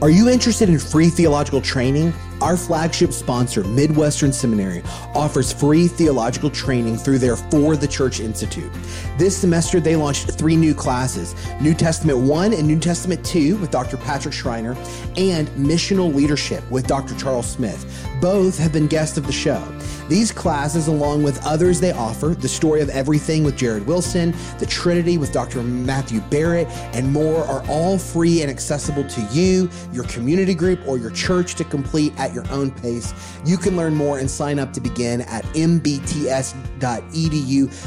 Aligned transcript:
Are 0.00 0.10
you 0.10 0.28
interested 0.28 0.68
in 0.68 0.78
free 0.78 1.08
theological 1.08 1.60
training? 1.60 2.14
Our 2.40 2.56
flagship 2.56 3.12
sponsor, 3.12 3.64
Midwestern 3.64 4.32
Seminary, 4.32 4.80
offers 5.12 5.52
free 5.52 5.88
theological 5.88 6.50
training 6.50 6.98
through 6.98 7.18
their 7.18 7.34
For 7.34 7.76
the 7.76 7.88
Church 7.88 8.20
Institute. 8.20 8.70
This 9.16 9.36
semester, 9.36 9.80
they 9.80 9.96
launched 9.96 10.30
three 10.30 10.54
new 10.54 10.72
classes 10.72 11.34
New 11.60 11.74
Testament 11.74 12.16
1 12.16 12.52
and 12.52 12.64
New 12.64 12.78
Testament 12.78 13.26
2 13.26 13.56
with 13.56 13.72
Dr. 13.72 13.96
Patrick 13.96 14.34
Schreiner, 14.34 14.76
and 15.16 15.48
Missional 15.48 16.14
Leadership 16.14 16.62
with 16.70 16.86
Dr. 16.86 17.16
Charles 17.16 17.50
Smith. 17.50 17.84
Both 18.20 18.56
have 18.56 18.72
been 18.72 18.86
guests 18.86 19.18
of 19.18 19.26
the 19.26 19.32
show. 19.32 19.60
These 20.08 20.32
classes, 20.32 20.88
along 20.88 21.22
with 21.22 21.44
others 21.44 21.80
they 21.80 21.92
offer, 21.92 22.28
The 22.28 22.48
Story 22.48 22.80
of 22.80 22.88
Everything 22.88 23.44
with 23.44 23.56
Jared 23.56 23.86
Wilson, 23.86 24.34
The 24.58 24.66
Trinity 24.66 25.18
with 25.18 25.32
Dr. 25.32 25.62
Matthew 25.62 26.20
Barrett, 26.22 26.66
and 26.94 27.12
more, 27.12 27.44
are 27.44 27.62
all 27.68 27.98
free 27.98 28.40
and 28.42 28.50
accessible 28.50 29.04
to 29.04 29.20
you, 29.32 29.68
your 29.92 30.04
community 30.04 30.54
group, 30.54 30.80
or 30.86 30.96
your 30.96 31.10
church 31.10 31.54
to 31.56 31.64
complete 31.64 32.18
at 32.18 32.32
your 32.32 32.50
own 32.50 32.70
pace. 32.70 33.12
You 33.44 33.58
can 33.58 33.76
learn 33.76 33.94
more 33.94 34.18
and 34.18 34.30
sign 34.30 34.58
up 34.58 34.72
to 34.72 34.80
begin 34.80 35.20
at 35.22 35.44
mbts.edu 35.44 36.46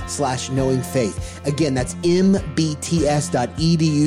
slash 0.09 0.49
knowing 0.49 0.81
faith. 0.81 1.41
Again, 1.45 1.73
that's 1.73 1.95
mbts.edu 1.95 2.51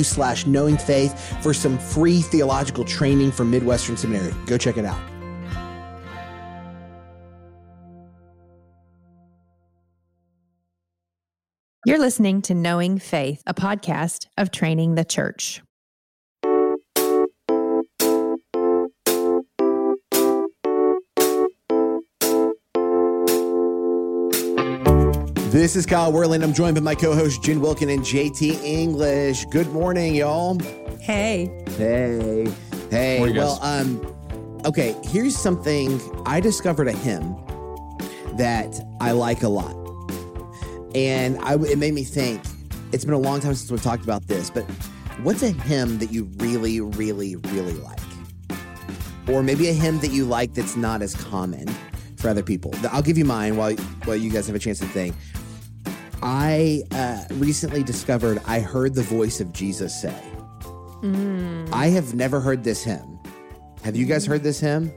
slash 0.05 0.45
knowing 0.45 0.77
faith 0.77 1.43
for 1.43 1.53
some 1.53 1.77
free 1.77 2.21
theological 2.21 2.85
training 2.85 3.31
from 3.31 3.51
Midwestern 3.51 3.97
Seminary. 3.97 4.33
Go 4.45 4.57
check 4.57 4.77
it 4.77 4.85
out. 4.85 5.14
You're 11.87 11.99
listening 11.99 12.41
to 12.41 12.55
Knowing 12.55 12.97
Faith, 12.97 13.43
a 13.45 13.53
podcast 13.53 14.25
of 14.39 14.49
Training 14.49 14.95
the 14.95 15.05
Church. 15.05 15.61
This 25.51 25.75
is 25.75 25.85
Kyle 25.85 26.11
Worley. 26.11 26.41
I'm 26.41 26.55
joined 26.55 26.73
by 26.73 26.81
my 26.81 26.95
co-host 26.95 27.43
Jen 27.43 27.61
Wilkin 27.61 27.91
and 27.91 28.01
JT 28.01 28.63
English. 28.63 29.45
Good 29.45 29.71
morning, 29.71 30.15
y'all. 30.15 30.57
Hey. 30.99 31.51
Hey. 31.77 32.51
Hey. 32.89 33.19
Morning, 33.19 33.37
well, 33.37 33.59
um, 33.61 34.61
okay, 34.65 34.95
here's 35.03 35.37
something 35.37 36.01
I 36.25 36.39
discovered 36.39 36.87
a 36.87 36.93
hymn 36.93 37.35
that 38.37 38.81
I 38.99 39.11
like 39.11 39.43
a 39.43 39.49
lot. 39.49 39.84
And 40.95 41.37
I, 41.39 41.55
it 41.55 41.77
made 41.77 41.93
me 41.93 42.03
think, 42.03 42.41
it's 42.93 43.03
been 43.03 43.13
a 43.13 43.19
long 43.19 43.41
time 43.41 43.53
since 43.53 43.69
we've 43.69 43.83
talked 43.83 44.05
about 44.05 44.27
this, 44.27 44.49
but 44.49 44.63
what's 45.23 45.43
a 45.43 45.49
hymn 45.51 45.99
that 45.99 46.11
you 46.11 46.23
really, 46.37 46.79
really, 46.79 47.35
really 47.35 47.73
like? 47.73 47.99
Or 49.27 49.43
maybe 49.43 49.67
a 49.67 49.73
hymn 49.73 49.99
that 49.99 50.11
you 50.11 50.23
like 50.23 50.53
that's 50.53 50.77
not 50.77 51.01
as 51.01 51.13
common 51.13 51.67
for 52.15 52.29
other 52.29 52.43
people. 52.43 52.73
I'll 52.91 53.01
give 53.01 53.17
you 53.17 53.25
mine 53.25 53.57
while, 53.57 53.73
while 54.05 54.15
you 54.15 54.29
guys 54.29 54.47
have 54.47 54.55
a 54.55 54.59
chance 54.59 54.79
to 54.79 54.85
think. 54.85 55.15
I 56.23 56.83
uh, 56.91 57.25
recently 57.33 57.83
discovered 57.83 58.41
I 58.47 58.61
heard 58.61 58.95
the 58.95 59.03
voice 59.03 59.41
of 59.41 59.51
Jesus 59.51 59.99
say. 60.01 60.17
I 61.73 61.87
have 61.87 62.15
never 62.15 62.39
heard 62.39 62.63
this 62.63 62.83
hymn. 62.83 63.19
Have 63.83 63.97
you 63.97 64.05
guys 64.05 64.25
heard 64.25 64.43
this 64.43 64.61
hymn? 64.61 64.93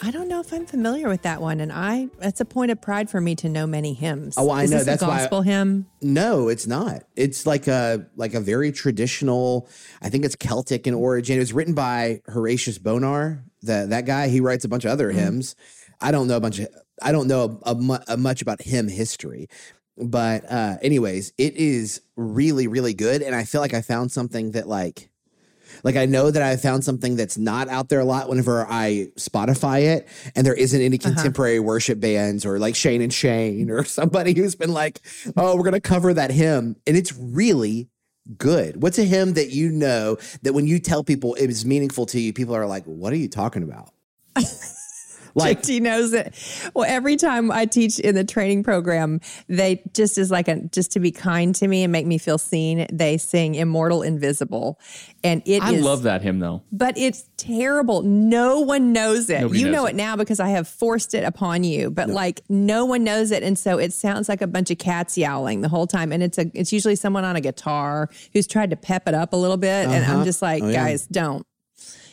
I 0.00 0.10
don't 0.10 0.28
know 0.28 0.40
if 0.40 0.52
I'm 0.52 0.64
familiar 0.66 1.08
with 1.08 1.22
that 1.22 1.40
one, 1.40 1.60
and 1.60 1.72
I 1.72 2.08
it's 2.20 2.40
a 2.40 2.44
point 2.44 2.70
of 2.70 2.80
pride 2.80 3.10
for 3.10 3.20
me 3.20 3.34
to 3.36 3.48
know 3.48 3.66
many 3.66 3.94
hymns. 3.94 4.34
Oh, 4.38 4.50
I 4.50 4.62
Is 4.64 4.70
know. 4.70 4.76
This 4.78 4.86
That's 4.86 5.02
a 5.02 5.06
why 5.08 5.14
I- 5.14 5.18
gospel 5.20 5.42
hymn. 5.42 5.86
No, 6.00 6.48
it's 6.48 6.66
not. 6.66 7.02
It's 7.16 7.46
like 7.46 7.66
a 7.66 8.06
like 8.16 8.34
a 8.34 8.40
very 8.40 8.70
traditional. 8.72 9.68
I 10.00 10.08
think 10.08 10.24
it's 10.24 10.36
Celtic 10.36 10.86
in 10.86 10.94
origin. 10.94 11.36
It 11.36 11.40
was 11.40 11.52
written 11.52 11.74
by 11.74 12.22
Horatius 12.28 12.78
Bonar. 12.78 13.42
That 13.62 13.90
that 13.90 14.06
guy. 14.06 14.28
He 14.28 14.40
writes 14.40 14.64
a 14.64 14.68
bunch 14.68 14.84
of 14.84 14.90
other 14.92 15.10
hymns. 15.10 15.56
I 16.00 16.10
don't 16.12 16.28
know 16.28 16.36
a 16.36 16.40
bunch 16.40 16.60
of. 16.60 16.68
I 17.02 17.10
don't 17.12 17.26
know 17.28 17.58
a, 17.64 17.74
mu- 17.74 17.98
a 18.06 18.16
much 18.16 18.40
about 18.42 18.62
hymn 18.62 18.88
history. 18.88 19.48
But 19.96 20.44
uh 20.50 20.76
anyways, 20.80 21.32
it 21.38 21.56
is 21.56 22.00
really 22.14 22.68
really 22.68 22.94
good, 22.94 23.20
and 23.22 23.34
I 23.34 23.44
feel 23.44 23.60
like 23.60 23.74
I 23.74 23.82
found 23.82 24.12
something 24.12 24.52
that 24.52 24.68
like. 24.68 25.10
Like 25.84 25.96
I 25.96 26.06
know 26.06 26.30
that 26.30 26.42
I 26.42 26.56
found 26.56 26.84
something 26.84 27.16
that's 27.16 27.38
not 27.38 27.68
out 27.68 27.88
there 27.88 28.00
a 28.00 28.04
lot 28.04 28.28
whenever 28.28 28.66
I 28.68 29.08
Spotify 29.16 29.96
it, 29.96 30.08
and 30.34 30.46
there 30.46 30.54
isn't 30.54 30.80
any 30.80 30.98
uh-huh. 30.98 31.14
contemporary 31.14 31.60
worship 31.60 32.00
bands 32.00 32.44
or 32.44 32.58
like 32.58 32.74
Shane 32.74 33.02
and 33.02 33.12
Shane 33.12 33.70
or 33.70 33.84
somebody 33.98 34.34
who's 34.34 34.54
been 34.54 34.72
like, 34.72 35.00
"Oh, 35.36 35.56
we're 35.56 35.64
gonna 35.64 35.80
cover 35.80 36.14
that 36.14 36.30
hymn," 36.30 36.76
and 36.86 36.96
it's 36.96 37.16
really 37.16 37.88
good. 38.36 38.82
What's 38.82 38.98
a 38.98 39.04
hymn 39.04 39.34
that 39.34 39.50
you 39.50 39.70
know 39.70 40.18
that 40.42 40.52
when 40.52 40.66
you 40.66 40.78
tell 40.78 41.02
people 41.02 41.34
it 41.34 41.48
is 41.48 41.64
meaningful 41.64 42.06
to 42.06 42.20
you, 42.20 42.32
people 42.32 42.54
are 42.54 42.66
like, 42.66 42.84
"What 42.84 43.12
are 43.12 43.16
you 43.16 43.28
talking 43.28 43.62
about?" 43.62 43.90
like, 45.34 45.62
JT 45.62 45.80
knows 45.82 46.12
it. 46.12 46.34
Well, 46.74 46.84
every 46.88 47.16
time 47.16 47.50
I 47.50 47.66
teach 47.66 47.98
in 47.98 48.14
the 48.14 48.24
training 48.24 48.62
program, 48.62 49.20
they 49.48 49.82
just 49.94 50.18
as 50.18 50.30
like 50.30 50.48
a 50.48 50.60
just 50.72 50.92
to 50.92 51.00
be 51.00 51.10
kind 51.10 51.54
to 51.56 51.68
me 51.68 51.82
and 51.82 51.92
make 51.92 52.06
me 52.06 52.18
feel 52.18 52.38
seen. 52.38 52.86
They 52.92 53.18
sing 53.18 53.54
"Immortal 53.54 54.02
Invisible," 54.02 54.78
and 55.24 55.42
it 55.46 55.62
I 55.62 55.74
is- 55.74 55.84
love 55.84 56.02
that 56.04 56.22
hymn 56.22 56.38
though. 56.38 56.62
But 56.72 56.96
it's 56.98 57.24
terrible. 57.36 58.02
No 58.02 58.60
one 58.60 58.92
knows 58.92 59.30
it. 59.30 59.40
Nobody 59.40 59.60
you 59.60 59.66
knows 59.66 59.74
know 59.74 59.86
it. 59.86 59.90
it 59.90 59.96
now 59.96 60.16
because 60.16 60.40
I 60.40 60.48
have 60.50 60.68
forced 60.68 61.14
it 61.14 61.24
upon 61.24 61.64
you. 61.64 61.90
But 61.90 62.08
like 62.10 62.40
no 62.48 62.84
one 62.84 63.04
knows 63.04 63.30
it, 63.30 63.42
and 63.42 63.58
so 63.58 63.78
it 63.78 63.92
sounds 63.92 64.28
like 64.28 64.42
a 64.42 64.46
bunch 64.46 64.70
of 64.70 64.78
cats 64.78 65.16
yowling 65.18 65.60
the 65.60 65.68
whole 65.68 65.86
time. 65.86 66.12
And 66.12 66.22
it's 66.22 66.38
a 66.38 66.50
it's 66.54 66.72
usually 66.72 66.96
someone 66.96 67.24
on 67.24 67.36
a 67.36 67.40
guitar 67.40 68.08
who's 68.32 68.46
tried 68.46 68.70
to 68.70 68.76
pep 68.76 69.08
it 69.08 69.14
up 69.14 69.32
a 69.32 69.36
little 69.36 69.56
bit. 69.56 69.86
And 69.88 70.04
Uh-huh. 70.04 70.18
I'm 70.18 70.24
just 70.24 70.42
like, 70.42 70.62
Oh, 70.62 70.68
yeah. 70.68 70.84
guys, 70.86 71.06
don't. 71.06 71.44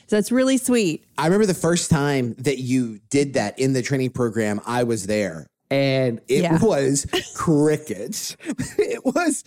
So 0.07 0.17
it's 0.17 0.31
really 0.31 0.57
sweet. 0.57 1.03
I 1.17 1.25
remember 1.25 1.45
the 1.45 1.53
first 1.53 1.89
time 1.89 2.35
that 2.39 2.59
you 2.59 2.99
did 3.09 3.33
that 3.33 3.57
in 3.59 3.73
the 3.73 3.81
training 3.81 4.11
program. 4.11 4.61
I 4.65 4.83
was 4.83 5.07
there. 5.07 5.47
And 5.71 6.21
it 6.27 6.43
Yeah. 6.43 6.59
was 6.63 7.07
crickets. 7.35 8.37
it 8.77 9.03
was 9.03 9.43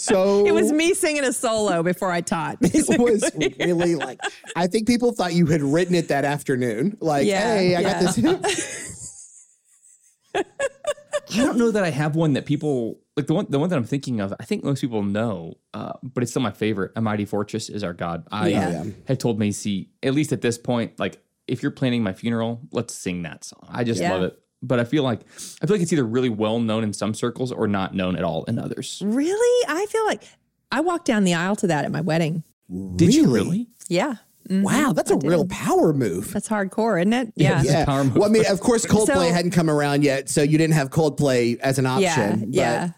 so. 0.00 0.46
It 0.46 0.52
was 0.52 0.72
me 0.72 0.94
singing 0.94 1.24
a 1.24 1.32
solo 1.32 1.82
before 1.82 2.10
I 2.10 2.22
taught. 2.22 2.56
It 2.62 2.98
was 2.98 3.30
really 3.58 3.94
like. 3.94 4.18
I 4.56 4.66
think 4.66 4.86
people 4.86 5.12
thought 5.12 5.34
you 5.34 5.44
had 5.46 5.60
written 5.62 5.94
it 5.94 6.08
that 6.08 6.24
afternoon. 6.24 6.96
Like, 7.00 7.26
Yeah, 7.26 7.54
hey, 7.54 7.76
I 7.76 7.80
yeah. 7.80 8.02
got 8.02 8.42
this. 8.42 9.44
I 11.32 11.36
don't 11.36 11.58
know 11.58 11.70
that 11.70 11.84
I 11.84 11.90
have 11.90 12.16
one 12.16 12.32
that 12.34 12.46
people 12.46 13.00
like 13.16 13.26
the 13.26 13.34
one 13.34 13.46
the 13.48 13.58
one 13.58 13.68
that 13.70 13.76
I'm 13.76 13.84
thinking 13.84 14.20
of. 14.20 14.32
I 14.40 14.44
think 14.44 14.64
most 14.64 14.80
people 14.80 15.02
know, 15.02 15.54
uh, 15.74 15.92
but 16.02 16.22
it's 16.22 16.32
still 16.32 16.42
my 16.42 16.50
favorite. 16.50 16.92
A 16.96 17.00
mighty 17.00 17.24
fortress 17.24 17.68
is 17.68 17.82
our 17.84 17.92
God. 17.94 18.26
I 18.30 18.48
Yeah. 18.48 18.70
Yeah. 18.84 18.84
had 19.06 19.20
told 19.20 19.38
Macy 19.38 19.90
at 20.02 20.14
least 20.14 20.32
at 20.32 20.40
this 20.40 20.58
point, 20.58 20.98
like 20.98 21.20
if 21.46 21.62
you're 21.62 21.70
planning 21.72 22.02
my 22.02 22.12
funeral, 22.12 22.60
let's 22.72 22.94
sing 22.94 23.22
that 23.22 23.44
song. 23.44 23.66
I 23.68 23.84
just 23.84 24.00
Yeah. 24.00 24.12
love 24.12 24.22
it. 24.22 24.38
But 24.62 24.80
I 24.80 24.84
feel 24.84 25.02
like 25.02 25.20
I 25.62 25.66
feel 25.66 25.74
like 25.76 25.82
it's 25.82 25.92
either 25.92 26.04
really 26.06 26.28
well 26.30 26.58
known 26.60 26.82
in 26.84 26.92
some 26.92 27.14
circles 27.14 27.52
or 27.52 27.68
not 27.68 27.94
known 27.94 28.16
at 28.16 28.24
all 28.24 28.44
in 28.44 28.58
others. 28.58 29.00
really? 29.04 29.66
I 29.68 29.86
feel 29.86 30.04
like 30.06 30.22
I 30.72 30.80
walked 30.80 31.06
down 31.06 31.24
the 31.24 31.34
aisle 31.34 31.56
to 31.56 31.66
that 31.68 31.84
at 31.84 31.90
my 31.92 32.00
wedding. 32.00 32.42
Did 32.96 33.14
you 33.14 33.28
really? 33.32 33.68
Yeah. 33.88 34.16
Mhm. 34.48 34.62
Wow, 34.62 34.92
that's 34.94 35.10
a 35.10 35.16
real 35.16 35.46
power 35.46 35.92
move. 35.92 36.32
That's 36.32 36.48
hardcore, 36.48 36.98
isn't 37.00 37.12
it? 37.12 37.32
Yeah. 37.36 37.60
It's 37.60 37.68
a 37.68 37.72
Yeah. 37.72 37.84
power. 37.84 38.04
Well, 38.04 38.24
I 38.24 38.28
mean, 38.28 38.44
of 38.48 38.60
course, 38.60 38.86
Coldplay 38.86 39.06
So- 39.28 39.32
hadn't 39.32 39.50
come 39.50 39.68
around 39.68 40.04
yet, 40.04 40.28
so 40.30 40.42
you 40.42 40.56
didn't 40.58 40.74
have 40.74 40.90
Coldplay 40.90 41.58
as 41.60 41.78
an 41.78 41.86
option. 41.86 42.06
Yeah, 42.08 42.36
but- 42.36 42.48
yeah. 42.50 42.88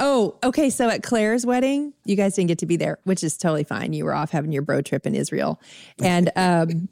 Oh, 0.00 0.36
okay. 0.42 0.70
So 0.70 0.88
at 0.88 1.02
Claire's 1.02 1.44
wedding, 1.44 1.92
you 2.06 2.16
guys 2.16 2.34
didn't 2.36 2.48
get 2.48 2.58
to 2.58 2.66
be 2.66 2.76
there, 2.76 2.98
which 3.04 3.22
is 3.22 3.36
totally 3.36 3.64
fine. 3.64 3.92
You 3.92 4.06
were 4.06 4.14
off 4.14 4.30
having 4.30 4.50
your 4.50 4.62
bro 4.62 4.80
trip 4.80 5.06
in 5.06 5.14
Israel, 5.14 5.60
and 6.02 6.30
um, 6.36 6.88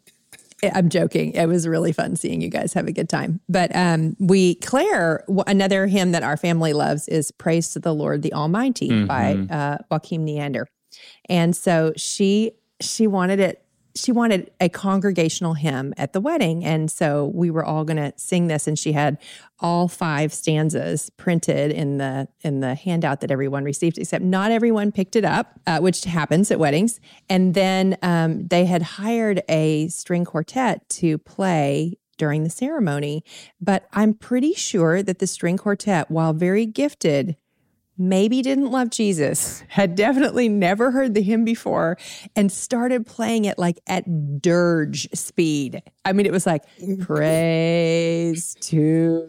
I'm 0.74 0.90
joking. 0.90 1.32
It 1.32 1.46
was 1.48 1.66
really 1.66 1.92
fun 1.92 2.16
seeing 2.16 2.42
you 2.42 2.50
guys 2.50 2.74
have 2.74 2.86
a 2.86 2.92
good 2.92 3.08
time. 3.08 3.40
But 3.48 3.74
um, 3.74 4.14
we, 4.20 4.56
Claire, 4.56 5.24
another 5.46 5.86
hymn 5.86 6.12
that 6.12 6.22
our 6.22 6.36
family 6.36 6.74
loves 6.74 7.08
is 7.08 7.30
"Praise 7.30 7.70
to 7.70 7.78
the 7.78 7.94
Lord 7.94 8.20
the 8.20 8.34
Almighty" 8.34 9.06
by 9.06 9.36
uh, 9.50 9.78
Joachim 9.90 10.24
Neander, 10.26 10.66
and 11.30 11.56
so 11.56 11.94
she 11.96 12.52
she 12.78 13.06
wanted 13.06 13.40
it 13.40 13.61
she 13.94 14.12
wanted 14.12 14.50
a 14.60 14.68
congregational 14.68 15.54
hymn 15.54 15.92
at 15.96 16.12
the 16.12 16.20
wedding. 16.20 16.64
And 16.64 16.90
so 16.90 17.30
we 17.34 17.50
were 17.50 17.64
all 17.64 17.84
going 17.84 17.98
to 17.98 18.12
sing 18.16 18.46
this. 18.46 18.66
And 18.66 18.78
she 18.78 18.92
had 18.92 19.18
all 19.60 19.88
five 19.88 20.32
stanzas 20.32 21.10
printed 21.10 21.70
in 21.70 21.98
the 21.98 22.28
in 22.40 22.60
the 22.60 22.74
handout 22.74 23.20
that 23.20 23.30
everyone 23.30 23.64
received, 23.64 23.98
except 23.98 24.24
not 24.24 24.50
everyone 24.50 24.92
picked 24.92 25.16
it 25.16 25.24
up, 25.24 25.60
uh, 25.66 25.78
which 25.78 26.04
happens 26.04 26.50
at 26.50 26.58
weddings. 26.58 27.00
And 27.28 27.54
then 27.54 27.96
um, 28.02 28.46
they 28.48 28.64
had 28.64 28.82
hired 28.82 29.42
a 29.48 29.88
string 29.88 30.24
quartet 30.24 30.88
to 30.90 31.18
play 31.18 31.98
during 32.18 32.44
the 32.44 32.50
ceremony. 32.50 33.24
But 33.60 33.88
I'm 33.92 34.14
pretty 34.14 34.54
sure 34.54 35.02
that 35.02 35.18
the 35.18 35.26
string 35.26 35.56
quartet, 35.56 36.10
while 36.10 36.32
very 36.32 36.66
gifted, 36.66 37.36
maybe 37.98 38.42
didn't 38.42 38.70
love 38.70 38.90
Jesus, 38.90 39.62
had 39.68 39.94
definitely 39.94 40.48
never 40.48 40.90
heard 40.90 41.14
the 41.14 41.22
hymn 41.22 41.44
before, 41.44 41.98
and 42.34 42.50
started 42.50 43.06
playing 43.06 43.44
it 43.44 43.58
like 43.58 43.80
at 43.86 44.40
dirge 44.40 45.08
speed. 45.14 45.82
I 46.04 46.12
mean, 46.12 46.26
it 46.26 46.32
was 46.32 46.46
like, 46.46 46.62
praise 47.00 48.54
to 48.60 49.26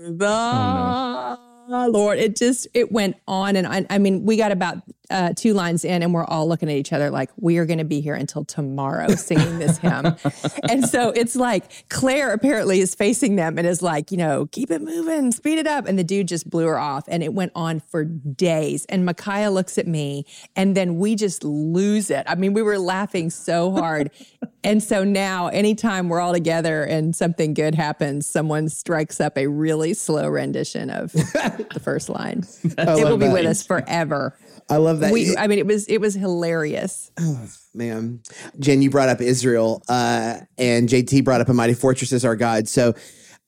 the 0.00 0.26
Oh 0.26 1.47
Lord, 1.68 2.18
it 2.18 2.36
just 2.36 2.66
it 2.72 2.90
went 2.90 3.16
on 3.26 3.56
and 3.56 3.66
on. 3.66 3.86
I 3.90 3.98
mean, 3.98 4.24
we 4.24 4.36
got 4.36 4.52
about 4.52 4.78
uh, 5.10 5.32
two 5.34 5.54
lines 5.54 5.84
in, 5.84 6.02
and 6.02 6.12
we're 6.12 6.24
all 6.24 6.48
looking 6.48 6.68
at 6.70 6.76
each 6.76 6.92
other 6.92 7.10
like 7.10 7.30
we 7.36 7.58
are 7.58 7.66
going 7.66 7.78
to 7.78 7.84
be 7.84 8.00
here 8.00 8.14
until 8.14 8.44
tomorrow 8.44 9.08
singing 9.14 9.58
this 9.58 9.78
hymn. 9.78 10.16
and 10.68 10.86
so 10.86 11.10
it's 11.10 11.36
like 11.36 11.88
Claire 11.88 12.32
apparently 12.32 12.80
is 12.80 12.94
facing 12.94 13.36
them 13.36 13.58
and 13.58 13.66
is 13.66 13.82
like, 13.82 14.10
you 14.10 14.16
know, 14.16 14.46
keep 14.46 14.70
it 14.70 14.82
moving, 14.82 15.32
speed 15.32 15.58
it 15.58 15.66
up, 15.66 15.86
and 15.86 15.98
the 15.98 16.04
dude 16.04 16.28
just 16.28 16.48
blew 16.48 16.66
her 16.66 16.78
off, 16.78 17.04
and 17.08 17.22
it 17.22 17.32
went 17.32 17.52
on 17.54 17.80
for 17.80 18.04
days. 18.04 18.84
And 18.86 19.04
Micaiah 19.04 19.50
looks 19.50 19.78
at 19.78 19.86
me, 19.86 20.26
and 20.56 20.76
then 20.76 20.96
we 20.96 21.14
just 21.14 21.44
lose 21.44 22.10
it. 22.10 22.24
I 22.26 22.34
mean, 22.34 22.52
we 22.52 22.62
were 22.62 22.78
laughing 22.78 23.30
so 23.30 23.72
hard. 23.72 24.10
and 24.64 24.82
so 24.82 25.04
now, 25.04 25.48
anytime 25.48 26.08
we're 26.08 26.20
all 26.20 26.32
together 26.32 26.84
and 26.84 27.14
something 27.16 27.54
good 27.54 27.74
happens, 27.74 28.26
someone 28.26 28.68
strikes 28.68 29.20
up 29.20 29.38
a 29.38 29.46
really 29.46 29.94
slow 29.94 30.28
rendition 30.28 30.90
of 30.90 31.14
the 31.74 31.80
first 31.80 32.08
line. 32.08 32.44
it 32.64 33.04
will 33.04 33.16
be 33.16 33.26
that. 33.26 33.32
with 33.32 33.46
us 33.46 33.66
forever. 33.66 34.38
I 34.70 34.76
love 34.76 35.00
that. 35.00 35.12
We, 35.12 35.36
I 35.36 35.46
mean, 35.46 35.58
it 35.58 35.66
was 35.66 35.86
it 35.86 35.98
was 36.00 36.14
hilarious. 36.14 37.10
Oh, 37.18 37.46
man. 37.74 38.20
Jen, 38.58 38.82
you 38.82 38.90
brought 38.90 39.08
up 39.08 39.20
Israel, 39.20 39.82
uh, 39.88 40.40
and 40.58 40.88
JT 40.88 41.24
brought 41.24 41.40
up 41.40 41.48
a 41.48 41.54
mighty 41.54 41.74
fortress 41.74 42.12
as 42.12 42.24
our 42.24 42.36
God. 42.36 42.68
So 42.68 42.94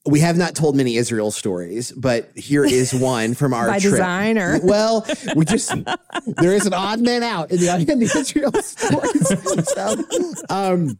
we 0.06 0.20
have 0.20 0.38
not 0.38 0.54
told 0.54 0.76
many 0.76 0.96
Israel 0.96 1.30
stories, 1.30 1.92
but 1.92 2.30
here 2.36 2.64
is 2.64 2.94
one 2.94 3.34
from 3.34 3.52
our 3.52 3.66
By 3.66 3.78
trip. 3.78 3.92
design, 3.92 4.38
or- 4.38 4.60
well, 4.64 5.06
we 5.36 5.44
just 5.44 5.72
there 6.26 6.54
is 6.54 6.66
an 6.66 6.72
odd 6.72 7.00
man 7.00 7.22
out 7.22 7.50
in 7.50 7.58
the, 7.58 7.86
in 7.92 7.98
the 7.98 8.10
Israel 8.16 8.52
stories. 8.62 9.68
So, 9.74 9.96
um, 10.48 10.98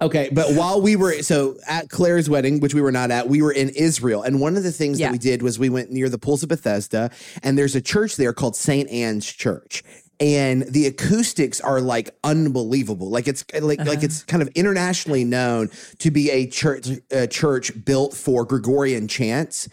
okay, 0.00 0.28
but 0.32 0.54
while 0.54 0.80
we 0.80 0.96
were 0.96 1.22
so 1.22 1.56
at 1.68 1.88
Claire's 1.88 2.28
wedding, 2.28 2.60
which 2.60 2.74
we 2.74 2.80
were 2.80 2.92
not 2.92 3.10
at, 3.10 3.28
we 3.28 3.42
were 3.42 3.52
in 3.52 3.70
Israel, 3.70 4.22
and 4.22 4.40
one 4.40 4.56
of 4.56 4.62
the 4.62 4.72
things 4.72 4.98
Yeah. 4.98 5.08
that 5.08 5.12
we 5.12 5.18
did 5.18 5.42
was 5.42 5.58
we 5.58 5.68
went 5.68 5.90
near 5.90 6.08
the 6.08 6.18
pools 6.18 6.42
of 6.42 6.48
Bethesda, 6.48 7.10
and 7.42 7.56
there's 7.56 7.74
a 7.74 7.80
church 7.80 8.16
there 8.16 8.32
called 8.32 8.56
Saint 8.56 8.90
Anne's 8.90 9.30
Church. 9.30 9.82
And 10.20 10.62
the 10.62 10.86
acoustics 10.86 11.60
are 11.60 11.80
like 11.80 12.08
unbelievable. 12.22 13.10
Like 13.10 13.26
it's 13.26 13.44
like 13.52 13.80
like 13.80 13.88
uh-huh. 13.88 13.98
it's 14.02 14.22
kind 14.22 14.42
of 14.42 14.48
internationally 14.54 15.24
known 15.24 15.70
to 15.98 16.10
be 16.12 16.30
a 16.30 16.46
church 16.46 16.86
a 17.10 17.26
church 17.26 17.72
built 17.84 18.14
for 18.14 18.44
Gregorian 18.44 19.08
chants 19.08 19.68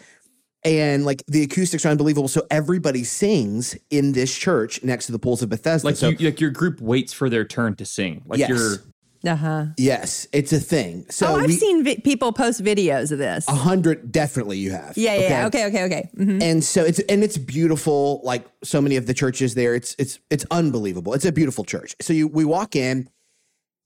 and 0.64 1.04
like 1.04 1.22
the 1.26 1.42
acoustics 1.42 1.84
are 1.84 1.90
unbelievable. 1.90 2.28
So 2.28 2.46
everybody 2.50 3.04
sings 3.04 3.76
in 3.90 4.12
this 4.12 4.36
church 4.36 4.82
next 4.82 5.06
to 5.06 5.12
the 5.12 5.18
pools 5.18 5.42
of 5.42 5.48
Bethesda. 5.48 5.86
Like 5.86 5.96
so 5.96 6.10
you, 6.10 6.26
like 6.26 6.40
your 6.40 6.50
group 6.50 6.80
waits 6.80 7.12
for 7.12 7.28
their 7.28 7.44
turn 7.44 7.74
to 7.76 7.84
sing. 7.84 8.22
Like 8.26 8.38
Yes. 8.38 8.48
you're 8.50 8.76
Uh 9.24 9.36
huh. 9.36 9.66
yes, 9.78 10.26
it's 10.32 10.52
a 10.52 10.58
thing. 10.58 11.06
So 11.10 11.26
Oh, 11.28 11.36
I've 11.36 11.46
we, 11.46 11.52
seen 11.52 11.84
vi- 11.84 12.00
people 12.00 12.32
post 12.32 12.62
videos 12.62 13.12
of 13.12 13.18
this. 13.18 13.46
a 13.48 13.52
hundred 13.54 14.10
definitely 14.10 14.58
you 14.58 14.72
have. 14.72 14.94
yeah, 14.96 15.14
yeah, 15.14 15.28
yeah. 15.28 15.46
Okay, 15.46 15.66
okay, 15.66 15.84
okay. 15.84 16.10
Mhm. 16.18 16.42
And 16.42 16.64
so 16.64 16.84
it's 16.84 16.98
and 17.00 17.22
it's 17.22 17.38
beautiful. 17.38 18.20
Like 18.24 18.44
so 18.64 18.80
many 18.80 18.96
of 18.96 19.06
the 19.06 19.14
churches 19.14 19.54
there, 19.54 19.74
it's 19.74 19.94
it's 19.98 20.18
it's 20.30 20.44
unbelievable. 20.50 21.14
It's 21.14 21.24
a 21.24 21.32
beautiful 21.32 21.64
church. 21.64 21.94
So 22.00 22.12
you 22.12 22.26
we 22.28 22.44
walk 22.44 22.74
in, 22.74 23.08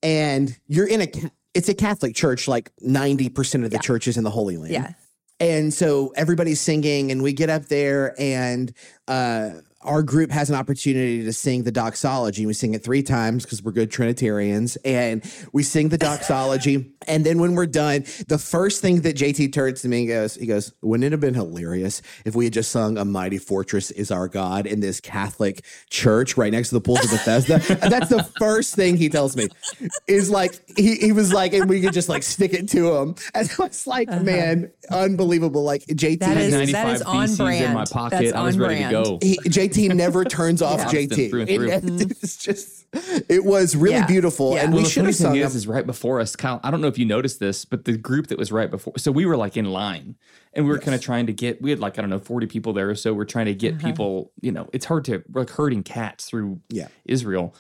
and 0.02 0.56
you're 0.68 0.86
in 0.86 1.02
a 1.02 1.08
it's 1.54 1.68
a 1.68 1.74
Catholic 1.74 2.14
church. 2.14 2.48
Like 2.48 2.70
ninety 2.80 3.28
percent 3.28 3.64
of 3.64 3.70
the 3.70 3.78
churches 3.78 4.16
in 4.16 4.24
the 4.24 4.30
Holy 4.30 4.56
Land. 4.56 4.72
Yeah. 4.72 4.92
And 5.38 5.72
so 5.74 6.14
everybody's 6.16 6.62
singing, 6.62 7.10
and 7.12 7.22
we 7.22 7.34
get 7.34 7.50
up 7.50 7.66
there, 7.66 8.14
and 8.18 8.72
uh, 9.06 9.50
our 9.86 10.02
group 10.02 10.30
has 10.30 10.50
an 10.50 10.56
opportunity 10.56 11.24
to 11.24 11.32
sing 11.32 11.62
the 11.62 11.72
doxology. 11.72 12.44
We 12.46 12.52
sing 12.52 12.74
it 12.74 12.82
three 12.84 13.02
times 13.02 13.44
because 13.44 13.62
we're 13.62 13.72
good 13.72 13.90
Trinitarians, 13.90 14.76
and 14.84 15.22
we 15.52 15.62
sing 15.62 15.88
the 15.88 15.98
doxology. 15.98 16.92
and 17.08 17.24
then 17.24 17.38
when 17.38 17.54
we're 17.54 17.66
done, 17.66 18.04
the 18.28 18.38
first 18.38 18.82
thing 18.82 19.02
that 19.02 19.16
JT 19.16 19.52
turns 19.52 19.82
to 19.82 19.88
me 19.88 20.00
and 20.00 20.08
goes, 20.08 20.34
he 20.34 20.46
goes, 20.46 20.72
"Wouldn't 20.82 21.04
it 21.06 21.12
have 21.12 21.20
been 21.20 21.34
hilarious 21.34 22.02
if 22.24 22.34
we 22.34 22.44
had 22.44 22.52
just 22.52 22.70
sung 22.70 22.98
"A 22.98 23.04
Mighty 23.04 23.38
Fortress 23.38 23.90
Is 23.92 24.10
Our 24.10 24.28
God" 24.28 24.66
in 24.66 24.80
this 24.80 25.00
Catholic 25.00 25.64
church 25.90 26.36
right 26.36 26.52
next 26.52 26.68
to 26.70 26.74
the 26.76 26.80
pools 26.80 27.04
of 27.04 27.10
Bethesda?" 27.10 27.58
that's 27.88 28.08
the 28.08 28.24
first 28.38 28.74
thing 28.74 28.96
he 28.96 29.08
tells 29.08 29.36
me. 29.36 29.48
Is 30.08 30.30
like 30.30 30.60
he, 30.76 30.96
he 30.96 31.12
was 31.12 31.32
like, 31.32 31.52
and 31.52 31.68
we 31.68 31.80
could 31.80 31.92
just 31.92 32.08
like 32.08 32.22
stick 32.22 32.52
it 32.52 32.68
to 32.70 32.94
him, 32.96 33.14
and 33.34 33.50
I 33.58 33.62
was 33.62 33.86
like, 33.86 34.08
man, 34.22 34.72
unbelievable. 34.90 35.62
Like 35.64 35.82
JT, 35.86 36.22
Uh-huh. 36.22 36.34
That 36.34 36.40
is- 36.42 36.52
95 36.52 36.72
that 36.86 36.94
is 36.96 37.02
on 37.02 37.26
VCs 37.28 37.30
in 37.60 37.64
my 37.66 37.72
brand. 37.74 37.90
pocket. 37.90 38.18
That's 38.20 38.32
I 38.32 38.42
was 38.42 38.56
on 38.56 38.62
ready 38.62 38.80
brand. 38.80 38.90
to 38.96 39.10
go. 39.10 39.18
he, 39.22 39.36
JT 39.38 39.75
never 39.76 40.24
turns 40.38 40.62
off 40.62 40.78
Yeah. 40.92 41.00
JT. 41.06 41.30
Through 41.30 41.40
and 41.42 41.50
It- 41.50 41.56
through. 41.82 42.06
it's 42.22 42.36
just, 42.36 42.86
it 43.28 43.44
was 43.44 43.74
really 43.76 43.96
Yeah. 43.96 44.06
beautiful, 44.06 44.54
Yeah. 44.54 44.62
and 44.64 44.72
Well, 44.72 44.78
we 44.80 44.84
the 44.84 44.90
should 44.90 45.04
have 45.06 45.14
thing 45.16 45.26
sung. 45.26 45.36
is, 45.36 45.54
is 45.54 45.66
right 45.66 45.86
before 45.86 46.20
us, 46.20 46.34
Kyle. 46.36 46.60
I 46.62 46.70
don't 46.70 46.80
know 46.80 46.88
if 46.88 46.98
you 46.98 47.04
noticed 47.04 47.40
this, 47.40 47.64
but 47.64 47.84
the 47.84 47.96
group 47.96 48.28
that 48.28 48.38
was 48.38 48.50
right 48.52 48.70
before, 48.70 48.94
so 48.98 49.12
we 49.12 49.26
were 49.26 49.36
like 49.36 49.56
in 49.56 49.66
line, 49.66 50.16
and 50.54 50.64
we 50.64 50.70
were 50.70 50.78
kind 50.78 50.94
of 50.94 51.00
trying 51.00 51.26
to 51.26 51.32
get. 51.32 51.60
We 51.60 51.70
had 51.70 51.80
like 51.80 51.98
I 51.98 52.02
don't 52.02 52.10
know, 52.10 52.18
forty 52.18 52.46
people 52.46 52.72
there, 52.72 52.94
so 52.94 53.12
we're 53.12 53.24
trying 53.24 53.46
to 53.46 53.54
get 53.54 53.74
Uh-huh. 53.74 53.86
people. 53.86 54.32
You 54.40 54.52
know, 54.52 54.68
it's 54.72 54.86
hard 54.86 55.04
to 55.06 55.22
we're 55.30 55.42
like 55.42 55.50
herding 55.50 55.82
cats 55.82 56.24
through 56.26 56.60
Yeah. 56.70 56.88
Israel, 57.04 57.54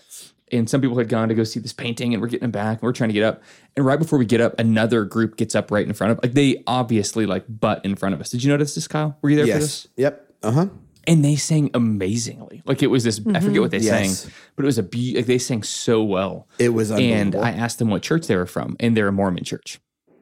and 0.52 0.70
some 0.70 0.80
people 0.80 0.96
had 0.96 1.08
gone 1.08 1.28
to 1.28 1.34
go 1.34 1.44
see 1.44 1.60
this 1.60 1.72
painting, 1.74 2.14
and 2.14 2.22
we're 2.22 2.28
getting 2.28 2.44
them 2.44 2.50
back, 2.52 2.78
and 2.78 2.82
we're 2.82 2.92
trying 2.92 3.10
to 3.10 3.14
get 3.14 3.24
up, 3.24 3.42
and 3.76 3.84
right 3.84 3.98
before 3.98 4.18
we 4.18 4.24
get 4.24 4.40
up, 4.40 4.58
another 4.58 5.04
group 5.04 5.36
gets 5.36 5.54
up 5.54 5.70
right 5.70 5.86
in 5.86 5.92
front 5.92 6.12
of. 6.12 6.20
Like 6.22 6.32
they 6.34 6.62
obviously 6.66 7.26
like 7.26 7.44
butt 7.48 7.84
in 7.84 7.96
front 7.96 8.14
of 8.14 8.20
us. 8.20 8.30
Did 8.30 8.42
you 8.44 8.50
notice 8.50 8.74
this, 8.74 8.88
Kyle? 8.88 9.18
Were 9.20 9.28
you 9.30 9.36
there 9.36 9.44
for 9.46 9.48
Yes. 9.48 9.60
this? 9.60 9.88
Yep. 9.96 10.32
Uh 10.42 10.50
huh. 10.52 10.66
And 11.06 11.24
they 11.24 11.36
sang 11.36 11.70
amazingly. 11.74 12.62
Like 12.66 12.82
it 12.82 12.88
was 12.88 13.04
this, 13.04 13.20
I 13.34 13.40
forget 13.40 13.60
what 13.62 13.70
they 13.70 13.78
Yes. 13.78 14.20
sang, 14.20 14.32
but 14.56 14.64
it 14.64 14.66
was 14.66 14.78
a 14.78 14.82
be- 14.82 15.14
like 15.16 15.26
they 15.26 15.38
sang 15.38 15.62
so 15.62 16.02
well. 16.02 16.48
It 16.58 16.70
was 16.70 16.90
and. 16.90 17.34
I 17.34 17.50
asked 17.50 17.78
them 17.78 17.88
what 17.90 18.02
church 18.02 18.26
they 18.26 18.36
were 18.36 18.46
from, 18.46 18.76
and 18.80 18.96
they're 18.96 19.08
a 19.08 19.12
Mormon 19.12 19.44
church. 19.44 19.78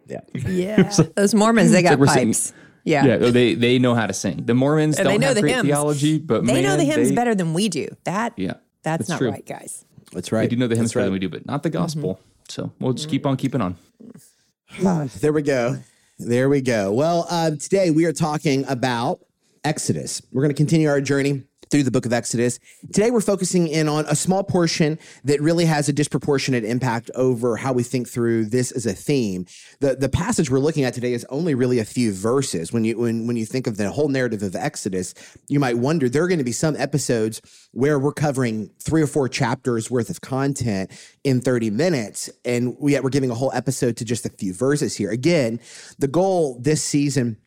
Yeah. 0.07 0.21
Yeah. 0.35 0.93
Those 1.17 1.35
Mormons, 1.35 1.71
they 1.73 1.83
got 1.83 1.91
like 1.91 1.99
we're 1.99 2.07
sitting- 2.09 2.29
pipes. 2.29 2.53
Yeah. 2.87 3.07
Yeah, 3.07 3.17
they 3.31 3.55
they 3.55 3.79
know 3.79 3.95
how 3.95 4.07
to 4.07 4.13
sing. 4.13 4.45
The 4.45 4.53
Mormons 4.55 4.99
And 4.99 5.09
don't 5.09 5.21
know 5.21 5.29
have 5.29 5.37
the 5.37 5.41
great 5.41 5.55
hymns. 5.55 5.67
theology, 5.67 6.19
but 6.19 6.45
They 6.45 6.61
know 6.63 6.77
the 6.77 6.85
hymns 6.85 7.09
they- 7.09 7.15
better 7.15 7.35
than 7.35 7.55
we 7.55 7.69
do. 7.71 7.89
That 8.05 8.35
Yeah, 8.37 8.55
that's, 8.83 8.99
that's 8.99 9.09
not 9.09 9.19
true. 9.19 9.31
right, 9.31 9.47
guys. 9.47 9.87
That's 10.13 10.31
right. 10.31 10.41
They 10.41 10.43
right. 10.45 10.51
do 10.51 10.57
know 10.57 10.67
the 10.69 10.77
hymns 10.77 10.89
That's 10.91 10.95
better 10.95 11.01
right. 11.05 11.07
than 11.07 11.13
we 11.15 11.19
do, 11.21 11.29
but 11.31 11.47
not 11.47 11.63
the 11.63 11.71
gospel. 11.71 12.21
So 12.51 12.73
we'll 12.81 12.93
just 12.93 13.09
keep 13.09 13.25
on 13.27 13.37
keeping 13.39 13.63
on. 13.63 13.77
There 15.21 15.33
we 15.33 15.43
go. 15.43 15.79
There 16.19 16.49
we 16.49 16.61
go. 16.61 16.93
Well, 16.93 17.27
uh, 17.31 17.51
today 17.53 17.91
we 17.91 18.05
are 18.07 18.13
talking 18.13 18.65
about 18.69 19.21
Exodus. 19.65 20.23
We're 20.33 20.43
going 20.43 20.55
to 20.55 20.57
continue 20.57 20.89
our 20.89 21.01
journey 21.01 21.45
through 21.71 21.83
the 21.83 21.91
book 21.91 22.07
of 22.07 22.13
Exodus. 22.13 22.61
Today 22.93 23.11
we're 23.11 23.21
focusing 23.21 23.67
in 23.67 23.89
on 23.89 24.05
a 24.07 24.15
small 24.15 24.45
portion 24.45 24.99
that 25.25 25.41
really 25.41 25.65
has 25.65 25.89
a 25.89 25.93
disproportionate 25.93 26.65
impact 26.65 27.11
over 27.17 27.57
how 27.57 27.73
we 27.73 27.83
think 27.83 28.09
through 28.09 28.45
this 28.45 28.71
as 28.71 28.87
a 28.87 28.93
theme. 28.93 29.47
The 29.81 29.97
the 29.97 30.09
passage 30.09 30.51
we're 30.51 30.61
looking 30.61 30.85
at 30.85 30.95
today 30.95 31.15
is 31.15 31.27
only 31.31 31.55
really 31.55 31.79
a 31.79 31.85
few 31.85 32.13
verses. 32.13 32.73
When 32.73 32.85
you 32.85 32.99
when 32.99 33.27
when 33.27 33.37
you 33.37 33.47
think 33.47 33.67
of 33.67 33.77
the 33.77 33.91
whole 33.91 34.09
narrative 34.09 34.43
of 34.43 34.55
Exodus, 34.55 35.15
you 35.49 35.59
might 35.59 35.79
wonder 35.79 36.09
there 36.09 36.23
are 36.23 36.29
going 36.29 36.39
to 36.39 36.45
be 36.45 36.53
some 36.53 36.77
episodes 36.77 37.41
where 37.73 37.99
we're 37.99 38.13
covering 38.13 38.71
three 38.81 39.03
or 39.03 39.09
four 39.09 39.29
chapters 39.29 39.91
worth 39.91 40.11
of 40.11 40.21
content 40.21 40.93
in 41.25 41.41
30 41.41 41.71
minutes 41.71 42.31
and 42.45 42.77
yet 42.83 43.03
we're 43.03 43.11
giving 43.11 43.31
a 43.31 43.35
whole 43.35 43.51
episode 43.53 43.97
to 43.97 44.05
just 44.05 44.27
a 44.27 44.31
few 44.31 44.55
verses 44.55 44.97
here. 44.97 45.11
Again, 45.11 45.59
the 45.99 46.09
goal 46.09 46.59
this 46.61 46.83
season 46.83 47.39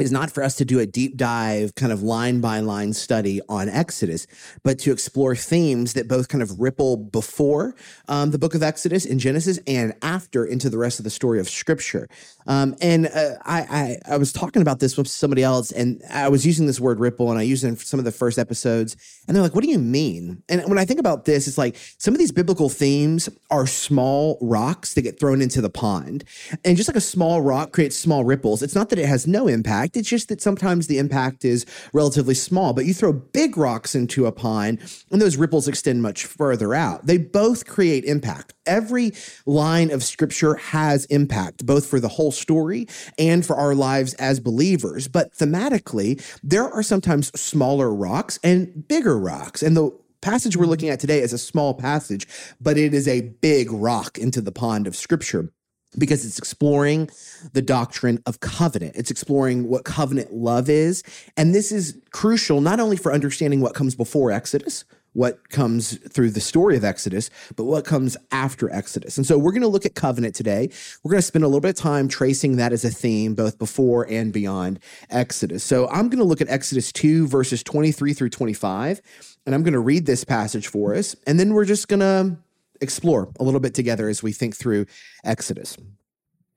is 0.00 0.12
not 0.12 0.30
for 0.30 0.42
us 0.42 0.56
to 0.56 0.64
do 0.64 0.78
a 0.78 0.86
deep 0.86 1.16
dive 1.16 1.74
kind 1.74 1.92
of 1.92 2.02
line 2.02 2.40
by 2.40 2.60
line 2.60 2.92
study 2.92 3.40
on 3.48 3.68
Exodus, 3.68 4.26
but 4.62 4.78
to 4.80 4.92
explore 4.92 5.34
themes 5.34 5.92
that 5.94 6.08
both 6.08 6.28
kind 6.28 6.42
of 6.42 6.60
ripple 6.60 6.96
before 6.96 7.74
um, 8.08 8.30
the 8.30 8.38
book 8.38 8.54
of 8.54 8.62
Exodus 8.62 9.04
in 9.04 9.18
Genesis 9.18 9.58
and 9.66 9.94
after 10.02 10.44
into 10.44 10.70
the 10.70 10.78
rest 10.78 10.98
of 10.98 11.04
the 11.04 11.10
story 11.10 11.40
of 11.40 11.48
Scripture. 11.48 12.08
Um, 12.46 12.74
and 12.80 13.06
uh, 13.06 13.34
I, 13.44 13.60
I 13.60 14.14
I 14.14 14.16
was 14.16 14.32
talking 14.32 14.62
about 14.62 14.80
this 14.80 14.96
with 14.96 15.08
somebody 15.08 15.42
else, 15.42 15.70
and 15.72 16.02
I 16.10 16.28
was 16.28 16.46
using 16.46 16.66
this 16.66 16.80
word 16.80 16.98
ripple, 16.98 17.30
and 17.30 17.38
I 17.38 17.42
used 17.42 17.64
it 17.64 17.68
in 17.68 17.76
some 17.76 18.00
of 18.00 18.04
the 18.04 18.12
first 18.12 18.38
episodes, 18.38 18.96
and 19.26 19.36
they're 19.36 19.42
like, 19.42 19.54
"What 19.54 19.62
do 19.62 19.70
you 19.70 19.78
mean?" 19.78 20.42
And 20.48 20.62
when 20.64 20.78
I 20.78 20.84
think 20.84 21.00
about 21.00 21.26
this, 21.26 21.46
it's 21.46 21.58
like 21.58 21.76
some 21.98 22.14
of 22.14 22.18
these 22.18 22.32
biblical 22.32 22.68
themes 22.68 23.28
are 23.50 23.66
small 23.66 24.38
rocks 24.40 24.94
that 24.94 25.02
get 25.02 25.20
thrown 25.20 25.42
into 25.42 25.60
the 25.60 25.70
pond, 25.70 26.24
and 26.64 26.76
just 26.76 26.88
like 26.88 26.96
a 26.96 27.00
small 27.00 27.40
rock 27.40 27.72
creates 27.72 27.96
small 27.96 28.24
ripples. 28.24 28.62
It's 28.62 28.74
not 28.74 28.88
that 28.90 28.98
it 28.98 29.06
has 29.06 29.26
no 29.26 29.46
impact; 29.46 29.89
it's 29.96 30.08
just 30.08 30.28
that 30.28 30.40
sometimes 30.40 30.86
the 30.86 30.98
impact 30.98 31.44
is 31.44 31.66
relatively 31.92 32.34
small. 32.34 32.72
But 32.72 32.86
you 32.86 32.94
throw 32.94 33.12
big 33.12 33.56
rocks 33.56 33.94
into 33.94 34.26
a 34.26 34.32
pond, 34.32 34.80
and 35.10 35.20
those 35.20 35.36
ripples 35.36 35.68
extend 35.68 36.02
much 36.02 36.24
further 36.24 36.74
out. 36.74 37.06
They 37.06 37.18
both 37.18 37.66
create 37.66 38.04
impact. 38.04 38.54
Every 38.66 39.12
line 39.46 39.90
of 39.90 40.02
scripture 40.02 40.54
has 40.54 41.04
impact, 41.06 41.66
both 41.66 41.86
for 41.86 42.00
the 42.00 42.08
whole 42.08 42.32
story 42.32 42.86
and 43.18 43.44
for 43.44 43.56
our 43.56 43.74
lives 43.74 44.14
as 44.14 44.40
believers. 44.40 45.08
But 45.08 45.34
thematically, 45.34 46.22
there 46.42 46.68
are 46.68 46.82
sometimes 46.82 47.28
smaller 47.40 47.92
rocks 47.94 48.38
and 48.42 48.86
bigger 48.88 49.18
rocks. 49.18 49.62
And 49.62 49.76
the 49.76 49.90
passage 50.20 50.56
we're 50.56 50.66
looking 50.66 50.88
at 50.88 51.00
today 51.00 51.20
is 51.20 51.32
a 51.32 51.38
small 51.38 51.74
passage, 51.74 52.26
but 52.60 52.76
it 52.76 52.94
is 52.94 53.08
a 53.08 53.22
big 53.40 53.72
rock 53.72 54.18
into 54.18 54.40
the 54.40 54.52
pond 54.52 54.86
of 54.86 54.94
scripture 54.94 55.52
because 55.98 56.24
it's 56.24 56.38
exploring 56.38 57.10
the 57.52 57.62
doctrine 57.62 58.22
of 58.26 58.40
covenant. 58.40 58.96
It's 58.96 59.10
exploring 59.10 59.68
what 59.68 59.84
covenant 59.84 60.32
love 60.32 60.68
is. 60.68 61.02
And 61.36 61.54
this 61.54 61.72
is 61.72 61.98
crucial 62.10 62.60
not 62.60 62.80
only 62.80 62.96
for 62.96 63.12
understanding 63.12 63.60
what 63.60 63.74
comes 63.74 63.94
before 63.94 64.30
Exodus, 64.30 64.84
what 65.12 65.50
comes 65.50 65.98
through 66.08 66.30
the 66.30 66.40
story 66.40 66.76
of 66.76 66.84
Exodus, 66.84 67.30
but 67.56 67.64
what 67.64 67.84
comes 67.84 68.16
after 68.30 68.72
Exodus. 68.72 69.16
And 69.16 69.26
so 69.26 69.36
we're 69.36 69.50
going 69.50 69.62
to 69.62 69.68
look 69.68 69.84
at 69.84 69.94
covenant 69.94 70.34
today. 70.34 70.70
We're 71.02 71.10
going 71.10 71.18
to 71.18 71.26
spend 71.26 71.44
a 71.44 71.48
little 71.48 71.60
bit 71.60 71.70
of 71.70 71.76
time 71.76 72.06
tracing 72.06 72.56
that 72.56 72.72
as 72.72 72.84
a 72.84 72.90
theme, 72.90 73.34
both 73.34 73.58
before 73.58 74.06
and 74.08 74.32
beyond 74.32 74.78
Exodus. 75.08 75.64
So 75.64 75.88
I'm 75.88 76.08
going 76.08 76.18
to 76.18 76.24
look 76.24 76.40
at 76.40 76.48
Exodus 76.48 76.92
2, 76.92 77.26
verses 77.26 77.62
23 77.62 78.12
through 78.12 78.30
25, 78.30 79.02
and 79.46 79.54
I'm 79.54 79.62
going 79.62 79.72
to 79.72 79.80
read 79.80 80.06
this 80.06 80.22
passage 80.22 80.68
for 80.68 80.94
us. 80.94 81.16
And 81.26 81.40
then 81.40 81.54
we're 81.54 81.64
just 81.64 81.88
going 81.88 82.00
to 82.00 82.36
explore 82.80 83.32
a 83.38 83.44
little 83.44 83.60
bit 83.60 83.74
together 83.74 84.08
as 84.08 84.22
we 84.22 84.32
think 84.32 84.56
through 84.56 84.86
Exodus. 85.24 85.76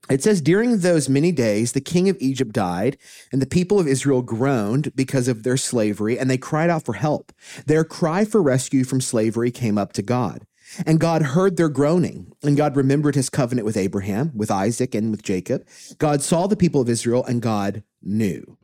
It 0.10 0.22
says, 0.22 0.42
During 0.42 0.80
those 0.80 1.08
many 1.08 1.32
days, 1.32 1.72
the 1.72 1.82
king 1.82 2.10
of 2.10 2.18
Egypt 2.20 2.52
died, 2.52 2.98
and 3.32 3.42
the 3.42 3.48
people 3.48 3.80
of 3.80 3.88
Israel 3.88 4.22
groaned 4.22 4.94
because 4.96 5.28
of 5.28 5.44
their 5.44 5.58
slavery, 5.58 6.20
and 6.20 6.30
they 6.30 6.38
cried 6.38 6.70
out 6.70 6.84
for 6.84 6.94
help. 6.94 7.32
Their 7.66 7.86
cry 7.86 8.26
for 8.26 8.42
rescue 8.42 8.84
from 8.84 9.02
slavery 9.02 9.52
came 9.52 9.78
up 9.78 9.94
to 9.94 10.02
God. 10.02 10.46
And 10.86 11.00
God 11.00 11.22
heard 11.22 11.56
their 11.56 11.70
groaning, 11.70 12.34
and 12.42 12.58
God 12.58 12.76
remembered 12.76 13.16
his 13.16 13.30
covenant 13.30 13.66
with 13.66 13.78
Abraham, 13.78 14.32
with 14.36 14.52
Isaac, 14.52 14.96
and 14.96 15.12
with 15.12 15.24
Jacob. 15.24 15.66
God 16.00 16.22
saw 16.22 16.48
the 16.48 16.56
people 16.56 16.82
of 16.82 16.90
Israel, 16.90 17.24
and 17.26 17.42
God 17.42 17.84
knew. 18.02 18.58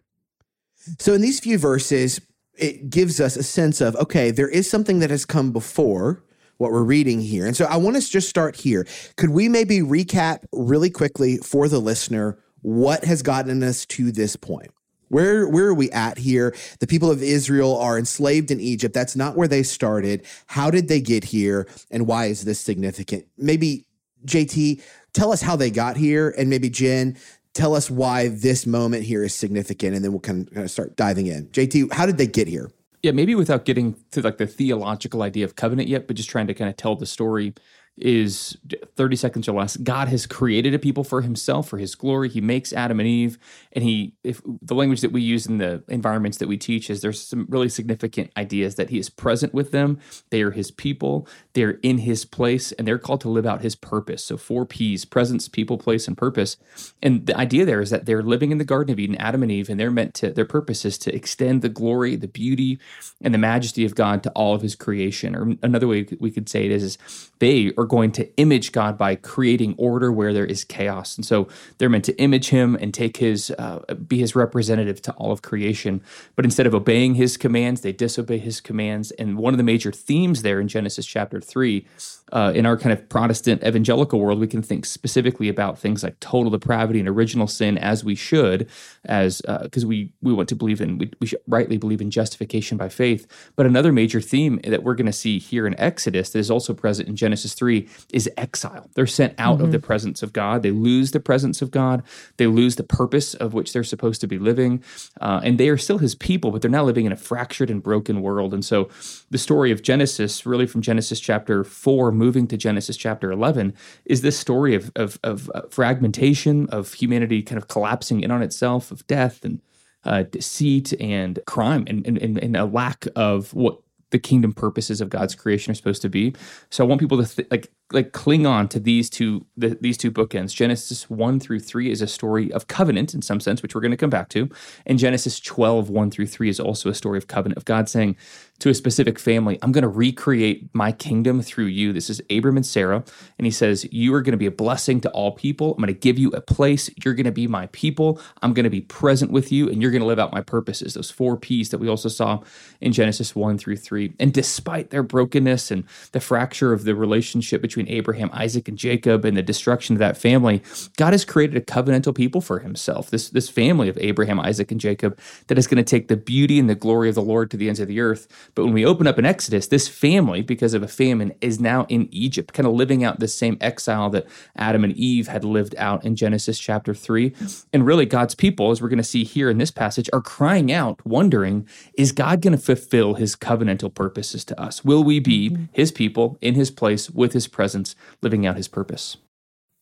So, 0.97 1.13
in 1.13 1.21
these 1.21 1.39
few 1.39 1.57
verses, 1.57 2.19
it 2.57 2.89
gives 2.89 3.21
us 3.21 3.35
a 3.37 3.43
sense 3.43 3.79
of 3.79 3.95
okay, 3.97 4.31
there 4.31 4.49
is 4.49 4.69
something 4.69 4.99
that 4.99 5.09
has 5.09 5.25
come 5.25 5.51
before 5.51 6.23
what 6.59 6.71
we're 6.71 6.83
reading 6.83 7.21
here. 7.21 7.47
And 7.47 7.55
so 7.55 7.65
I 7.65 7.77
want 7.77 7.95
us 7.95 8.05
to 8.07 8.11
just 8.11 8.29
start 8.29 8.55
here. 8.57 8.85
Could 9.15 9.29
we 9.31 9.49
maybe 9.49 9.79
recap 9.79 10.43
really 10.51 10.89
quickly 10.89 11.37
for 11.37 11.67
the 11.67 11.79
listener 11.79 12.37
what 12.61 13.05
has 13.05 13.21
gotten 13.21 13.63
us 13.63 13.85
to 13.87 14.11
this 14.11 14.35
point? 14.35 14.69
Where 15.07 15.47
where 15.47 15.67
are 15.67 15.73
we 15.73 15.89
at 15.91 16.17
here? 16.17 16.53
The 16.81 16.85
people 16.85 17.09
of 17.09 17.23
Israel 17.23 17.77
are 17.77 17.97
enslaved 17.97 18.51
in 18.51 18.59
Egypt. 18.59 18.93
That's 18.93 19.15
not 19.15 19.37
where 19.37 19.47
they 19.47 19.63
started. 19.63 20.25
How 20.47 20.69
did 20.69 20.89
they 20.89 21.01
get 21.01 21.23
here 21.23 21.67
and 21.89 22.05
why 22.05 22.25
is 22.25 22.43
this 22.43 22.59
significant? 22.59 23.25
Maybe 23.37 23.87
JT, 24.25 24.83
tell 25.13 25.31
us 25.31 25.41
how 25.41 25.55
they 25.55 25.71
got 25.71 25.95
here 25.95 26.35
and 26.37 26.49
maybe 26.49 26.69
Jen, 26.69 27.17
tell 27.53 27.73
us 27.73 27.89
why 27.89 28.27
this 28.27 28.67
moment 28.67 29.03
here 29.03 29.23
is 29.23 29.33
significant 29.33 29.95
and 29.95 30.03
then 30.03 30.11
we'll 30.11 30.19
kind 30.19 30.45
of, 30.45 30.53
kind 30.53 30.65
of 30.65 30.71
start 30.71 30.97
diving 30.97 31.27
in. 31.27 31.47
JT, 31.47 31.93
how 31.93 32.05
did 32.05 32.17
they 32.17 32.27
get 32.27 32.49
here? 32.49 32.69
Yeah, 33.01 33.12
maybe 33.12 33.36
without 33.36 33.65
getting 33.65 33.96
to 34.12 34.22
like 34.22 34.38
the 34.38 34.48
theological 34.48 35.22
idea 35.22 35.46
of 35.46 35.56
covenant 35.56 35.88
yet, 35.88 36.08
but 36.08 36.15
just 36.15 36.29
trying 36.29 36.48
to 36.48 36.53
kind 36.53 36.70
of 36.70 36.77
tell 36.77 36.96
the 36.96 37.06
story 37.06 37.53
is 38.00 38.58
30 38.96 39.15
seconds 39.15 39.48
or 39.48 39.53
less. 39.53 39.77
God 39.77 40.08
has 40.08 40.25
created 40.25 40.74
a 40.74 40.79
people 40.79 41.03
for 41.03 41.22
himself, 41.22 41.68
for 41.70 41.77
his 41.77 41.96
glory. 41.96 42.29
He 42.29 42.41
makes 42.41 42.74
Adam 42.74 43.00
and 43.00 43.08
Eve. 43.08 43.38
And 43.74 43.84
he, 43.84 44.15
if 44.24 44.41
the 44.62 44.75
language 44.75 45.01
that 45.01 45.12
we 45.12 45.22
use 45.22 45.46
in 45.46 45.58
the 45.58 45.84
environments 45.88 46.38
that 46.38 46.48
we 46.48 46.58
teach 46.58 46.89
is 46.89 47.01
there's 47.01 47.22
some 47.22 47.46
really 47.50 47.70
significant 47.70 48.32
ideas 48.38 48.75
that 48.75 48.89
he 48.89 49.00
is 49.00 49.10
present 49.10 49.53
with 49.53 49.72
them. 49.72 50.00
They 50.29 50.41
are 50.41 50.51
his 50.51 50.72
people. 50.72 51.27
They're 51.53 51.79
in 51.84 52.00
his 52.00 52.25
place 52.25 52.72
and 52.74 52.88
they're 52.88 52.98
called 52.98 53.22
to 53.22 53.29
live 53.29 53.46
out 53.46 53.62
his 53.62 53.75
purpose. 53.75 54.24
So 54.24 54.38
four 54.38 54.65
P's, 54.65 55.06
presence, 55.06 55.48
people, 55.48 55.77
place, 55.77 56.08
and 56.08 56.18
purpose. 56.18 56.58
And 57.01 57.25
the 57.25 57.38
idea 57.38 57.65
there 57.65 57.82
is 57.82 57.89
that 57.89 58.06
they're 58.06 58.24
living 58.24 58.51
in 58.51 58.58
the 58.58 58.65
Garden 58.65 58.94
of 58.94 59.00
Eden, 59.00 59.15
Adam 59.18 59.44
and 59.44 59.51
Eve, 59.51 59.70
and 59.70 59.79
they're 59.79 59.91
meant 59.91 60.13
to, 60.15 60.32
their 60.32 60.46
purpose 60.46 60.86
is 60.86 60.98
to 61.00 61.15
extend 61.15 61.62
the 61.62 61.70
glory, 61.70 62.15
the 62.15 62.27
beauty, 62.27 62.79
and 63.22 63.34
the 63.34 63.38
majesty 63.38 63.86
of 63.86 63.96
God 63.96 64.24
to 64.24 64.32
all 64.32 64.56
of 64.56 64.62
his 64.62 64.75
creation. 64.75 65.36
Or 65.36 65.56
another 65.62 65.88
way 65.88 66.08
we 66.20 66.32
could 66.32 66.50
say 66.50 66.65
it 66.65 66.72
is, 66.72 66.84
is 66.84 67.32
they 67.39 67.72
are 67.77 67.86
going 67.89 68.13
to 68.13 68.34
image 68.38 68.72
God 68.72 68.98
by 68.98 69.15
creating 69.15 69.75
order 69.77 70.12
where 70.12 70.31
there 70.34 70.46
is 70.46 70.63
chaos. 70.63 71.17
And 71.17 71.25
so 71.25 71.50
they're 71.77 71.89
meant 71.89 72.05
to 72.05 72.17
image 72.17 72.50
him 72.50 72.75
and 72.75 72.93
take 72.93 73.17
his, 73.17 73.51
uh, 73.60 73.79
be 73.96 74.19
his 74.19 74.36
representative 74.36 75.01
to 75.01 75.12
all 75.13 75.34
of 75.34 75.41
creation. 75.41 76.01
But 76.38 76.46
instead 76.46 76.65
of 76.65 76.74
obeying 76.74 77.15
his 77.15 77.36
commands, 77.36 77.81
they 77.81 77.91
disobey 77.91 78.38
his 78.38 78.62
commands. 78.62 79.12
And 79.12 79.38
one 79.38 79.53
of 79.53 79.58
the 79.58 79.63
major 79.63 79.91
themes 79.91 80.41
there 80.41 80.62
in 80.62 80.69
Genesis 80.69 81.05
chapter 81.05 81.41
3 81.41 81.86
uh, 82.31 82.51
in 82.55 82.65
our 82.65 82.77
kind 82.77 82.93
of 82.93 83.10
Protestant 83.10 83.63
evangelical 83.63 84.19
world, 84.19 84.39
we 84.39 84.48
can 84.48 84.62
think 84.62 84.86
specifically 84.86 85.50
about 85.50 85.79
things 85.79 86.03
like 86.03 86.19
total 86.19 86.51
depravity 86.51 87.00
and 87.00 87.10
original 87.10 87.48
sin, 87.48 87.77
as 87.77 88.03
we 88.03 88.15
should, 88.15 88.69
as 89.05 89.41
because 89.41 89.84
uh, 89.84 89.88
we 89.88 90.12
we 90.22 90.34
want 90.34 90.50
to 90.50 90.55
believe 90.55 90.81
in 90.81 90.98
we, 90.98 91.12
we 91.19 91.31
rightly 91.48 91.77
believe 91.77 92.01
in 92.01 92.12
justification 92.12 92.77
by 92.77 92.89
faith. 92.89 93.27
But 93.55 93.65
another 93.65 93.91
major 93.91 94.22
theme 94.22 94.60
that 94.63 94.84
we're 94.84 94.96
going 94.96 95.05
to 95.08 95.13
see 95.13 95.39
here 95.39 95.65
in 95.65 95.79
Exodus 95.79 96.29
that 96.31 96.39
is 96.39 96.51
also 96.51 96.74
present 96.74 97.10
in 97.10 97.15
Genesis 97.15 97.53
three 97.53 97.78
is 98.12 98.29
exile. 98.38 98.89
They're 98.95 99.07
sent 99.07 99.36
out 99.38 99.57
mm-hmm. 99.57 99.65
of 99.65 99.71
the 99.71 99.79
presence 99.79 100.24
of 100.24 100.33
God. 100.33 100.63
They 100.63 100.71
lose 100.71 101.12
the 101.12 101.19
presence 101.19 101.62
of 101.62 101.71
God. 101.71 102.03
They 102.38 102.48
lose 102.48 102.75
the 102.75 102.83
purpose 102.83 103.33
of 103.33 103.53
which 103.53 103.74
they're 103.74 103.83
supposed 103.83 104.21
to 104.21 104.27
be 104.27 104.39
living, 104.39 104.83
uh, 105.21 105.41
and 105.43 105.57
they 105.57 105.69
are 105.69 105.77
still 105.77 106.00
His 106.00 106.15
people, 106.15 106.51
but 106.51 106.62
they're 106.62 106.71
now 106.71 106.83
living 106.83 107.05
in 107.05 107.12
a 107.12 107.17
fractured 107.17 107.69
and 107.69 107.81
broken 107.83 108.21
world. 108.21 108.53
And 108.53 108.65
so, 108.65 108.89
the 109.29 109.38
story 109.38 109.71
of 109.71 109.81
Genesis, 109.81 110.45
really 110.45 110.65
from 110.65 110.81
Genesis 110.81 111.19
chapter 111.19 111.63
four 111.63 112.12
moving 112.12 112.48
to 112.48 112.57
Genesis 112.57 112.98
chapter 112.98 113.31
11 113.31 113.74
is 114.05 114.21
this 114.21 114.38
story 114.38 114.75
of, 114.75 114.91
of, 114.95 115.19
of 115.24 115.51
uh, 115.53 115.62
fragmentation, 115.69 116.67
of 116.69 116.93
humanity 116.93 117.41
kind 117.41 117.57
of 117.57 117.67
collapsing 117.67 118.21
in 118.21 118.31
on 118.31 118.41
itself, 118.41 118.91
of 118.91 119.05
death 119.07 119.43
and 119.43 119.62
uh, 120.03 120.24
deceit 120.24 120.93
and 121.00 121.39
crime 121.45 121.83
and, 121.88 122.05
and, 122.07 122.38
and 122.38 122.55
a 122.55 122.65
lack 122.65 123.05
of 123.15 123.53
what 123.53 123.79
the 124.11 124.19
kingdom 124.19 124.53
purposes 124.53 125.01
of 125.01 125.09
God's 125.09 125.35
creation 125.35 125.71
are 125.71 125.75
supposed 125.75 126.01
to 126.01 126.09
be. 126.09 126.33
So 126.69 126.83
I 126.83 126.87
want 126.87 126.99
people 126.99 127.23
to 127.23 127.35
th- 127.35 127.47
like 127.51 127.71
like 127.91 128.11
cling 128.11 128.45
on 128.45 128.67
to 128.67 128.79
these 128.79 129.09
two 129.09 129.45
the, 129.57 129.77
these 129.81 129.97
two 129.97 130.11
bookends. 130.11 130.53
Genesis 130.53 131.09
1 131.09 131.39
through 131.39 131.59
3 131.59 131.89
is 131.89 132.01
a 132.01 132.07
story 132.07 132.51
of 132.51 132.67
covenant 132.67 133.13
in 133.13 133.21
some 133.21 133.39
sense, 133.39 133.61
which 133.61 133.73
we're 133.73 133.81
going 133.81 133.91
to 133.91 133.97
come 133.97 134.09
back 134.09 134.29
to. 134.29 134.49
And 134.85 134.99
Genesis 134.99 135.39
12, 135.39 135.89
1 135.89 136.11
through 136.11 136.27
3 136.27 136.49
is 136.49 136.59
also 136.59 136.89
a 136.89 136.93
story 136.93 137.17
of 137.17 137.27
covenant 137.27 137.57
of 137.57 137.65
God 137.65 137.89
saying 137.89 138.15
to 138.59 138.69
a 138.69 138.73
specific 138.73 139.17
family, 139.17 139.57
I'm 139.61 139.71
going 139.71 139.83
to 139.83 139.87
recreate 139.87 140.69
my 140.73 140.91
kingdom 140.91 141.41
through 141.41 141.65
you. 141.65 141.93
This 141.93 142.09
is 142.09 142.21
Abram 142.29 142.57
and 142.57 142.65
Sarah. 142.65 143.03
And 143.37 143.45
he 143.45 143.51
says, 143.51 143.87
You 143.91 144.13
are 144.13 144.21
going 144.21 144.33
to 144.33 144.37
be 144.37 144.45
a 144.45 144.51
blessing 144.51 145.01
to 145.01 145.09
all 145.11 145.31
people. 145.31 145.71
I'm 145.71 145.77
going 145.77 145.87
to 145.87 145.99
give 145.99 146.19
you 146.19 146.29
a 146.31 146.41
place. 146.41 146.89
You're 147.03 147.13
going 147.13 147.25
to 147.25 147.31
be 147.31 147.47
my 147.47 147.67
people. 147.67 148.19
I'm 148.41 148.53
going 148.53 148.65
to 148.65 148.69
be 148.69 148.81
present 148.81 149.31
with 149.31 149.51
you, 149.51 149.69
and 149.69 149.81
you're 149.81 149.91
going 149.91 150.01
to 150.01 150.07
live 150.07 150.19
out 150.19 150.33
my 150.33 150.41
purposes. 150.41 150.93
Those 150.93 151.09
four 151.09 151.37
P's 151.37 151.69
that 151.69 151.77
we 151.79 151.87
also 151.87 152.09
saw 152.09 152.41
in 152.81 152.91
Genesis 152.91 153.35
1 153.35 153.57
through 153.57 153.77
3. 153.77 154.13
And 154.19 154.33
despite 154.33 154.89
their 154.89 155.03
brokenness 155.03 155.71
and 155.71 155.85
the 156.11 156.19
fracture 156.19 156.73
of 156.73 156.83
the 156.83 156.95
relationship 156.95 157.61
between 157.61 157.87
Abraham, 157.87 158.29
Isaac, 158.33 158.67
and 158.67 158.77
Jacob 158.77 159.25
and 159.25 159.37
the 159.37 159.41
destruction 159.41 159.95
of 159.95 159.99
that 159.99 160.17
family, 160.17 160.61
God 160.97 161.13
has 161.13 161.23
created 161.23 161.55
a 161.55 161.61
covenantal 161.61 162.13
people 162.13 162.41
for 162.41 162.59
himself, 162.59 163.09
this, 163.09 163.29
this 163.29 163.49
family 163.49 163.87
of 163.87 163.97
Abraham, 163.99 164.39
Isaac, 164.39 164.71
and 164.71 164.81
Jacob 164.81 165.17
that 165.47 165.57
is 165.57 165.67
going 165.67 165.77
to 165.77 165.83
take 165.83 166.07
the 166.07 166.17
beauty 166.17 166.59
and 166.59 166.69
the 166.69 166.75
glory 166.75 167.09
of 167.09 167.15
the 167.15 167.21
Lord 167.21 167.51
to 167.51 167.57
the 167.57 167.67
ends 167.67 167.79
of 167.79 167.87
the 167.87 167.99
earth. 167.99 168.27
But 168.56 168.65
when 168.65 168.74
we 168.74 168.86
open 168.86 169.08
up 169.08 169.18
in 169.18 169.25
Exodus, 169.25 169.68
this 169.68 169.88
family, 169.88 170.41
because 170.41 170.74
of 170.74 170.84
a 170.84 170.88
famine, 170.88 171.34
is 171.41 171.60
now 171.60 171.86
in 171.89 172.08
Egypt, 172.12 172.53
kind 172.53 172.68
of 172.68 172.74
living 172.74 173.03
out 173.03 173.20
the 173.20 173.27
same 173.27 173.58
exile 173.62 174.10
that 174.12 174.27
Adam 174.56 174.84
and 174.84 174.94
Eve 174.94 175.27
had 175.27 175.44
lived 175.44 175.75
out 175.77 176.03
in 176.06 176.15
Genesis 176.15 176.60
chapter 176.60 176.94
3. 176.94 177.34
And 177.74 177.86
really, 177.86 178.06
God's 178.06 178.36
people, 178.36 178.72
as 178.72 178.82
we're 178.82 178.89
going 178.89 178.98
to 178.98 179.03
see 179.03 179.24
here 179.24 179.50
in 179.50 179.58
this 179.58 179.72
passage, 179.72 180.10
are 180.13 180.22
crying 180.22 180.72
out, 180.72 181.06
wondering, 181.06 181.68
is 181.94 182.12
God 182.12 182.41
going 182.41 182.58
to 182.58 182.63
fulfill 182.63 183.15
his 183.15 183.36
covenantal 183.36 183.94
purposes 183.94 184.44
to 184.46 184.60
us? 184.60 184.84
Will 184.84 185.03
we 185.03 185.20
be 185.20 185.50
mm-hmm. 185.50 185.63
his 185.72 185.91
people 185.91 186.38
in 186.41 186.56
his 186.56 186.72
place 186.72 187.10
with 187.10 187.34
his 187.34 187.48
presence? 187.48 187.70
presence, 187.70 187.96
living 188.22 188.46
out 188.46 188.58
his 188.58 188.68
purpose. 188.68 189.18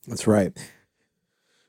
That's 0.08 0.28
right. 0.28 0.52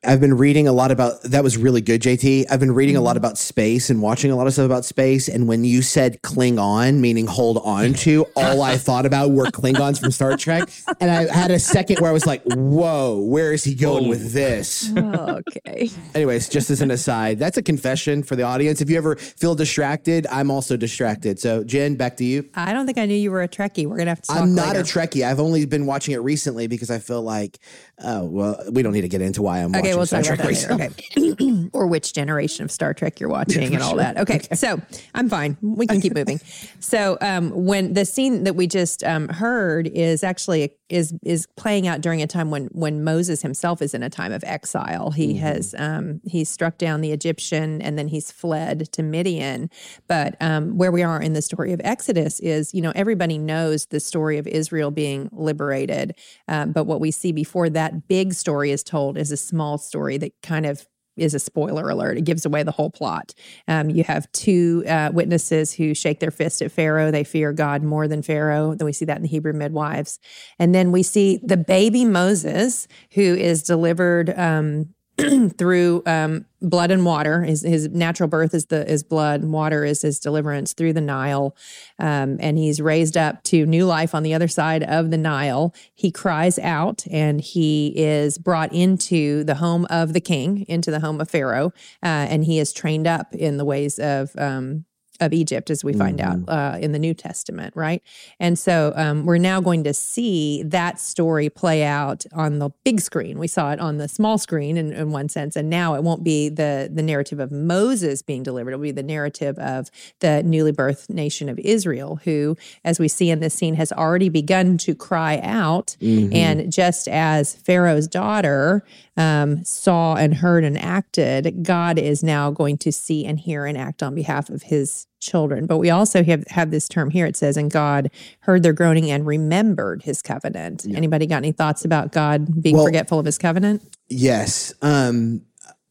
I've 0.04 0.20
been 0.20 0.34
reading 0.34 0.68
a 0.68 0.72
lot 0.72 0.92
about 0.92 1.22
that 1.24 1.42
was 1.42 1.56
really 1.56 1.80
good, 1.80 2.00
JT. 2.00 2.46
I've 2.48 2.60
been 2.60 2.72
reading 2.72 2.94
a 2.94 3.00
lot 3.00 3.12
mm-hmm. 3.12 3.18
about 3.18 3.36
space 3.36 3.90
and 3.90 4.00
watching 4.00 4.30
a 4.30 4.36
lot 4.36 4.46
of 4.46 4.52
stuff 4.52 4.64
about 4.64 4.84
space. 4.84 5.28
And 5.28 5.48
when 5.48 5.64
you 5.64 5.82
said 5.82 6.22
cling 6.22 6.56
on, 6.56 7.00
meaning 7.00 7.26
hold 7.26 7.58
on 7.58 7.94
to, 7.94 8.24
all 8.36 8.62
I 8.62 8.76
thought 8.76 9.06
about 9.06 9.32
were 9.32 9.46
Klingons 9.46 10.00
from 10.00 10.12
Star 10.12 10.36
Trek. 10.36 10.68
And 11.00 11.10
I 11.10 11.32
had 11.32 11.52
a 11.52 11.60
second 11.60 12.00
where 12.00 12.10
I 12.10 12.12
was 12.12 12.26
like, 12.26 12.42
whoa, 12.44 13.20
where 13.20 13.52
is 13.52 13.62
he 13.62 13.74
going 13.74 14.08
with 14.08 14.32
this? 14.32 14.90
okay. 14.96 15.90
Anyways, 16.14 16.48
just 16.48 16.70
as 16.70 16.80
an 16.80 16.90
aside, 16.90 17.38
that's 17.38 17.56
a 17.56 17.62
confession 17.62 18.24
for 18.24 18.34
the 18.34 18.42
audience. 18.42 18.80
If 18.80 18.90
you 18.90 18.96
ever 18.96 19.14
feel 19.14 19.54
distracted, 19.54 20.26
I'm 20.28 20.50
also 20.50 20.76
distracted. 20.76 21.38
So, 21.38 21.62
Jen, 21.62 21.94
back 21.94 22.16
to 22.16 22.24
you. 22.24 22.48
I 22.54 22.72
don't 22.72 22.84
think 22.86 22.98
I 22.98 23.06
knew 23.06 23.14
you 23.14 23.30
were 23.30 23.42
a 23.42 23.48
Trekkie. 23.48 23.86
We're 23.86 23.96
going 23.96 24.06
to 24.06 24.12
have 24.12 24.22
to 24.22 24.32
I'm 24.32 24.54
not 24.56 24.68
later. 24.68 24.80
a 24.80 24.82
Trekkie. 24.82 25.24
I've 25.24 25.40
only 25.40 25.66
been 25.66 25.86
watching 25.86 26.14
it 26.14 26.18
recently 26.18 26.66
because 26.66 26.90
I 26.90 26.98
feel 26.98 27.22
like, 27.22 27.58
oh, 28.04 28.24
well, 28.24 28.62
we 28.70 28.82
don't 28.82 28.92
need 28.92 29.02
to 29.02 29.08
get 29.08 29.20
into 29.20 29.42
why 29.42 29.58
I'm 29.58 29.74
okay 29.74 29.88
okay, 29.88 29.96
we'll 29.96 30.06
Star 30.06 30.22
talk 30.22 30.38
Trek 30.38 30.40
about 30.40 30.78
that 30.78 31.18
later. 31.18 31.34
Okay. 31.34 31.68
or 31.72 31.86
which 31.86 32.12
generation 32.12 32.64
of 32.64 32.70
Star 32.70 32.94
Trek 32.94 33.20
you're 33.20 33.28
watching 33.28 33.74
and 33.74 33.82
all 33.82 33.96
that. 33.96 34.16
Okay, 34.18 34.36
okay, 34.36 34.54
so 34.54 34.80
I'm 35.14 35.28
fine. 35.28 35.56
We 35.60 35.86
can 35.86 36.00
keep 36.00 36.14
moving. 36.14 36.40
So 36.80 37.18
um, 37.20 37.50
when 37.50 37.94
the 37.94 38.04
scene 38.04 38.44
that 38.44 38.54
we 38.54 38.66
just 38.66 39.02
um, 39.04 39.28
heard 39.28 39.88
is 39.88 40.22
actually 40.22 40.72
is 40.88 41.14
is 41.22 41.46
playing 41.56 41.86
out 41.86 42.00
during 42.00 42.22
a 42.22 42.26
time 42.26 42.50
when 42.50 42.66
when 42.72 43.04
Moses 43.04 43.42
himself 43.42 43.82
is 43.82 43.94
in 43.94 44.02
a 44.02 44.10
time 44.10 44.32
of 44.32 44.42
exile. 44.44 45.10
He 45.10 45.34
mm-hmm. 45.34 45.38
has 45.40 45.74
um, 45.78 46.20
he's 46.24 46.48
struck 46.48 46.78
down 46.78 47.00
the 47.00 47.12
Egyptian 47.12 47.82
and 47.82 47.98
then 47.98 48.08
he's 48.08 48.32
fled 48.32 48.90
to 48.92 49.02
Midian. 49.02 49.70
But 50.06 50.36
um, 50.40 50.76
where 50.78 50.90
we 50.90 51.02
are 51.02 51.20
in 51.20 51.34
the 51.34 51.42
story 51.42 51.72
of 51.72 51.80
Exodus 51.84 52.40
is 52.40 52.74
you 52.74 52.80
know 52.80 52.92
everybody 52.94 53.38
knows 53.38 53.86
the 53.86 54.00
story 54.00 54.38
of 54.38 54.46
Israel 54.46 54.90
being 54.90 55.28
liberated, 55.32 56.14
um, 56.48 56.72
but 56.72 56.84
what 56.84 57.00
we 57.00 57.10
see 57.10 57.32
before 57.32 57.68
that 57.70 57.87
big 57.92 58.34
story 58.34 58.70
is 58.70 58.82
told 58.82 59.16
is 59.16 59.32
a 59.32 59.36
small 59.36 59.78
story 59.78 60.18
that 60.18 60.32
kind 60.42 60.66
of 60.66 60.86
is 61.18 61.34
a 61.34 61.38
spoiler 61.38 61.90
alert. 61.90 62.16
It 62.16 62.24
gives 62.24 62.46
away 62.46 62.62
the 62.62 62.70
whole 62.70 62.90
plot. 62.90 63.34
Um, 63.66 63.90
you 63.90 64.04
have 64.04 64.30
two 64.32 64.84
uh, 64.88 65.10
witnesses 65.12 65.74
who 65.74 65.94
shake 65.94 66.20
their 66.20 66.30
fist 66.30 66.62
at 66.62 66.72
Pharaoh. 66.72 67.10
They 67.10 67.24
fear 67.24 67.52
God 67.52 67.82
more 67.82 68.08
than 68.08 68.22
Pharaoh. 68.22 68.74
Then 68.74 68.86
we 68.86 68.92
see 68.92 69.04
that 69.06 69.16
in 69.16 69.22
the 69.22 69.28
Hebrew 69.28 69.52
midwives. 69.52 70.18
And 70.58 70.74
then 70.74 70.92
we 70.92 71.02
see 71.02 71.40
the 71.42 71.56
baby 71.56 72.04
Moses, 72.04 72.86
who 73.14 73.22
is 73.22 73.62
delivered 73.62 74.30
um, 74.38 74.94
through 75.58 76.02
um, 76.06 76.46
blood 76.60 76.90
and 76.90 77.04
water. 77.04 77.42
His, 77.42 77.62
his 77.62 77.88
natural 77.88 78.28
birth 78.28 78.54
is 78.54 78.66
the 78.66 78.88
is 78.90 79.02
blood. 79.02 79.42
and 79.42 79.52
Water 79.52 79.84
is 79.84 80.02
his 80.02 80.20
deliverance 80.20 80.72
through 80.72 80.92
the 80.92 81.00
Nile, 81.00 81.56
um, 81.98 82.36
and 82.40 82.56
he's 82.56 82.80
raised 82.80 83.16
up 83.16 83.42
to 83.44 83.66
new 83.66 83.84
life 83.84 84.14
on 84.14 84.22
the 84.22 84.34
other 84.34 84.48
side 84.48 84.82
of 84.84 85.10
the 85.10 85.18
Nile. 85.18 85.74
He 85.94 86.10
cries 86.10 86.58
out, 86.58 87.04
and 87.10 87.40
he 87.40 87.92
is 87.96 88.38
brought 88.38 88.72
into 88.72 89.42
the 89.44 89.56
home 89.56 89.86
of 89.90 90.12
the 90.12 90.20
king, 90.20 90.64
into 90.68 90.90
the 90.90 91.00
home 91.00 91.20
of 91.20 91.28
Pharaoh, 91.28 91.72
uh, 92.02 92.26
and 92.30 92.44
he 92.44 92.58
is 92.58 92.72
trained 92.72 93.06
up 93.06 93.34
in 93.34 93.56
the 93.56 93.64
ways 93.64 93.98
of 93.98 94.30
um, 94.38 94.84
of 95.20 95.32
Egypt, 95.32 95.70
as 95.70 95.82
we 95.82 95.92
find 95.92 96.18
Mm-hmm. 96.18 96.48
out 96.48 96.74
uh, 96.74 96.78
in 96.78 96.92
the 96.92 96.98
New 96.98 97.14
Testament, 97.14 97.74
right? 97.76 98.02
And 98.40 98.58
so 98.58 98.92
um, 98.96 99.24
we're 99.26 99.38
now 99.38 99.60
going 99.60 99.84
to 99.84 99.92
see 99.94 100.62
that 100.64 100.98
story 100.98 101.50
play 101.50 101.84
out 101.84 102.24
on 102.32 102.58
the 102.58 102.70
big 102.84 103.00
screen. 103.00 103.38
We 103.38 103.46
saw 103.46 103.72
it 103.72 103.78
on 103.78 103.98
the 103.98 104.08
small 104.08 104.38
screen 104.38 104.76
in, 104.76 104.92
in 104.92 105.10
one 105.12 105.28
sense, 105.28 105.54
and 105.54 105.68
now 105.68 105.94
it 105.94 106.02
won't 106.02 106.24
be 106.24 106.48
the 106.48 106.90
the 106.92 107.02
narrative 107.02 107.40
of 107.40 107.52
Moses 107.52 108.22
being 108.22 108.42
delivered. 108.42 108.70
It'll 108.70 108.82
be 108.82 108.90
the 108.90 109.02
narrative 109.02 109.58
of 109.58 109.90
the 110.20 110.42
newly 110.42 110.72
birthed 110.72 111.10
nation 111.10 111.48
of 111.48 111.58
Israel, 111.58 112.20
who, 112.24 112.56
as 112.84 112.98
we 112.98 113.08
see 113.08 113.30
in 113.30 113.40
this 113.40 113.54
scene, 113.54 113.74
has 113.74 113.92
already 113.92 114.30
begun 114.30 114.78
to 114.78 114.94
cry 114.94 115.40
out. 115.42 115.96
Mm-hmm. 116.00 116.34
And 116.34 116.72
just 116.72 117.06
as 117.08 117.54
Pharaoh's 117.54 118.08
daughter 118.08 118.82
um, 119.16 119.62
saw 119.64 120.14
and 120.14 120.34
heard 120.34 120.64
and 120.64 120.78
acted, 120.78 121.64
God 121.64 121.98
is 121.98 122.22
now 122.22 122.50
going 122.50 122.78
to 122.78 122.90
see 122.92 123.26
and 123.26 123.38
hear 123.38 123.66
and 123.66 123.76
act 123.76 124.02
on 124.02 124.14
behalf 124.14 124.48
of 124.48 124.62
his 124.62 125.06
children. 125.20 125.66
But 125.66 125.78
we 125.78 125.90
also 125.90 126.22
have, 126.24 126.44
have 126.48 126.70
this 126.70 126.88
term 126.88 127.10
here. 127.10 127.26
It 127.26 127.36
says, 127.36 127.56
and 127.56 127.70
God 127.70 128.10
heard 128.40 128.62
their 128.62 128.72
groaning 128.72 129.10
and 129.10 129.26
remembered 129.26 130.02
his 130.02 130.22
covenant. 130.22 130.86
Anybody 130.94 131.26
got 131.26 131.38
any 131.38 131.52
thoughts 131.52 131.84
about 131.84 132.12
God 132.12 132.62
being 132.62 132.76
Well- 132.76 132.86
forgetful 132.86 133.18
of 133.18 133.26
his 133.26 133.38
covenant? 133.38 133.82
Yes. 134.08 134.72
Um, 134.82 135.42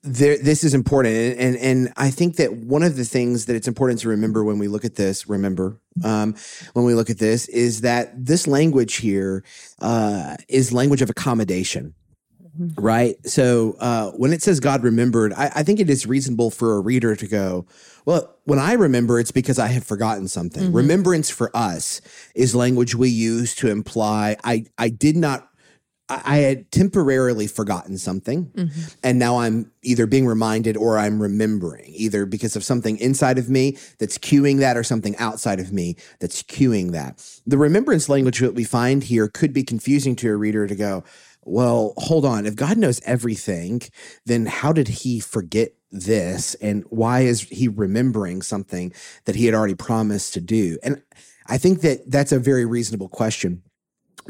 there, 0.03 0.38
this 0.38 0.63
is 0.63 0.74
important, 0.74 1.38
and, 1.38 1.57
and 1.57 1.57
and 1.57 1.93
I 1.98 2.12
think 2.12 2.38
that 2.38 2.53
one 2.53 2.81
of 2.81 2.96
the 2.96 3.03
things 3.03 3.46
that 3.46 3.55
it's 3.55 3.67
important 3.67 4.00
to 4.01 4.10
remember 4.10 4.43
when 4.43 4.57
we 4.57 4.67
look 4.67 4.86
at 4.86 4.96
this, 4.96 5.27
remember 5.27 5.81
um, 6.03 6.36
when 6.74 6.86
we 6.86 6.93
look 6.93 7.10
at 7.10 7.17
this, 7.17 7.50
is 7.50 7.81
that 7.81 8.13
this 8.25 8.48
language 8.48 8.96
here 8.96 9.43
uh, 9.81 10.38
is 10.48 10.72
language 10.72 11.01
of 11.01 11.10
accommodation, 11.10 11.93
right? 12.76 13.16
So 13.28 13.76
uh, 13.80 14.12
when 14.12 14.34
it 14.34 14.42
says 14.42 14.60
God 14.60 14.84
remembered, 14.84 15.34
I, 15.34 15.52
I 15.56 15.64
think 15.64 15.80
it 15.80 15.90
is 15.90 16.06
reasonable 16.06 16.52
for 16.52 16.76
a 16.76 16.80
reader 16.80 17.16
to 17.16 17.28
go, 17.28 17.66
well, 18.06 18.36
when 18.46 18.60
I 18.60 18.74
remember, 18.74 19.20
it's 19.20 19.32
because 19.32 19.60
I 19.60 19.68
have 19.68 19.84
forgotten 19.84 20.28
something. 20.28 20.72
Remembrance 20.74 21.30
for 21.30 21.56
us 21.56 22.02
is 22.36 22.56
language 22.56 22.96
we 22.96 23.10
use 23.10 23.54
to 23.56 23.70
imply 23.70 24.38
I 24.44 24.66
I 24.78 24.90
did 24.90 25.18
not 25.18 25.50
I 26.10 26.22
I 26.24 26.38
had 26.38 26.72
temporarily 26.72 27.48
forgotten 27.48 27.98
something, 27.98 28.50
and 29.04 29.20
now 29.20 29.40
I'm 29.40 29.70
either 29.84 30.06
being 30.08 30.26
reminded 30.26 30.78
or 30.78 30.98
I'm 30.98 31.22
remembering, 31.22 31.92
either 31.94 32.26
because 32.26 32.56
of 32.56 32.64
something 32.64 32.98
inside 32.98 33.38
of 33.38 33.50
me 33.50 33.78
that's 34.00 34.18
cueing 34.18 34.60
that 34.60 34.78
or 34.78 34.84
something 34.84 35.18
outside 35.18 35.60
of 35.60 35.74
me 35.74 35.98
that's 36.22 36.42
cueing 36.44 36.92
that. 36.94 37.22
The 37.46 37.58
remembrance 37.58 38.08
language 38.08 38.40
that 38.40 38.56
we 38.56 38.64
find 38.64 39.04
here 39.04 39.28
could 39.28 39.52
be 39.52 39.64
confusing 39.64 40.16
to 40.18 40.30
a 40.30 40.38
reader 40.38 40.66
to 40.66 40.76
go, 40.76 41.04
well, 41.48 41.94
hold 41.98 42.25
on. 42.25 42.46
If 42.46 42.56
God 42.56 42.77
knows 42.77 43.01
everything, 43.06 43.82
then 44.25 44.46
how 44.46 44.74
did 44.74 44.88
he 44.88 45.20
forget 45.20 45.74
this? 45.92 46.56
And 46.56 46.84
why 46.89 47.22
is 47.22 47.42
he 47.42 47.68
remembering 47.68 48.42
something 48.42 48.94
that 49.25 49.36
he 49.36 49.46
had 49.46 49.56
already 49.56 49.75
promised 49.75 50.34
to 50.34 50.42
do? 50.42 50.77
And 50.84 51.01
I 51.48 51.58
think 51.58 51.82
that 51.82 52.12
that's 52.12 52.32
a 52.32 52.39
very 52.39 52.66
reasonable 52.66 53.10
question 53.10 53.63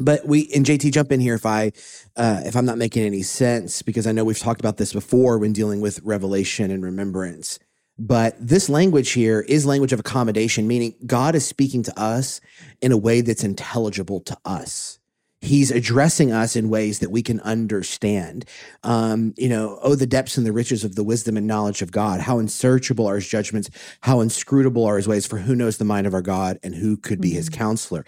but 0.00 0.26
we 0.26 0.48
and 0.54 0.64
JT 0.64 0.92
jump 0.92 1.12
in 1.12 1.20
here 1.20 1.34
if 1.34 1.44
I 1.44 1.72
uh, 2.16 2.42
if 2.44 2.56
I'm 2.56 2.64
not 2.64 2.78
making 2.78 3.04
any 3.04 3.22
sense 3.22 3.82
because 3.82 4.06
I 4.06 4.12
know 4.12 4.24
we've 4.24 4.38
talked 4.38 4.60
about 4.60 4.76
this 4.76 4.92
before 4.92 5.38
when 5.38 5.52
dealing 5.52 5.80
with 5.80 6.00
revelation 6.02 6.70
and 6.70 6.82
remembrance. 6.84 7.58
But 7.98 8.36
this 8.38 8.68
language 8.68 9.10
here 9.10 9.40
is 9.40 9.66
language 9.66 9.92
of 9.92 9.98
accommodation, 9.98 10.68
meaning 10.68 10.94
God 11.04 11.34
is 11.34 11.44
speaking 11.44 11.82
to 11.82 12.00
us 12.00 12.40
in 12.80 12.92
a 12.92 12.96
way 12.96 13.22
that's 13.22 13.42
intelligible 13.42 14.20
to 14.20 14.38
us. 14.44 14.97
He's 15.40 15.70
addressing 15.70 16.32
us 16.32 16.56
in 16.56 16.68
ways 16.68 16.98
that 16.98 17.10
we 17.10 17.22
can 17.22 17.38
understand. 17.40 18.44
Um, 18.82 19.34
you 19.36 19.48
know, 19.48 19.78
oh, 19.82 19.94
the 19.94 20.06
depths 20.06 20.36
and 20.36 20.44
the 20.44 20.52
riches 20.52 20.82
of 20.82 20.96
the 20.96 21.04
wisdom 21.04 21.36
and 21.36 21.46
knowledge 21.46 21.80
of 21.80 21.92
God. 21.92 22.20
How 22.20 22.38
unsearchable 22.38 23.06
are 23.06 23.14
his 23.14 23.28
judgments, 23.28 23.70
how 24.00 24.20
inscrutable 24.20 24.84
are 24.84 24.96
his 24.96 25.06
ways, 25.06 25.26
for 25.26 25.38
who 25.38 25.54
knows 25.54 25.78
the 25.78 25.84
mind 25.84 26.06
of 26.08 26.14
our 26.14 26.22
God 26.22 26.58
and 26.62 26.74
who 26.74 26.96
could 26.96 27.20
be 27.20 27.30
his 27.30 27.48
counselor? 27.48 28.04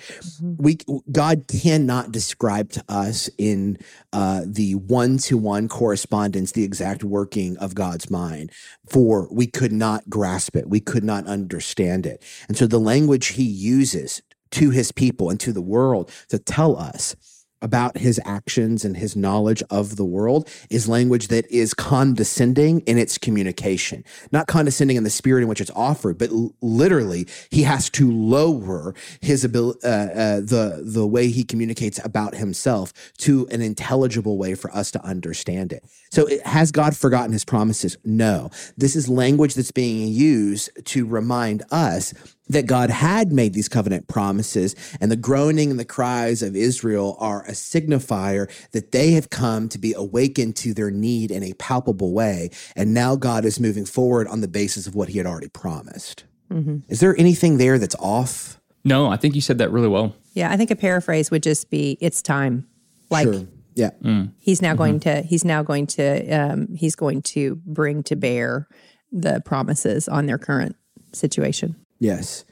We 0.58 0.78
God 1.12 1.44
cannot 1.48 2.10
describe 2.10 2.70
to 2.72 2.84
us 2.88 3.30
in 3.38 3.78
uh, 4.12 4.42
the 4.44 4.74
one-to-one 4.74 5.68
correspondence 5.68 6.52
the 6.52 6.64
exact 6.64 7.04
working 7.04 7.56
of 7.58 7.74
God's 7.74 8.10
mind, 8.10 8.50
for 8.88 9.28
we 9.30 9.46
could 9.46 9.72
not 9.72 10.10
grasp 10.10 10.56
it, 10.56 10.68
we 10.68 10.80
could 10.80 11.04
not 11.04 11.26
understand 11.26 12.06
it. 12.06 12.22
And 12.48 12.56
so 12.56 12.66
the 12.66 12.80
language 12.80 13.28
he 13.28 13.44
uses 13.44 14.20
to 14.52 14.70
his 14.70 14.92
people 14.92 15.30
and 15.30 15.40
to 15.40 15.52
the 15.52 15.60
world 15.60 16.10
to 16.28 16.38
tell 16.38 16.76
us 16.76 17.16
about 17.62 17.98
his 17.98 18.20
actions 18.24 18.84
and 18.84 18.96
his 18.96 19.14
knowledge 19.14 19.62
of 19.70 19.96
the 19.96 20.04
world 20.04 20.48
is 20.70 20.88
language 20.88 21.28
that 21.28 21.50
is 21.50 21.74
condescending 21.74 22.80
in 22.80 22.96
its 22.98 23.18
communication. 23.18 24.04
Not 24.32 24.46
condescending 24.46 24.96
in 24.96 25.04
the 25.04 25.10
spirit 25.10 25.42
in 25.42 25.48
which 25.48 25.60
it's 25.60 25.70
offered, 25.76 26.18
but 26.18 26.30
l- 26.30 26.54
literally 26.60 27.26
he 27.50 27.62
has 27.64 27.90
to 27.90 28.10
lower 28.10 28.94
his 29.20 29.44
ability, 29.44 29.80
uh, 29.84 29.88
uh, 29.88 30.40
the 30.40 30.82
the 30.84 31.06
way 31.06 31.28
he 31.28 31.44
communicates 31.44 32.00
about 32.04 32.34
himself 32.34 32.92
to 33.18 33.46
an 33.48 33.60
intelligible 33.60 34.38
way 34.38 34.54
for 34.54 34.74
us 34.74 34.90
to 34.92 35.04
understand 35.04 35.72
it. 35.72 35.84
So, 36.10 36.26
it, 36.26 36.44
has 36.46 36.72
God 36.72 36.96
forgotten 36.96 37.32
his 37.32 37.44
promises? 37.44 37.96
No. 38.04 38.50
This 38.76 38.96
is 38.96 39.08
language 39.08 39.54
that's 39.54 39.70
being 39.70 40.08
used 40.08 40.70
to 40.86 41.06
remind 41.06 41.62
us 41.70 42.14
that 42.50 42.66
God 42.66 42.90
had 42.90 43.32
made 43.32 43.54
these 43.54 43.68
covenant 43.68 44.08
promises, 44.08 44.74
and 45.00 45.10
the 45.10 45.16
groaning 45.16 45.70
and 45.70 45.78
the 45.78 45.84
cries 45.84 46.42
of 46.42 46.56
Israel 46.56 47.16
are 47.20 47.44
a 47.44 47.52
signifier 47.52 48.50
that 48.72 48.92
they 48.92 49.12
have 49.12 49.30
come 49.30 49.68
to 49.68 49.78
be 49.78 49.94
awakened 49.94 50.56
to 50.56 50.74
their 50.74 50.90
need 50.90 51.30
in 51.30 51.42
a 51.42 51.54
palpable 51.54 52.12
way. 52.12 52.50
And 52.74 52.92
now 52.92 53.16
God 53.16 53.44
is 53.44 53.60
moving 53.60 53.84
forward 53.86 54.26
on 54.26 54.40
the 54.40 54.48
basis 54.48 54.86
of 54.86 54.94
what 54.94 55.10
he 55.10 55.18
had 55.18 55.26
already 55.26 55.48
promised. 55.48 56.24
Mm-hmm. 56.52 56.78
Is 56.88 57.00
there 57.00 57.16
anything 57.16 57.58
there 57.58 57.78
that's 57.78 57.96
off? 57.96 58.60
No, 58.84 59.06
I 59.06 59.16
think 59.16 59.36
you 59.36 59.40
said 59.40 59.58
that 59.58 59.70
really 59.70 59.88
well. 59.88 60.14
Yeah, 60.34 60.50
I 60.50 60.56
think 60.56 60.70
a 60.70 60.76
paraphrase 60.76 61.30
would 61.30 61.42
just 61.42 61.70
be, 61.70 61.98
"It's 62.00 62.22
time." 62.22 62.66
Like 63.10 63.24
sure. 63.24 63.46
Yeah. 63.74 63.90
Mm. 64.02 64.32
he's 64.38 64.60
now 64.60 64.74
going 64.74 64.98
mm-hmm. 65.00 65.20
to 65.20 65.22
he's 65.22 65.44
now 65.44 65.62
going 65.62 65.86
to 65.88 66.28
um, 66.30 66.74
he's 66.74 66.96
going 66.96 67.22
to 67.22 67.56
bring 67.64 68.02
to 68.04 68.16
bear 68.16 68.68
the 69.12 69.40
promises 69.44 70.08
on 70.08 70.26
their 70.26 70.38
current 70.38 70.76
situation. 71.12 71.76
Yes. 72.00 72.44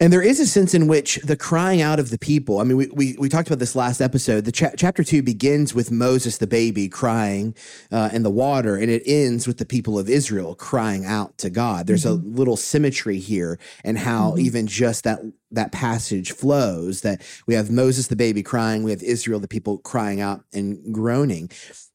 And 0.00 0.10
there 0.10 0.22
is 0.22 0.40
a 0.40 0.46
sense 0.46 0.72
in 0.72 0.86
which 0.86 1.16
the 1.16 1.36
crying 1.36 1.82
out 1.82 1.98
of 1.98 2.08
the 2.08 2.18
people, 2.18 2.58
I 2.58 2.64
mean, 2.64 2.76
we, 2.78 2.86
we, 2.94 3.16
we 3.18 3.28
talked 3.28 3.48
about 3.48 3.58
this 3.58 3.76
last 3.76 4.00
episode. 4.00 4.46
The 4.46 4.52
cha- 4.52 4.70
chapter 4.76 5.04
two 5.04 5.22
begins 5.22 5.74
with 5.74 5.90
Moses, 5.90 6.38
the 6.38 6.46
baby, 6.46 6.88
crying 6.88 7.54
uh, 7.92 8.08
in 8.12 8.22
the 8.22 8.30
water, 8.30 8.76
and 8.76 8.90
it 8.90 9.02
ends 9.04 9.46
with 9.46 9.58
the 9.58 9.66
people 9.66 9.98
of 9.98 10.08
Israel 10.08 10.54
crying 10.54 11.04
out 11.04 11.36
to 11.38 11.50
God. 11.50 11.86
There's 11.86 12.06
a 12.06 12.14
little 12.14 12.56
symmetry 12.56 13.18
here 13.18 13.58
and 13.84 13.98
how 13.98 14.36
even 14.38 14.66
just 14.66 15.04
that 15.04 15.20
that 15.50 15.70
passage 15.70 16.32
flows 16.32 17.02
that 17.02 17.22
we 17.46 17.54
have 17.54 17.70
Moses, 17.70 18.08
the 18.08 18.16
baby, 18.16 18.42
crying, 18.42 18.82
we 18.82 18.90
have 18.90 19.02
Israel, 19.02 19.38
the 19.38 19.46
people 19.46 19.78
crying 19.78 20.20
out 20.20 20.44
and 20.52 20.92
groaning. 20.92 21.48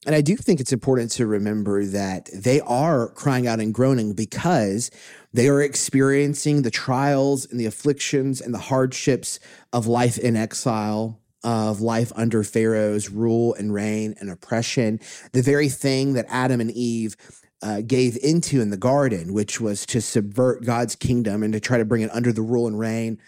And 0.06 0.14
I 0.14 0.22
do 0.22 0.34
think 0.36 0.60
it's 0.60 0.72
important 0.72 1.10
to 1.12 1.26
remember 1.26 1.84
that 1.84 2.30
they 2.32 2.60
are 2.60 3.08
crying 3.10 3.46
out 3.46 3.60
and 3.60 3.74
groaning 3.74 4.14
because 4.14 4.90
they 5.32 5.48
are 5.48 5.62
experiencing 5.62 6.62
the 6.62 6.70
trials 6.70 7.46
and 7.46 7.58
the 7.60 7.66
afflictions 7.66 8.40
and 8.40 8.52
the 8.52 8.58
hardships 8.58 9.38
of 9.72 9.86
life 9.86 10.18
in 10.18 10.36
exile, 10.36 11.20
of 11.44 11.80
life 11.80 12.12
under 12.16 12.42
Pharaoh's 12.42 13.10
rule 13.10 13.54
and 13.54 13.72
reign 13.72 14.14
and 14.18 14.30
oppression. 14.30 15.00
The 15.32 15.42
very 15.42 15.68
thing 15.68 16.14
that 16.14 16.26
Adam 16.28 16.60
and 16.60 16.70
Eve 16.70 17.16
uh, 17.62 17.82
gave 17.82 18.16
into 18.22 18.60
in 18.60 18.70
the 18.70 18.76
garden, 18.76 19.32
which 19.32 19.60
was 19.60 19.84
to 19.86 20.00
subvert 20.00 20.64
God's 20.64 20.96
kingdom 20.96 21.42
and 21.42 21.52
to 21.52 21.60
try 21.60 21.78
to 21.78 21.84
bring 21.84 22.02
it 22.02 22.10
under 22.12 22.32
the 22.32 22.42
rule 22.42 22.66
and 22.66 22.78
reign 22.78 23.20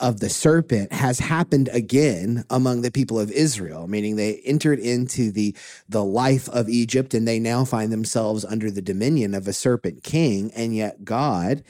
of 0.00 0.20
the 0.20 0.28
serpent 0.28 0.92
has 0.92 1.18
happened 1.18 1.68
again 1.72 2.44
among 2.50 2.82
the 2.82 2.90
people 2.90 3.18
of 3.18 3.30
Israel, 3.30 3.86
meaning 3.86 4.16
they 4.16 4.36
entered 4.44 4.78
into 4.78 5.30
the 5.30 5.54
the 5.88 6.04
life 6.04 6.48
of 6.48 6.68
Egypt 6.68 7.14
and 7.14 7.26
they 7.26 7.38
now 7.38 7.64
find 7.64 7.92
themselves 7.92 8.44
under 8.44 8.70
the 8.70 8.82
dominion 8.82 9.34
of 9.34 9.48
a 9.48 9.52
serpent 9.52 10.02
king, 10.02 10.50
and 10.54 10.74
yet 10.74 11.04
God 11.04 11.62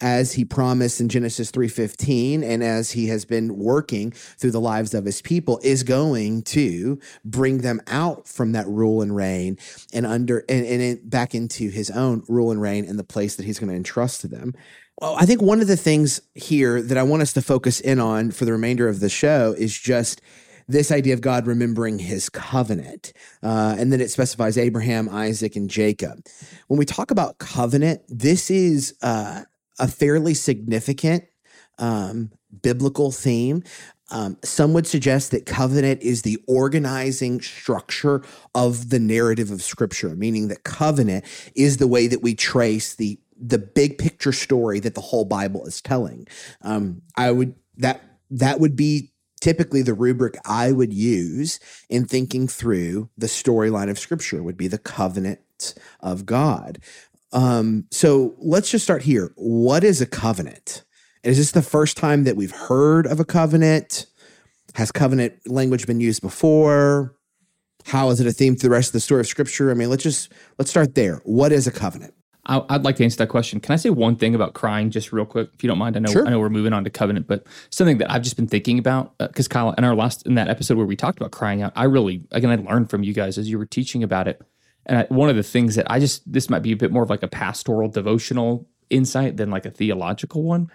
as 0.00 0.32
he 0.32 0.44
promised 0.44 1.00
in 1.00 1.08
Genesis 1.08 1.50
3:15 1.50 2.42
and 2.42 2.62
as 2.62 2.92
he 2.92 3.06
has 3.08 3.24
been 3.24 3.56
working 3.56 4.10
through 4.10 4.50
the 4.50 4.60
lives 4.60 4.94
of 4.94 5.04
his 5.04 5.22
people 5.22 5.60
is 5.62 5.82
going 5.82 6.42
to 6.42 6.98
bring 7.24 7.58
them 7.58 7.80
out 7.86 8.26
from 8.28 8.52
that 8.52 8.66
rule 8.66 9.02
and 9.02 9.14
reign 9.14 9.58
and 9.92 10.06
under 10.06 10.44
and, 10.48 10.66
and 10.66 11.10
back 11.10 11.34
into 11.34 11.70
his 11.70 11.90
own 11.90 12.22
rule 12.28 12.50
and 12.50 12.60
reign 12.60 12.84
in 12.84 12.96
the 12.96 13.04
place 13.04 13.36
that 13.36 13.46
he's 13.46 13.58
going 13.58 13.70
to 13.70 13.76
entrust 13.76 14.20
to 14.20 14.28
them. 14.28 14.54
Well, 15.00 15.16
I 15.18 15.26
think 15.26 15.42
one 15.42 15.60
of 15.60 15.66
the 15.66 15.76
things 15.76 16.20
here 16.34 16.80
that 16.80 16.96
I 16.96 17.02
want 17.02 17.22
us 17.22 17.32
to 17.32 17.42
focus 17.42 17.80
in 17.80 17.98
on 17.98 18.30
for 18.30 18.44
the 18.44 18.52
remainder 18.52 18.88
of 18.88 19.00
the 19.00 19.08
show 19.08 19.54
is 19.58 19.76
just 19.76 20.20
this 20.68 20.92
idea 20.92 21.14
of 21.14 21.20
God 21.20 21.46
remembering 21.46 21.98
his 21.98 22.28
covenant. 22.28 23.12
Uh, 23.42 23.74
and 23.78 23.92
then 23.92 24.00
it 24.00 24.10
specifies 24.10 24.56
Abraham, 24.56 25.08
Isaac, 25.08 25.56
and 25.56 25.68
Jacob. 25.68 26.24
When 26.68 26.78
we 26.78 26.84
talk 26.86 27.10
about 27.10 27.38
covenant, 27.38 28.02
this 28.08 28.50
is 28.50 28.94
uh, 29.02 29.42
a 29.78 29.88
fairly 29.88 30.32
significant 30.32 31.24
um, 31.78 32.30
biblical 32.62 33.10
theme. 33.10 33.64
Um, 34.10 34.36
some 34.44 34.74
would 34.74 34.86
suggest 34.86 35.30
that 35.32 35.46
covenant 35.46 36.02
is 36.02 36.22
the 36.22 36.38
organizing 36.46 37.40
structure 37.40 38.22
of 38.54 38.90
the 38.90 39.00
narrative 39.00 39.50
of 39.50 39.62
Scripture, 39.62 40.10
meaning 40.10 40.48
that 40.48 40.62
covenant 40.62 41.24
is 41.56 41.78
the 41.78 41.88
way 41.88 42.06
that 42.06 42.22
we 42.22 42.34
trace 42.34 42.94
the 42.94 43.18
the 43.46 43.58
big 43.58 43.98
picture 43.98 44.32
story 44.32 44.80
that 44.80 44.94
the 44.94 45.00
whole 45.00 45.24
Bible 45.24 45.66
is 45.66 45.80
telling. 45.80 46.26
Um, 46.62 47.02
I 47.16 47.30
would 47.30 47.54
that 47.76 48.00
that 48.30 48.60
would 48.60 48.76
be 48.76 49.12
typically 49.40 49.82
the 49.82 49.94
rubric 49.94 50.36
I 50.46 50.72
would 50.72 50.92
use 50.92 51.60
in 51.90 52.06
thinking 52.06 52.48
through 52.48 53.10
the 53.18 53.26
storyline 53.26 53.90
of 53.90 53.98
Scripture 53.98 54.42
would 54.42 54.56
be 54.56 54.68
the 54.68 54.78
covenant 54.78 55.74
of 56.00 56.24
God. 56.24 56.78
Um, 57.32 57.84
so 57.90 58.34
let's 58.38 58.70
just 58.70 58.84
start 58.84 59.02
here. 59.02 59.32
What 59.36 59.84
is 59.84 60.00
a 60.00 60.06
covenant? 60.06 60.84
Is 61.22 61.36
this 61.36 61.52
the 61.52 61.62
first 61.62 61.96
time 61.96 62.24
that 62.24 62.36
we've 62.36 62.52
heard 62.52 63.06
of 63.06 63.20
a 63.20 63.24
covenant? 63.24 64.06
Has 64.74 64.90
covenant 64.90 65.34
language 65.46 65.86
been 65.86 66.00
used 66.00 66.22
before? 66.22 67.14
How 67.84 68.08
is 68.08 68.20
it 68.20 68.26
a 68.26 68.32
theme 68.32 68.56
to 68.56 68.62
the 68.62 68.70
rest 68.70 68.90
of 68.90 68.92
the 68.94 69.00
story 69.00 69.20
of 69.20 69.26
Scripture? 69.26 69.70
I 69.70 69.74
mean, 69.74 69.90
let's 69.90 70.02
just 70.02 70.32
let's 70.58 70.70
start 70.70 70.94
there. 70.94 71.20
What 71.24 71.52
is 71.52 71.66
a 71.66 71.72
covenant? 71.72 72.14
I, 72.46 72.58
would 72.58 72.84
like 72.84 72.96
to 72.96 73.04
answer 73.04 73.18
that 73.18 73.28
question. 73.28 73.60
Can 73.60 73.72
I 73.72 73.76
say 73.76 73.90
one 73.90 74.16
thing 74.16 74.34
about 74.34 74.54
crying, 74.54 74.90
just 74.90 75.12
real 75.12 75.24
quick, 75.24 75.50
if 75.54 75.62
you 75.62 75.68
don't 75.68 75.78
mind? 75.78 75.96
I 75.96 76.00
know 76.00 76.12
sure. 76.12 76.26
I 76.26 76.30
know 76.30 76.38
we're 76.38 76.50
moving 76.50 76.72
on 76.72 76.84
to 76.84 76.90
covenant, 76.90 77.26
but 77.26 77.46
something 77.70 77.98
that 77.98 78.10
I've 78.10 78.22
just 78.22 78.36
been 78.36 78.46
thinking 78.46 78.78
about 78.78 79.16
because 79.18 79.46
uh, 79.46 79.50
Kyle, 79.50 79.72
in 79.72 79.84
our 79.84 79.94
last 79.94 80.26
in 80.26 80.34
that 80.34 80.48
episode 80.48 80.76
where 80.76 80.86
we 80.86 80.96
talked 80.96 81.18
about 81.18 81.30
crying 81.30 81.62
out, 81.62 81.72
I 81.74 81.84
really 81.84 82.26
again 82.30 82.50
I 82.50 82.56
learned 82.56 82.90
from 82.90 83.02
you 83.02 83.12
guys 83.12 83.38
as 83.38 83.48
you 83.48 83.58
were 83.58 83.66
teaching 83.66 84.02
about 84.02 84.28
it, 84.28 84.42
and 84.86 84.98
I, 84.98 85.04
one 85.08 85.30
of 85.30 85.36
the 85.36 85.42
things 85.42 85.74
that 85.76 85.90
I 85.90 85.98
just 86.00 86.30
this 86.30 86.50
might 86.50 86.62
be 86.62 86.72
a 86.72 86.76
bit 86.76 86.92
more 86.92 87.02
of 87.02 87.10
like 87.10 87.22
a 87.22 87.28
pastoral 87.28 87.88
devotional 87.88 88.68
insight 88.90 89.36
than 89.36 89.50
like 89.50 89.66
a 89.66 89.70
theological 89.70 90.42
one. 90.42 90.70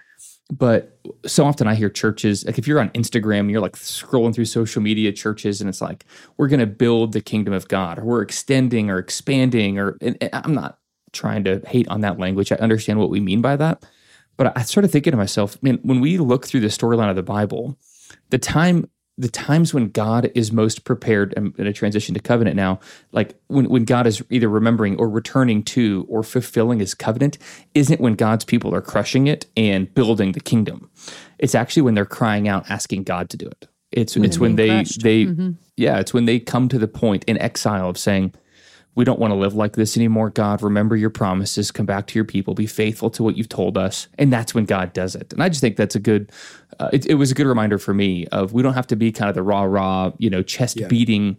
But 0.51 0.99
so 1.27 1.45
often 1.45 1.67
I 1.67 1.75
hear 1.75 1.89
churches, 1.89 2.43
like 2.43 2.58
if 2.58 2.67
you're 2.67 2.79
on 2.79 2.89
Instagram 2.89 3.51
you're 3.51 3.62
like 3.62 3.75
scrolling 3.75 4.34
through 4.34 4.45
social 4.45 4.82
media 4.82 5.12
churches 5.12 5.62
and 5.62 5.69
it's 5.69 5.79
like, 5.79 6.05
we're 6.38 6.47
going 6.47 6.60
to 6.60 6.65
build 6.65 7.12
the 7.12 7.21
kingdom 7.21 7.53
of 7.53 7.67
God 7.67 7.99
or 7.99 8.03
we're 8.05 8.21
extending 8.23 8.89
or 8.89 8.97
expanding 8.97 9.77
or, 9.77 9.95
and, 10.01 10.17
and 10.19 10.32
I'm 10.34 10.55
not 10.55 10.79
trying 11.13 11.43
to 11.45 11.62
hate 11.67 11.88
on 11.88 12.02
that 12.02 12.19
language. 12.19 12.52
I 12.52 12.56
understand 12.56 13.00
what 13.00 13.10
we 13.10 13.19
mean 13.19 13.41
by 13.41 13.56
that. 13.56 13.84
But 14.38 14.58
I 14.58 14.62
started 14.62 14.89
thinking 14.89 15.12
to 15.12 15.17
myself, 15.17 15.62
man, 15.62 15.80
when 15.84 16.00
we 16.00 16.17
look 16.17 16.48
through 16.48 16.62
the 16.62 16.67
storyline 16.67 17.10
of 17.10 17.15
the 17.15 17.24
Bible, 17.24 17.78
the 18.30 18.38
time 18.38 18.89
the 19.19 19.28
times 19.28 19.74
when 19.74 19.89
God 19.89 20.32
is 20.34 20.54
most 20.54 20.86
prepared, 20.86 21.34
I'm 21.36 21.54
in 21.58 21.67
a 21.67 21.74
transition 21.74 22.15
to 22.15 22.22
covenant 22.22 22.56
now, 22.56 22.80
like 23.12 23.38
when, 23.48 23.67
when 23.67 23.84
God 23.84 24.08
is 24.08 24.24
either 24.30 24.48
remembering 24.48 24.98
or 24.98 25.10
returning 25.10 25.62
to 25.63 26.06
or 26.08 26.24
fulfilling 26.24 26.80
his 26.80 26.93
covenant, 26.93 27.38
isn't 27.74 28.00
when 28.00 28.13
God's 28.13 28.45
people 28.45 28.74
are 28.74 28.82
crushing 28.82 29.28
it 29.28 29.45
and 29.58 29.93
building 29.93 30.32
the 30.32 30.39
kingdom. 30.39 30.89
It's 31.38 31.54
actually 31.54 31.82
when 31.82 31.95
they're 31.95 32.06
crying 32.06 32.48
out, 32.48 32.72
asking 32.72 33.04
God 33.04 33.30
to 33.32 33.38
do 33.38 33.48
it. 33.48 33.67
It's 33.91 34.15
when 34.15 34.24
it's 34.24 34.39
when 34.39 34.56
they 34.56 34.69
crushed. 34.69 35.04
they 35.04 35.26
mm-hmm. 35.26 35.52
yeah, 35.76 36.00
it's 36.00 36.13
when 36.13 36.24
they 36.24 36.39
come 36.39 36.69
to 36.69 36.80
the 36.80 36.88
point 36.88 37.26
in 37.26 37.38
exile 37.39 37.89
of 37.89 37.98
saying, 37.98 38.34
we 38.99 39.05
don't 39.05 39.17
want 39.17 39.31
to 39.31 39.35
live 39.35 39.53
like 39.53 39.77
this 39.77 39.95
anymore. 39.95 40.29
God, 40.29 40.62
remember 40.62 40.93
your 40.93 41.09
promises. 41.09 41.71
Come 41.71 41.85
back 41.85 42.05
to 42.07 42.15
your 42.15 42.25
people. 42.25 42.53
Be 42.53 42.67
faithful 42.67 43.09
to 43.12 43.23
what 43.23 43.38
you've 43.38 43.47
told 43.47 43.77
us. 43.77 44.09
And 44.17 44.31
that's 44.31 44.53
when 44.53 44.65
God 44.65 44.91
does 44.91 45.15
it. 45.15 45.31
And 45.31 45.41
I 45.41 45.47
just 45.47 45.62
think 45.62 45.77
that's 45.77 45.95
a 45.95 46.01
good, 46.01 46.29
uh, 46.81 46.89
it, 46.91 47.05
it, 47.05 47.13
was 47.13 47.31
a 47.31 47.33
good 47.33 47.47
reminder 47.47 47.77
for 47.77 47.93
me 47.93 48.27
of 48.33 48.51
we 48.51 48.62
don't 48.62 48.73
have 48.73 48.88
to 48.88 48.97
be 48.97 49.13
kind 49.13 49.29
of 49.29 49.35
the 49.35 49.41
rah 49.41 49.63
rah, 49.63 50.12
you 50.17 50.29
know, 50.29 50.43
chest 50.43 50.81
yeah. 50.81 50.88
beating 50.88 51.38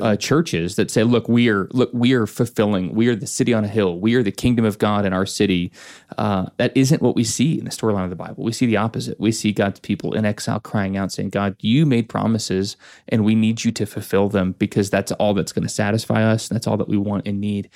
uh, 0.00 0.16
churches 0.16 0.76
that 0.76 0.90
say, 0.90 1.02
look, 1.02 1.28
we 1.28 1.50
are, 1.50 1.68
look, 1.72 1.90
we 1.92 2.14
are 2.14 2.26
fulfilling. 2.26 2.94
We 2.94 3.08
are 3.08 3.14
the 3.14 3.26
city 3.26 3.52
on 3.52 3.62
a 3.62 3.68
hill. 3.68 3.98
We 3.98 4.14
are 4.14 4.22
the 4.22 4.32
kingdom 4.32 4.64
of 4.64 4.78
God 4.78 5.04
in 5.04 5.12
our 5.12 5.26
city. 5.26 5.70
Uh, 6.16 6.46
that 6.56 6.74
isn't 6.74 7.02
what 7.02 7.14
we 7.14 7.24
see 7.24 7.58
in 7.58 7.66
the 7.66 7.70
storyline 7.70 8.04
of 8.04 8.10
the 8.10 8.16
Bible. 8.16 8.42
We 8.42 8.52
see 8.52 8.64
the 8.64 8.78
opposite. 8.78 9.20
We 9.20 9.32
see 9.32 9.52
God's 9.52 9.80
people 9.80 10.14
in 10.14 10.24
exile 10.24 10.60
crying 10.60 10.96
out, 10.96 11.12
saying, 11.12 11.28
God, 11.28 11.56
you 11.60 11.84
made 11.84 12.08
promises 12.08 12.78
and 13.10 13.22
we 13.22 13.34
need 13.34 13.64
you 13.64 13.72
to 13.72 13.84
fulfill 13.84 14.30
them 14.30 14.52
because 14.52 14.88
that's 14.88 15.12
all 15.12 15.34
that's 15.34 15.52
going 15.52 15.64
to 15.64 15.68
satisfy 15.68 16.22
us. 16.22 16.48
That's 16.48 16.66
all 16.66 16.78
that 16.78 16.88
we 16.88 17.01
want 17.02 17.26
and 17.26 17.40
need. 17.40 17.70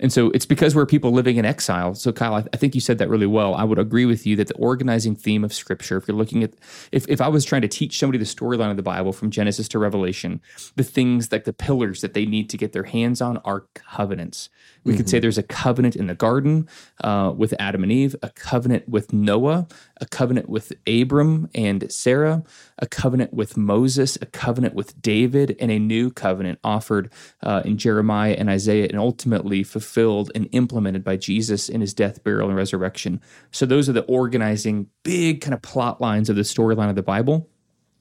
And 0.00 0.12
so 0.12 0.30
it's 0.30 0.46
because 0.46 0.74
we're 0.74 0.86
people 0.86 1.10
living 1.10 1.36
in 1.36 1.44
exile. 1.44 1.94
So, 1.94 2.12
Kyle, 2.12 2.34
I, 2.34 2.44
I, 2.52 2.56
think 2.56 2.74
you 2.74 2.80
said 2.80 2.98
that 2.98 3.08
really 3.08 3.26
well. 3.26 3.54
I 3.54 3.64
would 3.64 3.78
agree 3.78 4.04
with 4.04 4.26
you 4.26 4.36
that 4.36 4.48
the 4.48 4.54
organizing 4.54 5.16
theme 5.16 5.44
of 5.44 5.52
Scripture, 5.52 5.96
if 5.96 6.06
you're 6.06 6.16
looking 6.16 6.44
at, 6.44 6.54
if, 6.92 7.08
if 7.08 7.20
I 7.20 7.28
was 7.28 7.44
trying 7.44 7.62
to 7.62 7.68
teach 7.68 7.98
somebody 7.98 8.18
the 8.18 8.24
storyline 8.24 8.70
of 8.70 8.76
the 8.76 8.82
Bible 8.82 9.12
from 9.12 9.30
Genesis 9.30 9.68
to 9.68 9.78
Revelation, 9.78 10.40
the 10.76 10.84
things 10.84 11.32
like 11.32 11.44
the 11.44 11.52
pillars 11.52 12.00
that 12.00 12.14
they 12.14 12.26
need 12.26 12.48
to 12.50 12.56
get 12.56 12.72
their 12.72 12.84
hands 12.84 13.20
on 13.20 13.38
are 13.38 13.66
covenants. 13.74 14.48
We 14.84 14.92
mm-hmm. 14.92 14.98
could 14.98 15.08
say 15.08 15.16
mm-hmm. 15.16 15.22
there's 15.22 15.38
a 15.38 15.42
covenant 15.42 15.96
in 15.96 16.06
the 16.06 16.14
garden 16.14 16.68
uh, 17.02 17.32
with 17.36 17.54
Adam 17.58 17.82
and 17.82 17.90
Eve, 17.90 18.14
a 18.22 18.30
covenant 18.30 18.88
with 18.88 19.12
Noah, 19.12 19.66
a 20.00 20.06
covenant 20.06 20.48
with 20.48 20.72
Abram 20.86 21.48
and 21.54 21.90
Sarah, 21.90 22.44
a 22.78 22.86
covenant 22.86 23.34
with 23.34 23.56
Moses, 23.56 24.16
a 24.22 24.26
covenant 24.26 24.74
with 24.74 25.00
David, 25.02 25.56
and 25.58 25.70
a 25.70 25.78
new 25.78 26.10
covenant 26.10 26.60
offered 26.62 27.10
uh, 27.42 27.62
in 27.64 27.78
Jeremiah 27.78 28.36
and 28.38 28.48
Isaiah, 28.48 28.86
and 28.88 28.98
ultimately 28.98 29.64
fulfilled 29.64 29.87
and 30.34 30.48
implemented 30.52 31.04
by 31.04 31.16
Jesus 31.16 31.68
in 31.68 31.80
his 31.80 31.94
death, 31.94 32.22
burial, 32.22 32.48
and 32.48 32.56
resurrection. 32.56 33.20
So 33.50 33.66
those 33.66 33.88
are 33.88 33.92
the 33.92 34.04
organizing 34.04 34.88
big 35.02 35.40
kind 35.40 35.54
of 35.54 35.62
plot 35.62 36.00
lines 36.00 36.28
of 36.28 36.36
the 36.36 36.42
storyline 36.42 36.90
of 36.90 36.96
the 36.96 37.02
Bible. 37.02 37.48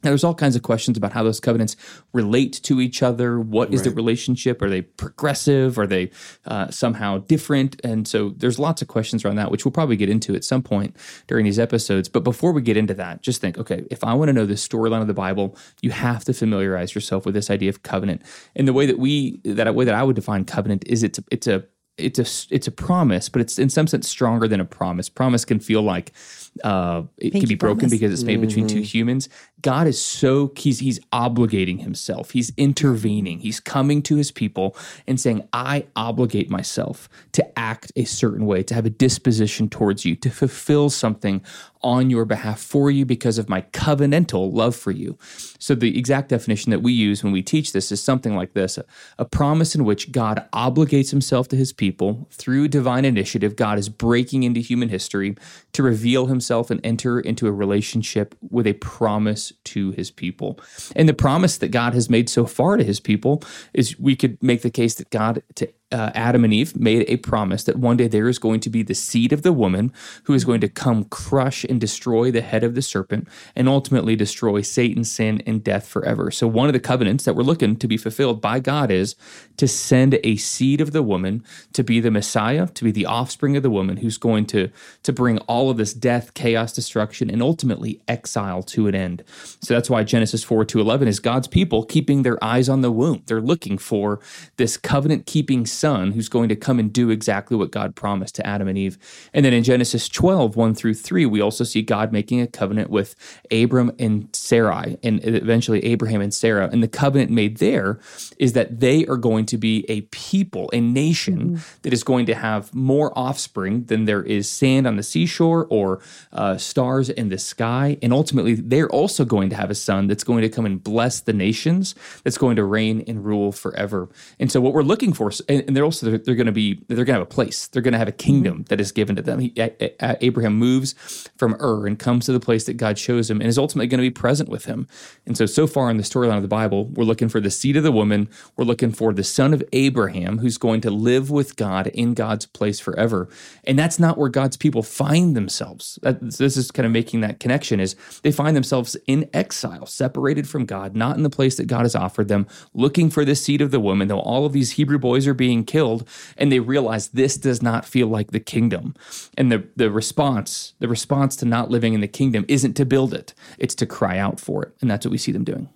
Now, 0.03 0.11
there's 0.11 0.23
all 0.23 0.35
kinds 0.35 0.55
of 0.55 0.61
questions 0.61 0.95
about 0.95 1.11
how 1.11 1.23
those 1.23 1.39
covenants 1.39 1.75
relate 2.13 2.53
to 2.63 2.79
each 2.79 3.01
other. 3.01 3.39
What 3.39 3.73
is 3.73 3.79
right. 3.81 3.89
the 3.89 3.95
relationship? 3.95 4.61
Are 4.61 4.69
they 4.69 4.83
progressive? 4.83 5.79
Are 5.79 5.87
they 5.87 6.11
uh, 6.45 6.69
somehow 6.69 7.17
different? 7.17 7.81
And 7.83 8.07
so 8.07 8.29
there's 8.29 8.59
lots 8.59 8.83
of 8.83 8.87
questions 8.87 9.25
around 9.25 9.37
that, 9.37 9.49
which 9.49 9.65
we'll 9.65 9.71
probably 9.71 9.97
get 9.97 10.07
into 10.07 10.35
at 10.35 10.43
some 10.43 10.61
point 10.61 10.95
during 11.25 11.45
these 11.45 11.57
episodes. 11.57 12.09
But 12.09 12.23
before 12.23 12.51
we 12.51 12.61
get 12.61 12.77
into 12.77 12.93
that, 12.93 13.23
just 13.23 13.41
think 13.41 13.57
okay, 13.57 13.85
if 13.89 14.03
I 14.03 14.13
want 14.13 14.29
to 14.29 14.33
know 14.33 14.45
the 14.45 14.53
storyline 14.53 15.01
of 15.01 15.07
the 15.07 15.15
Bible, 15.15 15.57
you 15.81 15.89
have 15.89 16.23
to 16.25 16.33
familiarize 16.33 16.93
yourself 16.93 17.25
with 17.25 17.33
this 17.33 17.49
idea 17.49 17.69
of 17.69 17.81
covenant. 17.81 18.21
And 18.55 18.67
the 18.67 18.73
way 18.73 18.85
that 18.85 18.99
we, 18.99 19.41
that 19.45 19.73
way 19.73 19.83
that 19.83 19.95
I 19.95 20.03
would 20.03 20.15
define 20.15 20.45
covenant 20.45 20.83
is 20.85 21.01
it's 21.01 21.17
a, 21.17 21.23
it's 21.31 21.47
a 21.47 21.65
it's 21.97 22.19
a 22.19 22.53
it's 22.53 22.67
a 22.67 22.71
promise, 22.71 23.29
but 23.29 23.41
it's 23.41 23.57
in 23.57 23.69
some 23.69 23.87
sense 23.87 24.07
stronger 24.07 24.47
than 24.47 24.59
a 24.59 24.65
promise. 24.65 25.09
Promise 25.09 25.45
can 25.45 25.59
feel 25.59 25.81
like 25.81 26.13
uh, 26.63 27.03
it 27.17 27.31
can 27.31 27.47
be 27.47 27.55
broken 27.55 27.79
promise. 27.79 27.91
because 27.91 28.13
it's 28.13 28.23
made 28.23 28.39
mm-hmm. 28.39 28.47
between 28.47 28.67
two 28.67 28.75
mm-hmm. 28.75 28.83
humans. 28.83 29.29
God 29.61 29.87
is 29.87 29.99
so 30.01 30.51
he's 30.55 30.79
he's 30.79 30.99
obligating 31.11 31.81
himself. 31.81 32.31
He's 32.31 32.51
intervening. 32.57 33.39
He's 33.39 33.59
coming 33.59 34.01
to 34.03 34.15
his 34.15 34.31
people 34.31 34.75
and 35.07 35.19
saying, 35.19 35.47
"I 35.51 35.85
obligate 35.95 36.49
myself 36.49 37.09
to 37.31 37.59
act 37.59 37.91
a 37.95 38.05
certain 38.05 38.45
way, 38.45 38.63
to 38.63 38.73
have 38.75 38.85
a 38.85 38.91
disposition 38.91 39.67
towards 39.69 40.05
you, 40.05 40.15
to 40.17 40.29
fulfill 40.29 40.89
something 40.89 41.41
on 41.81 42.09
your 42.09 42.25
behalf 42.25 42.59
for 42.59 42.89
you 42.91 43.05
because 43.05 43.37
of 43.37 43.49
my 43.49 43.61
covenantal 43.61 44.53
love 44.53 44.75
for 44.75 44.91
you." 44.91 45.17
So 45.57 45.73
the 45.73 45.97
exact 45.97 46.29
definition 46.29 46.69
that 46.69 46.81
we 46.81 46.93
use 46.93 47.23
when 47.23 47.33
we 47.33 47.41
teach 47.41 47.73
this 47.73 47.91
is 47.91 48.01
something 48.01 48.35
like 48.35 48.53
this: 48.53 48.77
a, 48.77 48.85
a 49.17 49.25
promise 49.25 49.73
in 49.73 49.85
which 49.85 50.11
God 50.11 50.45
obligates 50.53 51.09
himself 51.09 51.47
to 51.47 51.55
his 51.55 51.73
people 51.73 52.27
through 52.31 52.67
divine 52.67 53.05
initiative. 53.05 53.55
God 53.55 53.79
is 53.79 53.89
breaking 53.89 54.43
into 54.43 54.59
human 54.59 54.89
history 54.89 55.35
to 55.73 55.81
reveal 55.81 56.27
himself 56.27 56.46
and 56.71 56.79
enter 56.83 57.19
into 57.19 57.47
a 57.47 57.51
relationship 57.51 58.35
with 58.49 58.67
a 58.67 58.73
promise 58.73 59.53
to 59.65 59.91
his 59.91 60.11
people. 60.11 60.59
And 60.95 61.07
the 61.07 61.13
promise 61.13 61.57
that 61.57 61.69
God 61.69 61.93
has 61.93 62.09
made 62.09 62.29
so 62.29 62.45
far 62.45 62.77
to 62.77 62.83
his 62.83 62.99
people 62.99 63.43
is 63.73 63.99
we 63.99 64.15
could 64.15 64.41
make 64.41 64.61
the 64.61 64.69
case 64.69 64.95
that 64.95 65.09
God 65.09 65.43
to 65.55 65.69
uh, 65.91 66.11
Adam 66.13 66.43
and 66.43 66.53
Eve 66.53 66.75
made 66.77 67.05
a 67.07 67.17
promise 67.17 67.63
that 67.63 67.77
one 67.77 67.95
day 67.95 68.07
there 68.07 68.27
is 68.27 68.39
going 68.39 68.59
to 68.59 68.69
be 68.69 68.83
the 68.83 68.93
seed 68.93 69.31
of 69.31 69.41
the 69.41 69.53
woman 69.53 69.93
who 70.25 70.33
is 70.33 70.43
going 70.43 70.59
to 70.59 70.67
come 70.67 71.05
crush 71.05 71.63
and 71.63 71.79
destroy 71.79 72.29
the 72.29 72.41
head 72.41 72.63
of 72.63 72.75
the 72.75 72.81
serpent 72.81 73.27
and 73.55 73.69
ultimately 73.69 74.15
destroy 74.15 74.61
Satan, 74.61 75.05
sin, 75.05 75.41
and 75.45 75.63
death 75.63 75.87
forever. 75.87 76.29
So, 76.29 76.45
one 76.45 76.67
of 76.67 76.73
the 76.73 76.79
covenants 76.81 77.23
that 77.23 77.35
we're 77.35 77.43
looking 77.43 77.77
to 77.77 77.87
be 77.87 77.95
fulfilled 77.95 78.41
by 78.41 78.59
God 78.59 78.91
is 78.91 79.15
to 79.55 79.67
send 79.67 80.19
a 80.23 80.35
seed 80.35 80.81
of 80.81 80.91
the 80.91 81.03
woman 81.03 81.43
to 81.71 81.83
be 81.83 82.01
the 82.01 82.11
Messiah, 82.11 82.67
to 82.67 82.83
be 82.83 82.91
the 82.91 83.05
offspring 83.05 83.55
of 83.55 83.63
the 83.63 83.69
woman 83.69 83.97
who's 83.97 84.17
going 84.17 84.45
to, 84.47 84.69
to 85.03 85.13
bring 85.13 85.37
all 85.39 85.69
of 85.69 85.77
this 85.77 85.93
death, 85.93 86.33
chaos, 86.33 86.73
destruction, 86.73 87.29
and 87.29 87.41
ultimately 87.41 88.01
exile 88.09 88.61
to 88.63 88.87
an 88.87 88.95
end. 88.95 89.23
So, 89.61 89.73
that's 89.73 89.89
why 89.89 90.03
Genesis 90.03 90.43
4 90.43 90.65
to 90.65 90.81
11 90.81 91.07
is 91.07 91.21
God's 91.21 91.47
people 91.47 91.85
keeping 91.85 92.23
their 92.23 92.43
eyes 92.43 92.67
on 92.67 92.81
the 92.81 92.91
womb. 92.91 93.23
They're 93.25 93.39
looking 93.39 93.77
for 93.77 94.19
this 94.57 94.75
covenant 94.75 95.25
keeping 95.25 95.65
son 95.77 96.11
who's 96.11 96.29
going 96.29 96.49
to 96.49 96.55
come 96.55 96.79
and 96.79 96.91
do 96.91 97.09
exactly 97.09 97.55
what 97.55 97.71
God 97.71 97.95
promised 97.95 98.35
to 98.35 98.47
Adam 98.47 98.67
and 98.67 98.77
Eve. 98.77 98.97
And 99.33 99.45
then 99.45 99.53
in 99.53 99.63
Genesis 99.63 100.09
12, 100.09 100.55
1 100.55 100.75
through 100.75 100.95
3, 100.95 101.25
we 101.25 101.41
also 101.41 101.63
see 101.63 101.81
God 101.81 102.11
making 102.11 102.41
a 102.41 102.47
covenant 102.47 102.89
with 102.89 103.15
Abram 103.51 103.91
and 103.99 104.27
Sarai, 104.35 104.97
and 105.03 105.19
eventually 105.23 105.83
Abraham 105.85 106.21
and 106.21 106.33
Sarah. 106.33 106.69
And 106.71 106.81
the 106.81 106.87
covenant 106.87 107.31
made 107.31 107.57
there 107.57 107.99
is 108.37 108.53
that 108.53 108.79
they 108.79 109.05
are 109.05 109.17
going 109.17 109.45
to 109.47 109.57
be 109.57 109.85
a 109.89 110.01
people, 110.01 110.69
a 110.73 110.81
nation 110.81 111.39
mm-hmm. 111.39 111.79
that 111.83 111.93
is 111.93 112.03
going 112.03 112.25
to 112.27 112.35
have 112.35 112.73
more 112.73 113.17
offspring 113.17 113.85
than 113.85 114.05
there 114.05 114.23
is 114.23 114.49
sand 114.49 114.87
on 114.87 114.95
the 114.95 115.03
seashore 115.03 115.67
or 115.69 116.01
uh, 116.33 116.57
stars 116.57 117.09
in 117.09 117.29
the 117.29 117.37
sky. 117.37 117.97
And 118.01 118.13
ultimately, 118.13 118.55
they're 118.55 118.89
also 118.89 119.25
going 119.25 119.49
to 119.49 119.55
have 119.55 119.69
a 119.69 119.75
son 119.75 120.07
that's 120.07 120.23
going 120.23 120.41
to 120.41 120.49
come 120.49 120.65
and 120.65 120.83
bless 120.83 121.21
the 121.21 121.33
nations, 121.33 121.95
that's 122.23 122.37
going 122.37 122.55
to 122.55 122.63
reign 122.63 123.03
and 123.07 123.25
rule 123.25 123.51
forever. 123.51 124.09
And 124.39 124.51
so, 124.51 124.61
what 124.61 124.73
we're 124.73 124.83
looking 124.83 125.13
for, 125.13 125.31
and 125.49 125.66
they're 125.75 125.83
also 125.83 126.09
they're, 126.09 126.17
they're 126.17 126.35
going 126.35 126.45
to 126.47 126.51
be 126.51 126.83
they're 126.87 126.97
going 126.97 127.07
to 127.07 127.13
have 127.13 127.21
a 127.21 127.25
place, 127.25 127.67
they're 127.67 127.81
going 127.81 127.93
to 127.93 127.97
have 127.97 128.07
a 128.07 128.13
kingdom 128.13 128.65
that 128.69 128.79
is 128.79 128.91
given 128.91 129.15
to 129.15 129.21
them. 129.21 129.39
He, 129.39 129.53
Abraham 129.99 130.53
moves 130.55 131.29
from 131.37 131.55
Ur 131.59 131.87
and 131.87 131.97
comes 131.99 132.25
to 132.25 132.31
the 132.31 132.39
place 132.39 132.65
that 132.65 132.77
God 132.77 132.97
shows 132.97 133.29
him, 133.29 133.41
and 133.41 133.49
is 133.49 133.57
ultimately 133.57 133.87
going 133.87 133.99
to 133.99 134.09
be 134.09 134.11
present 134.11 134.49
with 134.49 134.65
him. 134.65 134.87
And 135.25 135.37
so, 135.37 135.45
so 135.45 135.67
far 135.67 135.89
in 135.89 135.97
the 135.97 136.03
storyline 136.03 136.37
of 136.37 136.41
the 136.41 136.47
Bible, 136.47 136.85
we're 136.85 137.03
looking 137.03 137.29
for 137.29 137.39
the 137.39 137.51
seed 137.51 137.75
of 137.75 137.83
the 137.83 137.91
woman, 137.91 138.29
we're 138.55 138.65
looking 138.65 138.91
for 138.91 139.13
the 139.13 139.23
son 139.23 139.53
of 139.53 139.63
Abraham, 139.73 140.39
who's 140.39 140.57
going 140.57 140.81
to 140.81 140.91
live 140.91 141.29
with 141.29 141.55
God 141.55 141.87
in 141.87 142.13
God's 142.13 142.45
place 142.45 142.79
forever. 142.79 143.27
And 143.63 143.77
that's 143.77 143.99
not 143.99 144.17
where 144.17 144.29
God's 144.29 144.57
people 144.57 144.83
find 144.83 145.35
themselves. 145.35 145.99
This 146.01 146.57
is 146.57 146.71
kind 146.71 146.85
of 146.85 146.91
making 146.91 147.21
that 147.21 147.39
connection: 147.39 147.79
is 147.79 147.95
they 148.23 148.31
find 148.31 148.55
themselves 148.55 148.95
in 149.07 149.29
exile, 149.33 149.85
separated 149.85 150.47
from 150.47 150.65
God, 150.65 150.95
not 150.95 151.17
in 151.17 151.23
the 151.23 151.29
place 151.29 151.57
that 151.57 151.67
God 151.67 151.81
has 151.81 151.95
offered 151.95 152.27
them, 152.27 152.47
looking 152.73 153.09
for 153.09 153.25
the 153.25 153.35
seed 153.35 153.61
of 153.61 153.71
the 153.71 153.79
woman, 153.79 154.07
though 154.07 154.19
all 154.19 154.45
of 154.45 154.53
these 154.53 154.71
Hebrew 154.71 154.99
boys 154.99 155.27
are 155.27 155.33
being 155.33 155.56
killed, 155.63 156.07
and 156.37 156.51
they 156.51 156.59
realize 156.59 157.09
this 157.09 157.37
does 157.37 157.61
not 157.61 157.85
feel 157.85 158.07
like 158.07 158.31
the 158.31 158.39
kingdom. 158.39 158.95
And 159.37 159.51
the, 159.51 159.67
the 159.75 159.91
response, 159.91 160.73
the 160.79 160.87
response 160.87 161.35
to 161.37 161.45
not 161.45 161.69
living 161.69 161.93
in 161.93 162.01
the 162.01 162.07
kingdom 162.07 162.45
isn't 162.47 162.73
to 162.75 162.85
build 162.85 163.13
it, 163.13 163.33
it's 163.57 163.75
to 163.75 163.85
cry 163.85 164.17
out 164.17 164.39
for 164.39 164.63
it. 164.63 164.73
And 164.81 164.89
that's 164.89 165.05
what 165.05 165.11
we 165.11 165.17
see 165.17 165.31
them 165.31 165.43
doing. 165.43 165.69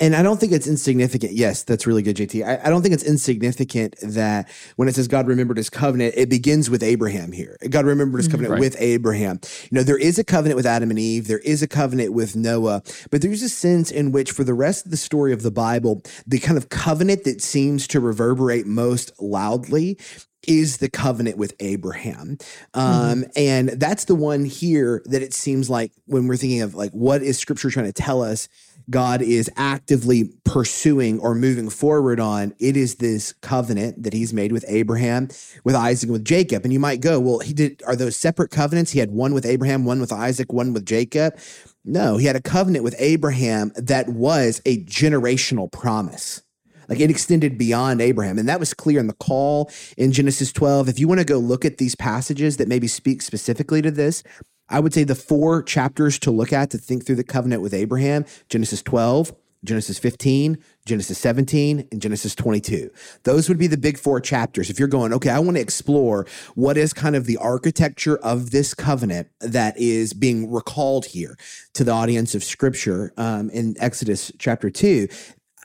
And 0.00 0.14
I 0.14 0.22
don't 0.22 0.38
think 0.38 0.52
it's 0.52 0.66
insignificant. 0.66 1.32
Yes, 1.32 1.62
that's 1.62 1.86
really 1.86 2.02
good, 2.02 2.16
JT. 2.16 2.46
I, 2.46 2.66
I, 2.66 2.70
don't 2.70 2.82
think 2.82 2.94
it's 2.94 3.02
insignificant 3.02 3.96
that 4.02 4.48
when 4.76 4.88
it 4.88 4.94
says 4.94 5.08
God 5.08 5.26
remembered 5.26 5.56
his 5.56 5.70
covenant, 5.70 6.14
it 6.16 6.28
begins 6.28 6.70
with 6.70 6.82
Abraham 6.82 7.32
here. 7.32 7.56
God 7.68 7.84
remembered 7.84 8.18
his 8.18 8.26
mm-hmm. 8.26 8.32
covenant 8.32 8.52
right. 8.52 8.60
with 8.60 8.76
Abraham. 8.78 9.40
You 9.70 9.78
know, 9.78 9.82
there 9.82 9.98
is 9.98 10.18
a 10.18 10.24
covenant 10.24 10.56
with 10.56 10.66
Adam 10.66 10.90
and 10.90 10.98
Eve, 10.98 11.26
there 11.26 11.40
is 11.40 11.62
a 11.62 11.68
covenant 11.68 12.12
with 12.12 12.36
Noah, 12.36 12.82
but 13.10 13.22
there's 13.22 13.42
a 13.42 13.48
sense 13.48 13.90
in 13.90 14.12
which, 14.12 14.30
for 14.30 14.44
the 14.44 14.54
rest 14.54 14.84
of 14.84 14.90
the 14.90 14.96
story 14.96 15.32
of 15.32 15.42
the 15.42 15.50
Bible, 15.50 16.02
the 16.26 16.38
kind 16.38 16.56
of 16.56 16.68
covenant 16.68 17.24
that 17.24 17.42
seems 17.42 17.86
to 17.88 18.00
reverberate 18.00 18.66
most 18.66 19.12
loudly 19.20 19.98
is 20.46 20.78
the 20.78 20.88
covenant 20.88 21.36
with 21.36 21.54
Abraham. 21.60 22.38
Um, 22.74 23.22
mm-hmm. 23.22 23.22
And 23.36 23.68
that's 23.70 24.04
the 24.04 24.14
one 24.14 24.44
here 24.44 25.02
that 25.06 25.22
it 25.22 25.34
seems 25.34 25.68
like 25.68 25.92
when 26.06 26.26
we're 26.26 26.36
thinking 26.36 26.62
of 26.62 26.74
like, 26.74 26.92
what 26.92 27.22
is 27.22 27.38
scripture 27.38 27.70
trying 27.70 27.86
to 27.86 27.92
tell 27.92 28.22
us? 28.22 28.48
God 28.90 29.20
is 29.22 29.50
actively 29.56 30.30
pursuing 30.44 31.20
or 31.20 31.34
moving 31.34 31.68
forward 31.68 32.20
on, 32.20 32.54
it 32.58 32.76
is 32.76 32.96
this 32.96 33.32
covenant 33.34 34.02
that 34.02 34.12
he's 34.12 34.32
made 34.32 34.52
with 34.52 34.64
Abraham, 34.68 35.28
with 35.64 35.74
Isaac, 35.74 36.08
and 36.08 36.12
with 36.12 36.24
Jacob. 36.24 36.64
And 36.64 36.72
you 36.72 36.80
might 36.80 37.00
go, 37.00 37.20
well, 37.20 37.40
he 37.40 37.52
did 37.52 37.82
are 37.86 37.96
those 37.96 38.16
separate 38.16 38.50
covenants? 38.50 38.92
He 38.92 38.98
had 38.98 39.10
one 39.10 39.34
with 39.34 39.44
Abraham, 39.44 39.84
one 39.84 40.00
with 40.00 40.12
Isaac, 40.12 40.52
one 40.52 40.72
with 40.72 40.86
Jacob. 40.86 41.38
No, 41.84 42.16
he 42.16 42.26
had 42.26 42.36
a 42.36 42.40
covenant 42.40 42.84
with 42.84 42.94
Abraham 42.98 43.72
that 43.76 44.08
was 44.08 44.60
a 44.64 44.84
generational 44.84 45.70
promise. 45.70 46.42
Like 46.88 47.00
it 47.00 47.10
extended 47.10 47.58
beyond 47.58 48.00
Abraham. 48.00 48.38
And 48.38 48.48
that 48.48 48.60
was 48.60 48.72
clear 48.72 48.98
in 48.98 49.06
the 49.06 49.14
call 49.14 49.70
in 49.96 50.12
Genesis 50.12 50.52
12. 50.52 50.88
If 50.88 50.98
you 50.98 51.06
want 51.06 51.20
to 51.20 51.24
go 51.26 51.38
look 51.38 51.64
at 51.64 51.76
these 51.76 51.94
passages 51.94 52.56
that 52.56 52.68
maybe 52.68 52.88
speak 52.88 53.20
specifically 53.20 53.82
to 53.82 53.90
this, 53.90 54.22
I 54.68 54.80
would 54.80 54.94
say 54.94 55.04
the 55.04 55.14
four 55.14 55.62
chapters 55.62 56.18
to 56.20 56.30
look 56.30 56.52
at 56.52 56.70
to 56.70 56.78
think 56.78 57.06
through 57.06 57.16
the 57.16 57.24
covenant 57.24 57.62
with 57.62 57.74
Abraham 57.74 58.24
Genesis 58.48 58.82
12, 58.82 59.32
Genesis 59.64 59.98
15, 59.98 60.56
Genesis 60.86 61.18
17, 61.18 61.88
and 61.90 62.00
Genesis 62.00 62.34
22. 62.34 62.90
Those 63.24 63.48
would 63.48 63.58
be 63.58 63.66
the 63.66 63.76
big 63.76 63.98
four 63.98 64.20
chapters. 64.20 64.70
If 64.70 64.78
you're 64.78 64.88
going, 64.88 65.12
okay, 65.12 65.30
I 65.30 65.40
want 65.40 65.56
to 65.56 65.60
explore 65.60 66.26
what 66.54 66.76
is 66.76 66.92
kind 66.92 67.16
of 67.16 67.26
the 67.26 67.38
architecture 67.38 68.18
of 68.18 68.52
this 68.52 68.72
covenant 68.72 69.28
that 69.40 69.76
is 69.76 70.12
being 70.12 70.50
recalled 70.50 71.06
here 71.06 71.36
to 71.74 71.82
the 71.82 71.90
audience 71.90 72.34
of 72.34 72.44
Scripture 72.44 73.12
um, 73.16 73.50
in 73.50 73.74
Exodus 73.80 74.30
chapter 74.38 74.70
2, 74.70 75.08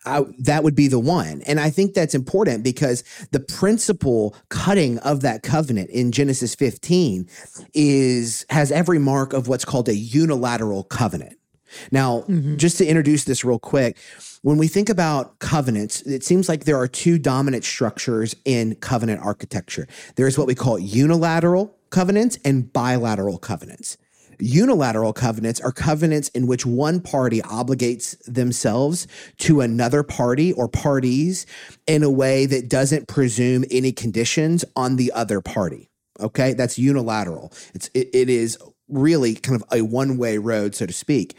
I, 0.06 0.26
that 0.40 0.64
would 0.64 0.76
be 0.76 0.88
the 0.88 1.00
one. 1.00 1.42
And 1.44 1.60
I 1.60 1.70
think 1.70 1.94
that's 1.94 2.16
important 2.16 2.64
because 2.64 3.04
the 3.32 3.40
principal 3.40 4.36
cutting 4.50 4.98
of 5.00 5.22
that 5.22 5.44
covenant 5.44 5.90
in 5.90 6.12
Genesis 6.12 6.56
15 6.56 7.28
is 7.74 8.46
has 8.50 8.72
every 8.72 9.00
mark 9.00 9.34
of 9.34 9.48
what's 9.48 9.66
called 9.66 9.88
a 9.90 9.96
unilateral 9.96 10.84
covenant. 10.84 11.38
Now, 11.92 12.20
mm-hmm. 12.22 12.58
just 12.58 12.78
to 12.78 12.86
introduce 12.86 13.24
this 13.24 13.44
real 13.44 13.60
quick, 13.60 13.98
when 14.42 14.58
we 14.58 14.68
think 14.68 14.90
about 14.90 15.40
covenants, 15.40 16.02
it 16.02 16.24
seems 16.24 16.48
like 16.48 16.66
there 16.66 16.78
are 16.78 16.88
two 16.88 17.18
dominant 17.18 17.64
structures 17.64 18.36
in 18.46 18.76
covenant 18.76 19.22
architecture. 19.24 19.88
There's 20.16 20.38
what 20.38 20.48
we 20.48 20.56
call 20.56 20.78
unilateral 20.78 21.76
covenants 21.90 22.38
and 22.44 22.72
bilateral 22.72 23.38
covenants. 23.38 23.98
Unilateral 24.44 25.14
covenants 25.14 25.62
are 25.62 25.72
covenants 25.72 26.28
in 26.30 26.48
which 26.48 26.66
one 26.66 27.00
party 27.00 27.42
obligates 27.44 28.18
themselves 28.26 29.08
to 29.38 29.62
another 29.62 30.04
party 30.04 30.52
or 30.52 30.68
parties 30.68 31.46
in 31.88 32.04
a 32.04 32.10
way 32.10 32.46
that 32.46 32.68
doesn't 32.68 33.08
presume 33.08 33.64
any 33.72 33.94
conditions 33.94 34.66
on 34.76 34.98
the 34.98 35.14
other 35.14 35.40
party. 35.40 35.90
Okay, 36.20 36.54
that's 36.54 36.78
unilateral. 36.78 37.54
It's 37.74 37.90
it, 37.94 38.10
it 38.14 38.30
is 38.30 38.58
really 38.90 39.34
kind 39.36 39.62
of 39.62 39.64
a 39.72 39.82
one 39.82 40.18
way 40.18 40.38
road, 40.38 40.76
so 40.76 40.86
to 40.88 40.94
speak. 40.94 41.38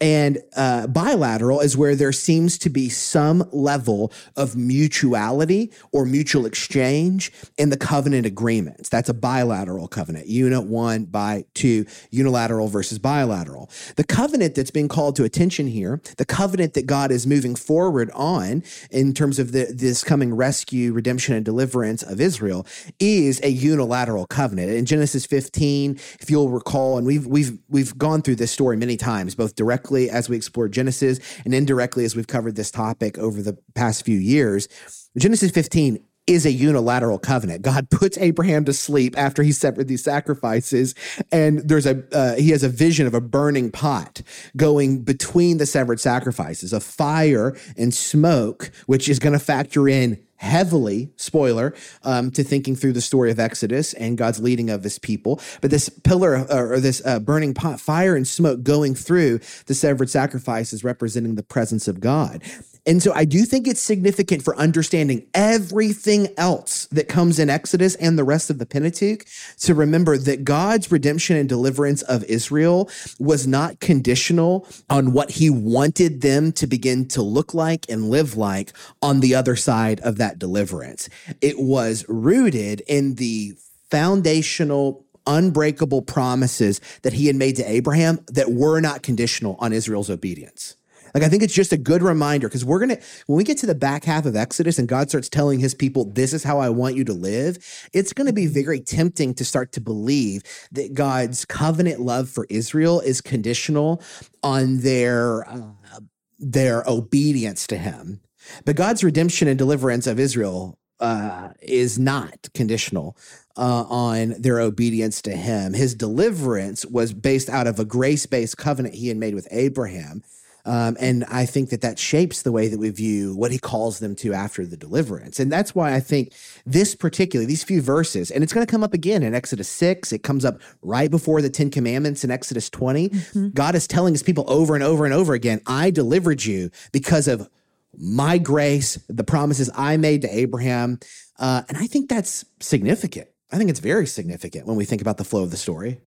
And 0.00 0.38
uh, 0.56 0.86
bilateral 0.88 1.60
is 1.60 1.76
where 1.76 1.96
there 1.96 2.12
seems 2.12 2.58
to 2.58 2.70
be 2.70 2.88
some 2.88 3.48
level 3.52 4.12
of 4.36 4.54
mutuality 4.54 5.72
or 5.92 6.04
mutual 6.04 6.44
exchange 6.44 7.32
in 7.56 7.70
the 7.70 7.76
covenant 7.76 8.26
agreements. 8.26 8.88
That's 8.88 9.08
a 9.08 9.14
bilateral 9.14 9.88
covenant. 9.88 10.26
Unit 10.26 10.64
one 10.64 11.04
by 11.04 11.44
two, 11.54 11.86
unilateral 12.10 12.68
versus 12.68 12.98
bilateral. 12.98 13.70
The 13.96 14.04
covenant 14.04 14.54
that's 14.54 14.70
being 14.70 14.88
called 14.88 15.16
to 15.16 15.24
attention 15.24 15.66
here, 15.66 16.00
the 16.18 16.26
covenant 16.26 16.74
that 16.74 16.86
God 16.86 17.10
is 17.10 17.26
moving 17.26 17.54
forward 17.54 18.10
on 18.12 18.62
in 18.90 19.14
terms 19.14 19.38
of 19.38 19.52
the, 19.52 19.72
this 19.74 20.04
coming 20.04 20.34
rescue, 20.34 20.92
redemption, 20.92 21.34
and 21.34 21.44
deliverance 21.44 22.02
of 22.02 22.20
Israel, 22.20 22.66
is 23.00 23.40
a 23.42 23.48
unilateral 23.48 24.26
covenant. 24.26 24.70
In 24.70 24.84
Genesis 24.84 25.24
15, 25.24 25.92
if 26.20 26.30
you'll 26.30 26.50
recall, 26.50 26.98
and 26.98 27.06
we've 27.06 27.26
we've 27.26 27.58
we've 27.68 27.96
gone 27.96 28.20
through 28.20 28.36
this 28.36 28.50
story 28.50 28.76
many 28.76 28.96
times, 28.96 29.34
both 29.34 29.54
directly 29.56 29.85
directly 29.86 30.10
as 30.10 30.28
we 30.28 30.36
explore 30.36 30.68
Genesis 30.68 31.20
and 31.44 31.54
indirectly 31.54 32.04
as 32.04 32.16
we've 32.16 32.26
covered 32.26 32.56
this 32.56 32.70
topic 32.70 33.18
over 33.18 33.40
the 33.40 33.56
past 33.74 34.04
few 34.04 34.18
years. 34.18 34.68
Genesis 35.16 35.50
15 35.52 36.02
is 36.26 36.44
a 36.44 36.50
unilateral 36.50 37.20
covenant. 37.20 37.62
God 37.62 37.88
puts 37.90 38.18
Abraham 38.18 38.64
to 38.64 38.72
sleep 38.72 39.16
after 39.16 39.44
he 39.44 39.52
severed 39.52 39.86
these 39.86 40.02
sacrifices, 40.02 40.94
and 41.30 41.60
there's 41.60 41.86
a 41.86 42.02
uh, 42.12 42.34
he 42.34 42.50
has 42.50 42.64
a 42.64 42.68
vision 42.68 43.06
of 43.06 43.14
a 43.14 43.20
burning 43.20 43.70
pot 43.70 44.22
going 44.56 45.04
between 45.04 45.58
the 45.58 45.66
severed 45.66 46.00
sacrifices, 46.00 46.72
a 46.72 46.80
fire 46.80 47.56
and 47.76 47.94
smoke, 47.94 48.72
which 48.86 49.08
is 49.08 49.20
going 49.20 49.34
to 49.34 49.38
factor 49.38 49.88
in 49.88 50.20
heavily, 50.36 51.10
spoiler, 51.16 51.74
um, 52.02 52.30
to 52.32 52.44
thinking 52.44 52.76
through 52.76 52.92
the 52.92 53.00
story 53.00 53.30
of 53.30 53.38
Exodus 53.38 53.94
and 53.94 54.18
God's 54.18 54.40
leading 54.40 54.70
of 54.70 54.82
his 54.82 54.98
people. 54.98 55.40
But 55.60 55.70
this 55.70 55.88
pillar 55.88 56.36
uh, 56.36 56.46
or 56.50 56.80
this 56.80 57.02
uh, 57.04 57.20
burning 57.20 57.54
pot, 57.54 57.80
fire 57.80 58.16
and 58.16 58.26
smoke 58.26 58.62
going 58.62 58.94
through 58.94 59.40
the 59.66 59.74
severed 59.74 60.10
sacrifices 60.10 60.84
representing 60.84 61.34
the 61.34 61.42
presence 61.42 61.88
of 61.88 62.00
God. 62.00 62.42
And 62.86 63.02
so 63.02 63.12
I 63.12 63.24
do 63.24 63.44
think 63.44 63.66
it's 63.66 63.80
significant 63.80 64.42
for 64.42 64.56
understanding 64.56 65.26
everything 65.34 66.28
else 66.36 66.86
that 66.92 67.08
comes 67.08 67.38
in 67.38 67.50
Exodus 67.50 67.96
and 67.96 68.16
the 68.16 68.24
rest 68.24 68.48
of 68.48 68.58
the 68.58 68.66
Pentateuch 68.66 69.26
to 69.60 69.74
remember 69.74 70.16
that 70.16 70.44
God's 70.44 70.92
redemption 70.92 71.36
and 71.36 71.48
deliverance 71.48 72.02
of 72.02 72.22
Israel 72.24 72.88
was 73.18 73.46
not 73.46 73.80
conditional 73.80 74.68
on 74.88 75.12
what 75.12 75.32
he 75.32 75.50
wanted 75.50 76.20
them 76.20 76.52
to 76.52 76.66
begin 76.66 77.08
to 77.08 77.22
look 77.22 77.54
like 77.54 77.86
and 77.88 78.08
live 78.08 78.36
like 78.36 78.72
on 79.02 79.20
the 79.20 79.34
other 79.34 79.56
side 79.56 80.00
of 80.00 80.18
that 80.18 80.38
deliverance. 80.38 81.08
It 81.40 81.58
was 81.58 82.04
rooted 82.08 82.82
in 82.86 83.16
the 83.16 83.54
foundational 83.90 85.04
unbreakable 85.26 86.02
promises 86.02 86.80
that 87.02 87.12
he 87.12 87.26
had 87.26 87.34
made 87.34 87.56
to 87.56 87.68
Abraham 87.68 88.20
that 88.28 88.52
were 88.52 88.80
not 88.80 89.02
conditional 89.02 89.56
on 89.58 89.72
Israel's 89.72 90.08
obedience. 90.08 90.76
Like, 91.16 91.24
I 91.24 91.30
think 91.30 91.42
it's 91.42 91.54
just 91.54 91.72
a 91.72 91.78
good 91.78 92.02
reminder 92.02 92.46
because 92.46 92.62
we're 92.62 92.78
to, 92.90 93.02
when 93.26 93.38
we 93.38 93.44
get 93.44 93.56
to 93.58 93.66
the 93.66 93.74
back 93.74 94.04
half 94.04 94.26
of 94.26 94.36
Exodus 94.36 94.78
and 94.78 94.86
God 94.86 95.08
starts 95.08 95.30
telling 95.30 95.60
his 95.60 95.72
people, 95.74 96.04
this 96.04 96.34
is 96.34 96.44
how 96.44 96.58
I 96.58 96.68
want 96.68 96.94
you 96.94 97.04
to 97.04 97.14
live, 97.14 97.56
it's 97.94 98.12
to 98.26 98.34
be 98.34 98.46
very 98.46 98.80
tempting 98.80 99.32
to 99.36 99.44
start 99.46 99.72
to 99.72 99.80
believe 99.80 100.42
that 100.72 100.92
God's 100.92 101.46
covenant 101.46 102.02
love 102.02 102.28
for 102.28 102.46
Israel 102.50 103.00
is 103.00 103.22
conditional 103.22 104.02
on 104.42 104.80
their, 104.80 105.48
uh, 105.48 106.00
their 106.38 106.84
obedience 106.86 107.66
to 107.68 107.78
him 107.78 108.20
But 108.66 108.76
God's 108.76 109.02
redemption 109.02 109.48
and 109.48 109.56
deliverance 109.56 110.06
of 110.06 110.20
Israel 110.20 110.78
uh, 111.00 111.50
is 111.62 111.98
not 111.98 112.48
conditional 112.52 113.16
uh, 113.56 113.84
on 113.88 114.34
their 114.38 114.60
obedience 114.60 115.22
to 115.22 115.32
Him. 115.32 115.72
His 115.74 115.94
deliverance 115.94 116.84
was 116.86 117.14
based 117.14 117.48
out 117.48 117.66
of 117.66 117.78
a 117.78 117.84
grace 117.86 118.26
based 118.26 118.58
covenant 118.58 118.94
He 118.94 119.08
had 119.08 119.16
made 119.16 119.34
with 119.34 119.48
Abraham. 119.50 120.22
Um, 120.66 120.96
and 120.98 121.24
I 121.30 121.46
think 121.46 121.70
that 121.70 121.80
that 121.82 121.98
shapes 121.98 122.42
the 122.42 122.50
way 122.50 122.66
that 122.66 122.78
we 122.78 122.90
view 122.90 123.36
what 123.36 123.52
he 123.52 123.58
calls 123.58 124.00
them 124.00 124.16
to 124.16 124.34
after 124.34 124.66
the 124.66 124.76
deliverance. 124.76 125.38
And 125.38 125.50
that's 125.50 125.74
why 125.74 125.94
I 125.94 126.00
think 126.00 126.32
this 126.66 126.96
particularly, 126.96 127.46
these 127.46 127.62
few 127.62 127.80
verses, 127.80 128.32
and 128.32 128.42
it's 128.42 128.52
going 128.52 128.66
to 128.66 128.70
come 128.70 128.82
up 128.82 128.92
again 128.92 129.22
in 129.22 129.32
Exodus 129.32 129.68
6. 129.68 130.12
It 130.12 130.24
comes 130.24 130.44
up 130.44 130.60
right 130.82 131.10
before 131.10 131.40
the 131.40 131.48
10 131.48 131.70
commandments 131.70 132.24
in 132.24 132.32
Exodus 132.32 132.68
20. 132.68 133.08
Mm-hmm. 133.08 133.48
God 133.50 133.76
is 133.76 133.86
telling 133.86 134.12
his 134.12 134.24
people 134.24 134.44
over 134.48 134.74
and 134.74 134.82
over 134.82 135.04
and 135.04 135.14
over 135.14 135.34
again, 135.34 135.60
I 135.66 135.90
delivered 135.90 136.44
you 136.44 136.70
because 136.90 137.28
of 137.28 137.48
my 137.96 138.36
grace, 138.36 138.98
the 139.08 139.24
promises 139.24 139.70
I 139.74 139.96
made 139.96 140.22
to 140.22 140.36
Abraham. 140.36 140.98
Uh, 141.38 141.62
and 141.68 141.78
I 141.78 141.86
think 141.86 142.10
that's 142.10 142.44
significant. 142.60 143.28
I 143.52 143.58
think 143.58 143.70
it's 143.70 143.80
very 143.80 144.06
significant 144.06 144.66
when 144.66 144.76
we 144.76 144.84
think 144.84 145.00
about 145.00 145.18
the 145.18 145.24
flow 145.24 145.44
of 145.44 145.52
the 145.52 145.56
story. 145.56 146.00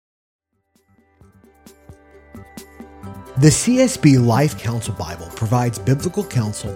The 3.40 3.50
CSB 3.50 4.26
Life 4.26 4.58
Counsel 4.58 4.96
Bible 4.96 5.28
provides 5.28 5.78
biblical 5.78 6.24
counsel 6.24 6.76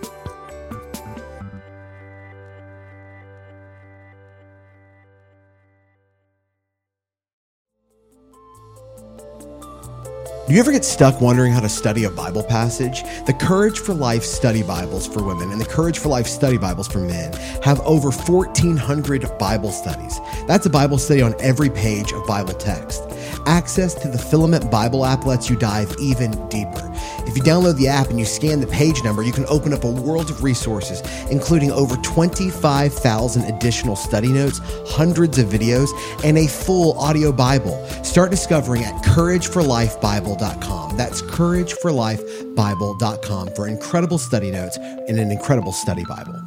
Do 10.51 10.55
you 10.55 10.61
ever 10.61 10.73
get 10.73 10.83
stuck 10.83 11.21
wondering 11.21 11.53
how 11.53 11.61
to 11.61 11.69
study 11.69 12.03
a 12.03 12.09
Bible 12.09 12.43
passage? 12.43 13.03
The 13.25 13.33
Courage 13.33 13.79
for 13.79 13.93
Life 13.93 14.25
study 14.25 14.63
Bibles 14.63 15.07
for 15.07 15.23
women 15.23 15.49
and 15.49 15.61
the 15.61 15.65
Courage 15.65 15.97
for 15.97 16.09
Life 16.09 16.27
study 16.27 16.57
Bibles 16.57 16.89
for 16.89 16.99
men 16.99 17.31
have 17.63 17.79
over 17.85 18.11
1,400 18.11 19.37
Bible 19.37 19.71
studies. 19.71 20.19
That's 20.47 20.65
a 20.65 20.69
Bible 20.69 20.97
study 20.97 21.21
on 21.21 21.35
every 21.39 21.69
page 21.69 22.11
of 22.11 22.27
Bible 22.27 22.53
text. 22.53 23.01
Access 23.45 23.93
to 23.93 24.09
the 24.09 24.17
Filament 24.17 24.69
Bible 24.69 25.05
app 25.05 25.25
lets 25.25 25.49
you 25.49 25.55
dive 25.55 25.95
even 26.01 26.31
deeper. 26.49 26.91
If 27.25 27.37
you 27.37 27.43
download 27.43 27.77
the 27.77 27.87
app 27.87 28.09
and 28.09 28.19
you 28.19 28.25
scan 28.25 28.59
the 28.59 28.67
page 28.67 29.01
number, 29.05 29.23
you 29.23 29.31
can 29.31 29.45
open 29.47 29.71
up 29.71 29.85
a 29.85 29.89
world 29.89 30.29
of 30.29 30.43
resources, 30.43 31.01
including 31.31 31.71
over 31.71 31.95
25,000 31.97 33.43
additional 33.43 33.95
study 33.95 34.33
notes, 34.33 34.59
hundreds 34.85 35.37
of 35.39 35.47
videos, 35.47 35.87
and 36.25 36.37
a 36.37 36.47
full 36.47 36.99
audio 36.99 37.31
Bible. 37.31 37.85
Start 38.03 38.31
discovering 38.31 38.83
at 38.83 39.01
courageforlifebible.com. 39.03 40.40
That's 40.41 41.21
courageforlifebible.com 41.21 43.55
for 43.55 43.67
incredible 43.67 44.17
study 44.17 44.51
notes 44.51 44.77
and 44.77 45.19
an 45.19 45.31
incredible 45.31 45.71
study 45.71 46.03
Bible. 46.05 46.43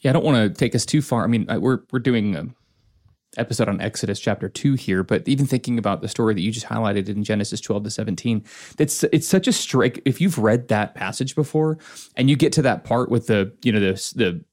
Yeah, 0.00 0.10
I 0.10 0.12
don't 0.12 0.24
want 0.24 0.36
to 0.36 0.58
take 0.58 0.74
us 0.74 0.86
too 0.86 1.02
far. 1.02 1.24
I 1.24 1.26
mean, 1.26 1.46
we're 1.48 1.80
we're 1.90 1.98
doing 1.98 2.36
a 2.36 2.46
episode 3.36 3.68
on 3.68 3.80
Exodus 3.80 4.20
chapter 4.20 4.48
2 4.48 4.74
here, 4.74 5.02
but 5.02 5.26
even 5.28 5.46
thinking 5.46 5.78
about 5.78 6.00
the 6.00 6.08
story 6.08 6.34
that 6.34 6.40
you 6.40 6.50
just 6.50 6.66
highlighted 6.66 7.08
in 7.08 7.24
Genesis 7.24 7.60
12 7.60 7.84
to 7.84 7.90
17, 7.90 8.44
it's 8.78 9.04
it's 9.04 9.28
such 9.28 9.48
a 9.48 9.52
strike 9.52 10.00
if 10.04 10.20
you've 10.20 10.38
read 10.38 10.68
that 10.68 10.94
passage 10.94 11.34
before 11.34 11.78
and 12.16 12.30
you 12.30 12.36
get 12.36 12.52
to 12.52 12.62
that 12.62 12.84
part 12.84 13.10
with 13.10 13.26
the, 13.26 13.52
you 13.62 13.72
know, 13.72 13.80
the 13.80 13.92
the 14.14 14.44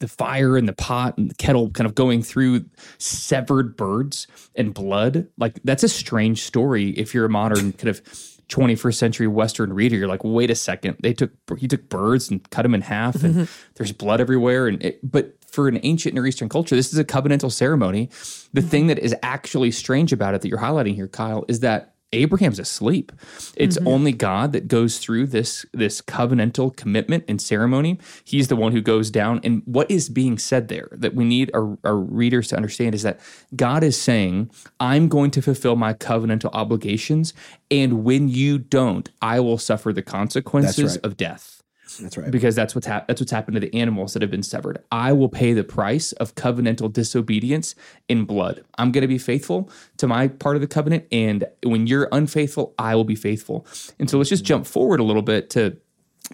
the 0.00 0.08
fire 0.08 0.56
and 0.56 0.68
the 0.68 0.72
pot 0.72 1.18
and 1.18 1.30
the 1.30 1.34
kettle 1.34 1.70
kind 1.70 1.86
of 1.86 1.94
going 1.94 2.22
through 2.22 2.64
severed 2.98 3.76
birds 3.76 4.26
and 4.54 4.72
blood, 4.72 5.28
like 5.36 5.58
that's 5.64 5.82
a 5.82 5.88
strange 5.88 6.42
story 6.42 6.90
if 6.90 7.14
you're 7.14 7.24
a 7.24 7.30
modern 7.30 7.72
kind 7.72 7.88
of 7.88 8.02
21st 8.48 8.94
century 8.94 9.26
Western 9.26 9.72
reader, 9.72 9.96
you're 9.96 10.08
like, 10.08 10.24
wait 10.24 10.50
a 10.50 10.54
second, 10.54 10.96
they 11.00 11.12
took 11.12 11.30
he 11.58 11.68
took 11.68 11.88
birds 11.88 12.30
and 12.30 12.48
cut 12.50 12.62
them 12.62 12.74
in 12.74 12.80
half, 12.80 13.22
and 13.22 13.34
mm-hmm. 13.34 13.44
there's 13.74 13.92
blood 13.92 14.20
everywhere. 14.20 14.66
And 14.66 14.82
it, 14.82 15.00
but 15.02 15.34
for 15.46 15.68
an 15.68 15.78
ancient 15.82 16.14
Near 16.14 16.26
Eastern 16.26 16.48
culture, 16.48 16.74
this 16.74 16.92
is 16.92 16.98
a 16.98 17.04
covenantal 17.04 17.52
ceremony. 17.52 18.06
The 18.52 18.60
mm-hmm. 18.60 18.68
thing 18.68 18.86
that 18.88 18.98
is 18.98 19.14
actually 19.22 19.70
strange 19.70 20.12
about 20.12 20.34
it 20.34 20.40
that 20.42 20.48
you're 20.48 20.58
highlighting 20.58 20.94
here, 20.94 21.08
Kyle, 21.08 21.44
is 21.48 21.60
that 21.60 21.94
Abraham's 22.12 22.58
asleep. 22.58 23.12
It's 23.56 23.76
mm-hmm. 23.76 23.88
only 23.88 24.12
God 24.12 24.52
that 24.52 24.66
goes 24.66 24.98
through 24.98 25.26
this 25.26 25.66
this 25.72 26.00
covenantal 26.00 26.74
commitment 26.74 27.24
and 27.28 27.40
ceremony. 27.40 27.98
He's 28.24 28.48
the 28.48 28.56
one 28.56 28.72
who 28.72 28.80
goes 28.80 29.10
down. 29.10 29.40
And 29.44 29.62
what 29.66 29.90
is 29.90 30.08
being 30.08 30.38
said 30.38 30.68
there 30.68 30.88
that 30.92 31.14
we 31.14 31.24
need 31.24 31.50
our, 31.54 31.76
our 31.84 31.96
readers 31.96 32.48
to 32.48 32.56
understand 32.56 32.94
is 32.94 33.02
that 33.02 33.20
God 33.54 33.84
is 33.84 34.00
saying, 34.00 34.50
I'm 34.80 35.08
going 35.08 35.30
to 35.32 35.42
fulfill 35.42 35.76
my 35.76 35.92
covenantal 35.92 36.50
obligations. 36.54 37.34
And 37.70 38.04
when 38.04 38.28
you 38.28 38.58
don't, 38.58 39.10
I 39.20 39.40
will 39.40 39.58
suffer 39.58 39.92
the 39.92 40.02
consequences 40.02 40.96
right. 40.96 41.04
of 41.04 41.16
death. 41.16 41.57
That's 41.96 42.16
right. 42.16 42.30
Because 42.30 42.54
that's 42.54 42.74
what's 42.74 42.86
hap- 42.86 43.08
that's 43.08 43.20
what's 43.20 43.32
happened 43.32 43.54
to 43.54 43.60
the 43.60 43.74
animals 43.74 44.12
that 44.12 44.22
have 44.22 44.30
been 44.30 44.42
severed. 44.42 44.78
I 44.92 45.12
will 45.12 45.28
pay 45.28 45.52
the 45.52 45.64
price 45.64 46.12
of 46.12 46.34
covenantal 46.34 46.92
disobedience 46.92 47.74
in 48.08 48.24
blood. 48.24 48.64
I'm 48.76 48.92
going 48.92 49.02
to 49.02 49.08
be 49.08 49.18
faithful 49.18 49.70
to 49.96 50.06
my 50.06 50.28
part 50.28 50.56
of 50.56 50.62
the 50.62 50.68
covenant, 50.68 51.06
and 51.10 51.46
when 51.62 51.86
you're 51.86 52.08
unfaithful, 52.12 52.74
I 52.78 52.94
will 52.94 53.04
be 53.04 53.16
faithful. 53.16 53.66
And 53.98 54.10
so 54.10 54.18
let's 54.18 54.30
just 54.30 54.44
jump 54.44 54.66
forward 54.66 55.00
a 55.00 55.04
little 55.04 55.22
bit 55.22 55.50
to 55.50 55.78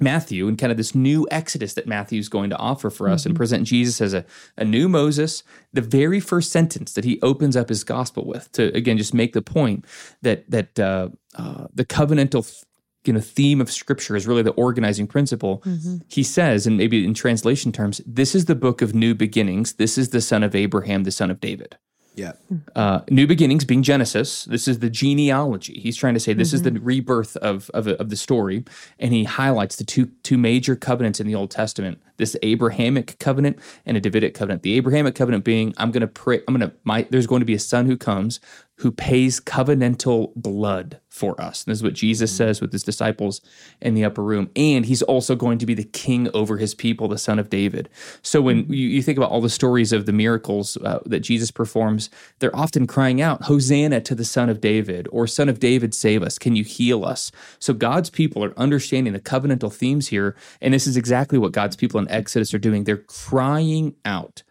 Matthew 0.00 0.48
and 0.48 0.58
kind 0.58 0.72
of 0.72 0.76
this 0.76 0.94
new 0.94 1.26
exodus 1.30 1.74
that 1.74 1.86
Matthew 1.86 2.18
is 2.18 2.28
going 2.28 2.50
to 2.50 2.56
offer 2.56 2.90
for 2.90 3.08
us 3.08 3.22
mm-hmm. 3.22 3.30
and 3.30 3.36
present 3.36 3.64
Jesus 3.64 4.00
as 4.00 4.12
a, 4.12 4.24
a 4.56 4.64
new 4.64 4.88
Moses. 4.88 5.44
The 5.72 5.80
very 5.80 6.20
first 6.20 6.50
sentence 6.50 6.92
that 6.94 7.04
he 7.04 7.20
opens 7.22 7.56
up 7.56 7.68
his 7.68 7.84
gospel 7.84 8.26
with 8.26 8.50
to 8.52 8.74
again 8.74 8.98
just 8.98 9.14
make 9.14 9.32
the 9.32 9.42
point 9.42 9.84
that 10.22 10.50
that 10.50 10.78
uh, 10.80 11.10
uh, 11.36 11.66
the 11.72 11.84
covenantal 11.84 12.64
you 13.04 13.12
know 13.12 13.20
theme 13.20 13.60
of 13.60 13.70
scripture 13.70 14.16
is 14.16 14.26
really 14.26 14.42
the 14.42 14.52
organizing 14.52 15.06
principle 15.06 15.62
mm-hmm. 15.64 15.98
he 16.08 16.22
says 16.22 16.66
and 16.66 16.76
maybe 16.76 17.04
in 17.04 17.14
translation 17.14 17.72
terms 17.72 18.00
this 18.06 18.34
is 18.34 18.46
the 18.46 18.54
book 18.54 18.82
of 18.82 18.94
new 18.94 19.14
beginnings 19.14 19.74
this 19.74 19.98
is 19.98 20.10
the 20.10 20.20
son 20.20 20.42
of 20.42 20.54
abraham 20.54 21.04
the 21.04 21.10
son 21.10 21.30
of 21.30 21.40
david 21.40 21.76
yeah. 22.16 22.32
Uh, 22.76 23.00
new 23.10 23.26
beginnings 23.26 23.64
being 23.64 23.82
Genesis. 23.82 24.44
This 24.44 24.68
is 24.68 24.78
the 24.78 24.88
genealogy. 24.88 25.80
He's 25.80 25.96
trying 25.96 26.14
to 26.14 26.20
say 26.20 26.32
this 26.32 26.48
mm-hmm. 26.48 26.54
is 26.54 26.62
the 26.62 26.70
mm-hmm. 26.70 26.84
rebirth 26.84 27.36
of, 27.38 27.70
of, 27.70 27.88
of 27.88 28.08
the 28.08 28.16
story, 28.16 28.64
and 29.00 29.12
he 29.12 29.24
highlights 29.24 29.76
the 29.76 29.84
two 29.84 30.06
two 30.22 30.38
major 30.38 30.76
covenants 30.76 31.18
in 31.18 31.26
the 31.26 31.34
Old 31.34 31.50
Testament: 31.50 32.00
this 32.16 32.36
Abrahamic 32.42 33.18
covenant 33.18 33.58
and 33.84 33.96
a 33.96 34.00
Davidic 34.00 34.34
covenant. 34.34 34.62
The 34.62 34.76
Abrahamic 34.76 35.16
covenant 35.16 35.44
being, 35.44 35.74
I'm 35.76 35.90
going 35.90 36.02
to 36.02 36.06
pray. 36.06 36.40
I'm 36.46 36.56
going 36.56 36.70
to 36.70 36.76
my. 36.84 37.06
There's 37.10 37.26
going 37.26 37.40
to 37.40 37.46
be 37.46 37.54
a 37.54 37.60
son 37.60 37.86
who 37.86 37.96
comes 37.96 38.38
who 38.78 38.90
pays 38.90 39.40
covenantal 39.40 40.32
blood 40.34 41.00
for 41.08 41.40
us. 41.40 41.64
And 41.64 41.70
this 41.70 41.78
is 41.78 41.82
what 41.84 41.92
Jesus 41.94 42.32
mm-hmm. 42.32 42.38
says 42.38 42.60
with 42.60 42.72
his 42.72 42.82
disciples 42.82 43.40
in 43.80 43.94
the 43.94 44.04
upper 44.04 44.22
room. 44.22 44.50
And 44.56 44.84
he's 44.84 45.02
also 45.02 45.37
going 45.37 45.58
to 45.58 45.66
be 45.66 45.74
the 45.74 45.84
king 45.84 46.28
over 46.34 46.56
his 46.56 46.74
people, 46.74 47.06
the 47.06 47.16
son 47.16 47.38
of 47.38 47.48
David. 47.48 47.88
So 48.22 48.42
when 48.42 48.64
mm-hmm. 48.64 48.72
you, 48.72 48.88
you 48.88 49.02
think 49.02 49.16
about 49.16 49.30
all 49.30 49.40
the 49.40 49.48
stories 49.48 49.92
of 49.92 50.06
the 50.06 50.12
miracles 50.12 50.76
uh, 50.78 50.98
that 51.06 51.20
Jesus 51.20 51.52
performs, 51.52 52.10
they're 52.40 52.56
often 52.56 52.88
crying 52.88 53.20
out, 53.20 53.44
Hosanna 53.44 54.00
to 54.00 54.14
the 54.14 54.24
son 54.24 54.48
of 54.48 54.60
David, 54.60 55.06
or 55.12 55.28
son 55.28 55.48
of 55.48 55.60
David, 55.60 55.94
save 55.94 56.24
us. 56.24 56.37
Can 56.37 56.56
you 56.56 56.64
heal 56.64 57.04
us? 57.04 57.30
So 57.60 57.74
God's 57.74 58.10
people 58.10 58.42
are 58.44 58.58
understanding 58.58 59.12
the 59.12 59.20
covenantal 59.20 59.72
themes 59.72 60.08
here. 60.08 60.34
And 60.60 60.74
this 60.74 60.88
is 60.88 60.96
exactly 60.96 61.38
what 61.38 61.52
God's 61.52 61.76
people 61.76 62.00
in 62.00 62.10
Exodus 62.10 62.52
are 62.52 62.58
doing. 62.58 62.84
They're 62.84 62.96
crying 62.96 63.94
out 64.04 64.42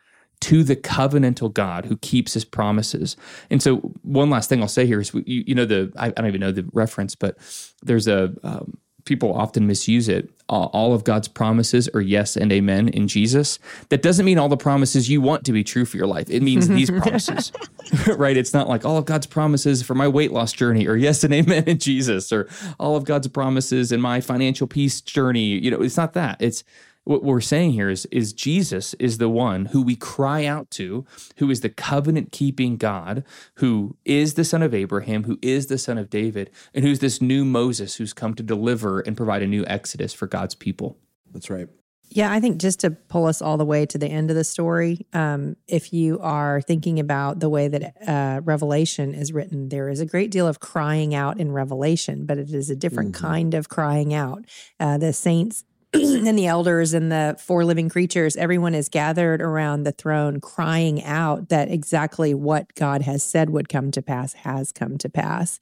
to 0.44 0.64
the 0.64 0.76
covenantal 0.76 1.54
God 1.54 1.86
who 1.86 1.96
keeps 1.98 2.34
his 2.34 2.44
promises. 2.44 3.16
And 3.50 3.64
so, 3.64 3.78
one 4.02 4.30
last 4.30 4.50
thing 4.50 4.62
I'll 4.62 4.68
say 4.68 4.86
here 4.86 5.00
is, 5.00 5.14
you, 5.14 5.44
you 5.48 5.56
know, 5.56 5.66
the 5.66 5.92
I, 5.98 6.08
I, 6.08 6.10
don't 6.10 6.28
even 6.28 6.42
know 6.42 6.52
the 6.52 6.66
reference, 6.74 7.16
but 7.16 7.38
there's 7.82 8.08
a 8.08 8.34
um, 8.44 8.78
people 9.06 9.34
often 9.34 9.68
misuse 9.68 10.08
it. 10.08 10.30
all 10.50 10.94
of 10.94 11.04
God's 11.04 11.28
promises 11.28 11.90
are 11.94 12.02
yes 12.02 12.36
and 12.36 12.52
amen 12.52 12.90
in 12.90 13.08
Jesus. 13.08 13.58
That 13.90 14.02
doesn't 14.02 14.26
mean 14.26 14.38
all 14.38 14.50
the 14.50 14.58
promises 14.58 15.10
you 15.10 15.22
want 15.22 15.46
to 15.46 15.54
be 15.54 15.64
true 15.64 15.86
for 15.86 15.98
your 15.98 16.08
life. 16.08 16.30
It 16.30 16.44
means 16.44 16.68
these 16.68 16.92
promises, 17.02 17.52
right? 18.18 18.36
It's 18.36 18.54
not 18.54 18.68
like 18.68 18.86
all 18.86 18.98
of 18.98 19.06
God's 19.06 19.28
promises 19.28 19.82
for 19.82 19.96
my 19.96 20.08
weight 20.08 20.32
loss 20.32 20.52
journey 20.52 20.88
or 20.88 20.96
yes 20.96 21.24
and 21.24 21.34
amen 21.34 21.64
in 21.66 21.80
Jesus 21.80 22.32
or 22.32 22.48
all 22.80 22.96
of 22.96 23.06
God's 23.06 23.28
promises 23.30 23.92
in 23.92 24.02
my 24.02 24.20
financial 24.20 24.68
peace 24.68 25.00
journey. 25.00 25.46
You 25.46 25.72
know, 25.72 25.82
it's 25.82 25.98
not 25.98 26.14
that. 26.14 26.42
It's 26.42 26.64
what 27.06 27.24
we're 27.24 27.42
saying 27.42 27.72
here 27.74 27.90
is 27.90 28.06
is 28.08 28.34
Jesus 28.34 28.94
is 28.96 29.18
the 29.18 29.30
one 29.30 29.66
who 29.68 29.82
we 29.82 29.96
cry 29.96 30.46
out 30.46 30.70
to, 30.72 31.06
who 31.38 31.50
is 31.50 31.62
the 31.62 31.70
covenant 31.70 32.32
keeping 32.32 32.78
God, 32.78 33.24
who 33.56 33.98
is 34.06 34.36
the 34.36 34.46
son 34.46 34.62
of 34.62 34.74
Abraham, 34.74 35.26
who 35.26 35.38
is 35.42 35.68
the 35.68 35.78
son 35.78 35.98
of 35.98 36.10
David, 36.10 36.50
and 36.74 36.86
who's 36.86 37.00
this 37.00 37.22
new 37.22 37.44
Moses 37.46 37.96
who's 37.96 38.14
come 38.14 38.34
to 38.36 38.44
deliver 38.44 39.02
and 39.02 39.18
provide 39.18 39.42
a 39.42 39.48
new 39.48 39.66
exodus 39.68 40.14
for 40.14 40.28
God's 40.28 40.56
people. 40.56 40.98
That's 41.34 41.50
right. 41.50 41.68
Yeah, 42.10 42.32
I 42.32 42.40
think 42.40 42.62
just 42.62 42.82
to 42.82 42.92
pull 42.92 43.26
us 43.26 43.42
all 43.42 43.58
the 43.58 43.66
way 43.66 43.88
to 43.88 43.98
the 43.98 44.06
end 44.08 44.30
of 44.30 44.36
the 44.36 44.44
story, 44.44 45.08
um, 45.14 45.56
if 45.68 45.92
you 45.92 46.20
are 46.20 46.62
thinking 46.62 47.00
about 47.00 47.40
the 47.40 47.50
way 47.50 47.68
that 47.68 47.96
uh, 48.08 48.42
Revelation 48.44 49.16
is 49.16 49.34
written, 49.34 49.70
there 49.70 49.90
is 49.90 50.00
a 50.00 50.06
great 50.06 50.30
deal 50.30 50.48
of 50.48 50.60
crying 50.60 51.16
out 51.16 51.40
in 51.40 51.52
Revelation, 51.52 52.28
but 52.28 52.38
it 52.38 52.54
is 52.54 52.70
a 52.70 52.76
different 52.76 53.14
Mm-hmm. 53.16 53.26
kind 53.26 53.54
of 53.56 53.68
crying 53.68 54.14
out. 54.14 54.46
Uh, 54.80 55.00
the 55.00 55.12
saints 55.12 55.64
and 56.28 56.38
the 56.38 56.48
elders 56.48 56.94
and 56.94 57.12
the 57.12 57.36
four 57.40 57.66
living 57.66 57.90
creatures, 57.90 58.36
everyone 58.36 58.74
is 58.74 58.90
gathered 58.90 59.42
around 59.42 59.84
the 59.84 59.92
throne 59.92 60.42
crying 60.42 61.04
out 61.04 61.50
that 61.50 61.70
exactly 61.70 62.34
what 62.34 62.74
God 62.76 63.04
has 63.04 63.24
said 63.24 63.52
would 63.52 63.70
come 63.70 63.92
to 63.92 64.02
pass 64.02 64.34
has 64.34 64.72
come 64.72 64.98
to 64.98 65.10
pass. 65.10 65.60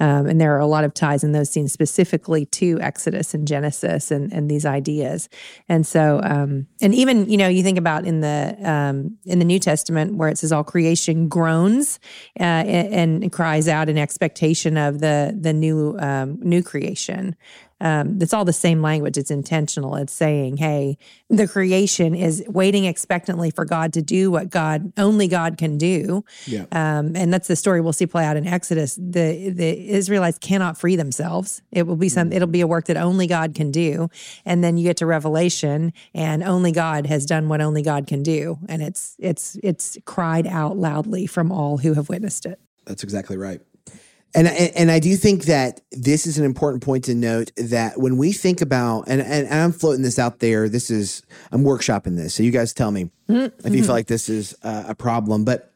Um, 0.00 0.26
and 0.26 0.40
there 0.40 0.56
are 0.56 0.60
a 0.60 0.66
lot 0.66 0.82
of 0.82 0.92
ties 0.92 1.22
in 1.22 1.32
those 1.32 1.50
scenes 1.50 1.72
specifically 1.72 2.46
to 2.46 2.80
Exodus 2.80 3.32
and 3.32 3.46
Genesis 3.46 4.10
and, 4.10 4.32
and 4.32 4.50
these 4.50 4.66
ideas. 4.66 5.28
And 5.68 5.86
so, 5.86 6.20
um, 6.24 6.66
and 6.80 6.92
even 6.94 7.30
you 7.30 7.36
know, 7.36 7.46
you 7.46 7.62
think 7.62 7.78
about 7.78 8.04
in 8.04 8.20
the 8.20 8.56
um, 8.62 9.16
in 9.24 9.38
the 9.38 9.44
New 9.44 9.60
Testament 9.60 10.16
where 10.16 10.28
it 10.28 10.38
says 10.38 10.50
all 10.50 10.64
creation 10.64 11.28
groans 11.28 12.00
uh, 12.40 12.42
and, 12.42 13.22
and 13.22 13.32
cries 13.32 13.68
out 13.68 13.88
in 13.88 13.96
expectation 13.96 14.76
of 14.76 14.98
the 14.98 15.36
the 15.38 15.52
new 15.52 15.96
um, 16.00 16.40
new 16.42 16.62
creation. 16.62 17.36
Um, 17.80 18.18
it's 18.20 18.32
all 18.32 18.44
the 18.44 18.52
same 18.52 18.82
language. 18.82 19.18
It's 19.18 19.30
intentional. 19.30 19.96
It's 19.96 20.12
saying, 20.12 20.58
"Hey, 20.58 20.96
the 21.28 21.48
creation 21.48 22.14
is 22.14 22.44
waiting 22.48 22.84
expectantly 22.84 23.50
for 23.50 23.64
God 23.64 23.92
to 23.94 24.02
do 24.02 24.30
what 24.30 24.50
God 24.50 24.92
only 24.96 25.28
God 25.28 25.58
can 25.58 25.76
do." 25.78 26.24
Yeah. 26.46 26.64
Um, 26.72 27.16
and 27.16 27.32
that's 27.32 27.48
the 27.48 27.56
story 27.56 27.80
we'll 27.80 27.92
see 27.92 28.06
play 28.06 28.24
out 28.24 28.36
in 28.36 28.46
Exodus. 28.46 28.96
The 28.96 29.50
the 29.50 29.90
Israelites 29.90 30.38
cannot 30.38 30.78
free 30.78 30.96
themselves. 30.96 31.62
It 31.72 31.86
will 31.86 31.96
be 31.96 32.08
some. 32.08 32.32
It'll 32.32 32.48
be 32.48 32.60
a 32.60 32.66
work 32.66 32.86
that 32.86 32.96
only 32.96 33.26
God 33.26 33.54
can 33.54 33.70
do. 33.70 34.08
And 34.44 34.62
then 34.62 34.76
you 34.76 34.84
get 34.84 34.96
to 34.98 35.06
Revelation, 35.06 35.92
and 36.14 36.42
only 36.42 36.72
God 36.72 37.06
has 37.06 37.26
done 37.26 37.48
what 37.48 37.60
only 37.60 37.82
God 37.82 38.06
can 38.06 38.22
do, 38.22 38.58
and 38.68 38.82
it's 38.82 39.16
it's 39.18 39.56
it's 39.62 39.98
cried 40.04 40.46
out 40.46 40.76
loudly 40.76 41.26
from 41.26 41.50
all 41.50 41.78
who 41.78 41.94
have 41.94 42.08
witnessed 42.08 42.46
it. 42.46 42.60
That's 42.86 43.02
exactly 43.02 43.36
right. 43.36 43.60
And, 44.34 44.48
and 44.48 44.90
I 44.90 44.98
do 44.98 45.16
think 45.16 45.44
that 45.44 45.80
this 45.92 46.26
is 46.26 46.38
an 46.38 46.44
important 46.44 46.82
point 46.82 47.04
to 47.04 47.14
note 47.14 47.52
that 47.56 48.00
when 48.00 48.16
we 48.16 48.32
think 48.32 48.60
about 48.60 49.04
and, 49.06 49.20
and 49.22 49.46
I'm 49.48 49.72
floating 49.72 50.02
this 50.02 50.18
out 50.18 50.40
there, 50.40 50.68
this 50.68 50.90
is 50.90 51.22
I'm 51.52 51.62
workshopping 51.62 52.16
this. 52.16 52.34
So 52.34 52.42
you 52.42 52.50
guys 52.50 52.74
tell 52.74 52.90
me 52.90 53.10
mm-hmm. 53.28 53.34
if 53.34 53.66
you 53.66 53.70
feel 53.70 53.82
mm-hmm. 53.82 53.90
like 53.90 54.06
this 54.06 54.28
is 54.28 54.56
a 54.62 54.94
problem. 54.94 55.44
But 55.44 55.73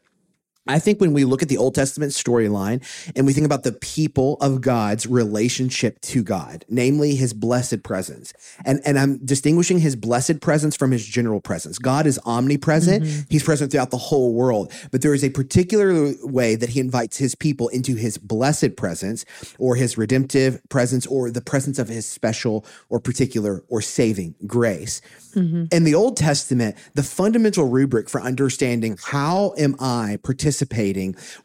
I 0.69 0.77
think 0.77 1.01
when 1.01 1.13
we 1.13 1.25
look 1.25 1.41
at 1.41 1.49
the 1.49 1.57
Old 1.57 1.73
Testament 1.73 2.11
storyline 2.11 2.83
and 3.15 3.25
we 3.25 3.33
think 3.33 3.45
about 3.45 3.63
the 3.63 3.71
people 3.71 4.37
of 4.39 4.61
God's 4.61 5.07
relationship 5.07 5.99
to 6.01 6.21
God, 6.21 6.63
namely 6.69 7.15
his 7.15 7.33
blessed 7.33 7.81
presence, 7.81 8.33
and, 8.65 8.79
and 8.85 8.99
I'm 8.99 9.17
distinguishing 9.25 9.79
his 9.79 9.95
blessed 9.95 10.41
presence 10.41 10.75
from 10.75 10.91
his 10.91 11.03
general 11.03 11.41
presence. 11.41 11.79
God 11.79 12.05
is 12.05 12.19
omnipresent, 12.23 13.03
mm-hmm. 13.03 13.21
he's 13.29 13.41
present 13.41 13.71
throughout 13.71 13.89
the 13.89 13.97
whole 13.97 14.31
world, 14.33 14.71
but 14.91 15.01
there 15.01 15.15
is 15.15 15.23
a 15.23 15.31
particular 15.31 16.13
way 16.21 16.55
that 16.55 16.69
he 16.69 16.79
invites 16.79 17.17
his 17.17 17.33
people 17.33 17.67
into 17.69 17.95
his 17.95 18.19
blessed 18.19 18.75
presence 18.75 19.25
or 19.57 19.75
his 19.75 19.97
redemptive 19.97 20.61
presence 20.69 21.07
or 21.07 21.31
the 21.31 21.41
presence 21.41 21.79
of 21.79 21.87
his 21.87 22.05
special 22.05 22.63
or 22.89 22.99
particular 22.99 23.63
or 23.69 23.81
saving 23.81 24.35
grace. 24.45 25.01
Mm-hmm. 25.33 25.65
In 25.71 25.83
the 25.83 25.95
Old 25.95 26.15
Testament, 26.15 26.75
the 26.93 27.03
fundamental 27.03 27.65
rubric 27.65 28.07
for 28.07 28.21
understanding 28.21 28.97
how 29.03 29.53
am 29.57 29.75
I 29.79 30.19
participating 30.23 30.58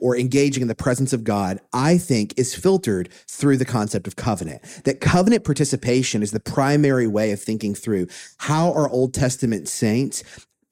or 0.01 0.17
engaging 0.17 0.63
in 0.63 0.69
the 0.69 0.75
presence 0.75 1.13
of 1.13 1.25
God, 1.25 1.61
I 1.73 1.99
think 1.99 2.35
is 2.37 2.55
filtered 2.55 3.09
through 3.29 3.57
the 3.57 3.65
concept 3.65 4.07
of 4.07 4.17
covenant. 4.17 4.63
That 4.85 5.01
covenant 5.01 5.45
participation 5.45 6.23
is 6.23 6.31
the 6.31 6.41
primary 6.41 7.07
way 7.07 7.33
of 7.33 7.41
thinking 7.41 7.75
through 7.75 8.09
how 8.39 8.73
are 8.73 8.89
Old 8.89 9.15
Testament 9.15 9.69
saints 9.69 10.23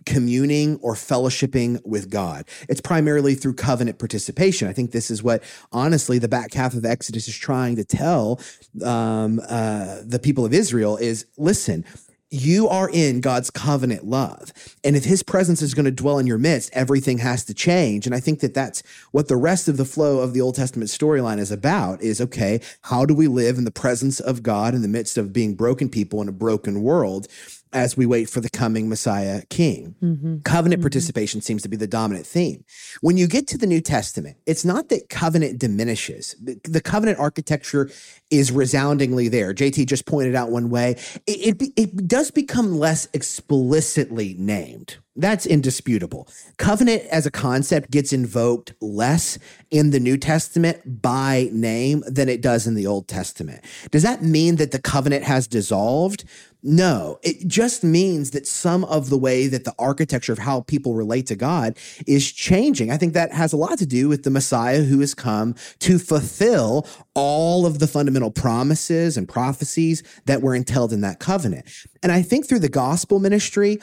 communing 0.07 0.78
or 0.82 0.95
fellowshipping 0.95 1.80
with 1.84 2.11
God. 2.11 2.45
It's 2.68 2.80
primarily 2.80 3.34
through 3.34 3.55
covenant 3.55 3.99
participation. 3.99 4.68
I 4.68 4.72
think 4.72 4.90
this 4.90 5.11
is 5.11 5.22
what, 5.22 5.43
honestly, 5.70 6.18
the 6.18 6.28
back 6.28 6.55
half 6.55 6.74
of 6.74 6.84
Exodus 6.84 7.28
is 7.28 7.36
trying 7.36 7.76
to 7.76 7.84
tell 7.84 8.40
um, 8.84 9.40
uh, 9.49 9.99
the 10.05 10.20
people 10.22 10.45
of 10.45 10.53
Israel 10.53 10.97
is 10.97 11.26
listen, 11.36 11.84
you 12.33 12.66
are 12.68 12.89
in 12.91 13.20
God's 13.20 13.51
covenant 13.51 14.07
love. 14.07 14.53
And 14.83 14.97
if 14.97 15.05
his 15.05 15.22
presence 15.22 15.61
is 15.61 15.74
going 15.74 15.85
to 15.85 15.91
dwell 15.91 16.18
in 16.18 16.26
your 16.26 16.39
midst, 16.39 16.70
everything 16.72 17.18
has 17.18 17.45
to 17.45 17.55
change. 17.55 18.07
And 18.07 18.14
I 18.14 18.20
think 18.20 18.41
that 18.41 18.55
that's 18.55 18.83
what 19.11 19.28
the 19.28 19.37
rest 19.37 19.68
of 19.68 19.76
the 19.76 19.85
flow 19.85 20.20
of 20.20 20.33
the 20.33 20.41
Old 20.41 20.55
Testament 20.55 20.91
storyline 20.91 21.39
is 21.39 21.51
about 21.51 22.01
is 22.01 22.20
okay, 22.20 22.61
how 22.83 23.05
do 23.05 23.14
we 23.14 23.28
live 23.28 23.59
in 23.59 23.64
the 23.64 23.70
presence 23.70 24.18
of 24.18 24.43
God 24.43 24.74
in 24.74 24.80
the 24.80 24.89
midst 24.89 25.18
of 25.18 25.33
being 25.33 25.55
broken 25.55 25.91
people 25.91 26.22
in 26.22 26.28
a 26.28 26.33
broken 26.33 26.83
world? 26.83 27.28
As 27.73 27.97
we 27.97 28.07
wait 28.07 28.29
for 28.29 28.41
the 28.41 28.51
coming 28.51 28.89
Messiah 28.89 29.43
King. 29.49 29.95
Mm-hmm. 30.03 30.39
Covenant 30.41 30.81
mm-hmm. 30.81 30.85
participation 30.85 31.41
seems 31.41 31.62
to 31.62 31.68
be 31.68 31.77
the 31.77 31.87
dominant 31.87 32.27
theme. 32.27 32.64
When 33.01 33.16
you 33.16 33.27
get 33.27 33.47
to 33.49 33.59
the 33.59 33.66
New 33.66 33.81
Testament, 33.81 34.37
it's 34.47 34.64
not 34.64 34.89
that 34.91 35.09
covenant 35.09 35.59
diminishes. 35.59 36.35
The, 36.43 36.61
the 36.64 36.81
covenant 36.81 37.18
architecture 37.18 37.91
is 38.31 38.53
resoundingly 38.53 39.29
there. 39.29 39.55
JT 39.55 39.87
just 39.87 40.07
pointed 40.07 40.35
out 40.35 40.51
one 40.51 40.70
way. 40.70 40.97
It, 41.27 41.61
it, 41.62 41.73
it 41.77 42.09
does 42.09 42.31
become 42.31 42.79
less 42.79 43.09
explicitly 43.12 44.35
named. 44.39 44.97
That's 45.14 45.45
indisputable. 45.45 46.27
Covenant 46.57 47.03
as 47.11 47.27
a 47.27 47.31
concept 47.31 47.91
gets 47.91 48.14
invoked 48.14 48.73
less 48.81 49.39
in 49.70 49.91
the 49.91 50.01
New 50.01 50.16
Testament 50.16 51.03
by 51.03 51.51
name 51.53 52.03
than 52.07 52.31
it 52.31 52.41
does 52.41 52.66
in 52.66 52.75
the 52.75 52.87
Old 52.87 53.09
Testament. 53.09 53.62
Does 53.91 54.03
that 54.03 54.23
mean 54.23 54.57
that 54.57 54.70
the 54.70 54.81
covenant 54.81 55.25
has 55.25 55.47
dissolved? 55.47 56.25
No, 56.65 57.19
it 57.23 57.49
just 57.49 57.83
means 57.83 58.31
that 58.31 58.47
some 58.47 58.85
of 58.85 59.11
the 59.11 59.19
way 59.19 59.49
that 59.49 59.65
the 59.65 59.75
architecture 59.81 60.33
of 60.33 60.39
how 60.39 60.61
people 60.61 60.95
relate 60.95 61.27
to 61.27 61.35
God 61.35 61.77
is 62.07 62.31
changing. 62.31 62.93
I 62.93 62.97
think 62.97 63.15
that 63.15 63.33
has 63.33 63.53
a 63.53 63.57
lot 63.57 63.79
to 63.79 63.87
do 63.87 64.09
with 64.09 64.23
the 64.23 64.31
Messiah 64.31 64.83
who 64.83 65.01
has 65.01 65.13
come 65.13 65.57
to 65.81 65.99
fulfill 65.99 66.87
all 67.15 67.67
of 67.67 67.81
the 67.81 67.89
fundamental 67.89 68.31
promises 68.31 69.17
and 69.17 69.29
prophecies 69.29 70.05
that 70.27 70.41
were 70.41 70.55
entailed 70.55 70.93
in 70.93 71.01
that 71.01 71.19
covenant. 71.19 71.67
And 72.01 72.13
I 72.13 72.23
think 72.23 72.47
through 72.47 72.61
the 72.61 72.69
gospel 72.69 73.19
ministry, 73.19 73.79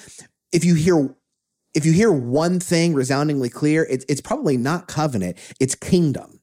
if 0.54 0.64
you 0.64 0.76
hear 0.76 1.14
if 1.76 1.86
you 1.86 1.92
hear 1.92 2.12
one 2.12 2.60
thing 2.60 2.96
resoundingly 2.96 3.50
clear, 3.50 3.86
it's, 3.90 4.04
it's 4.10 4.22
probably 4.22 4.58
not 4.58 4.88
covenant, 4.88 5.38
it's 5.60 5.76
kingdom. 5.76 6.39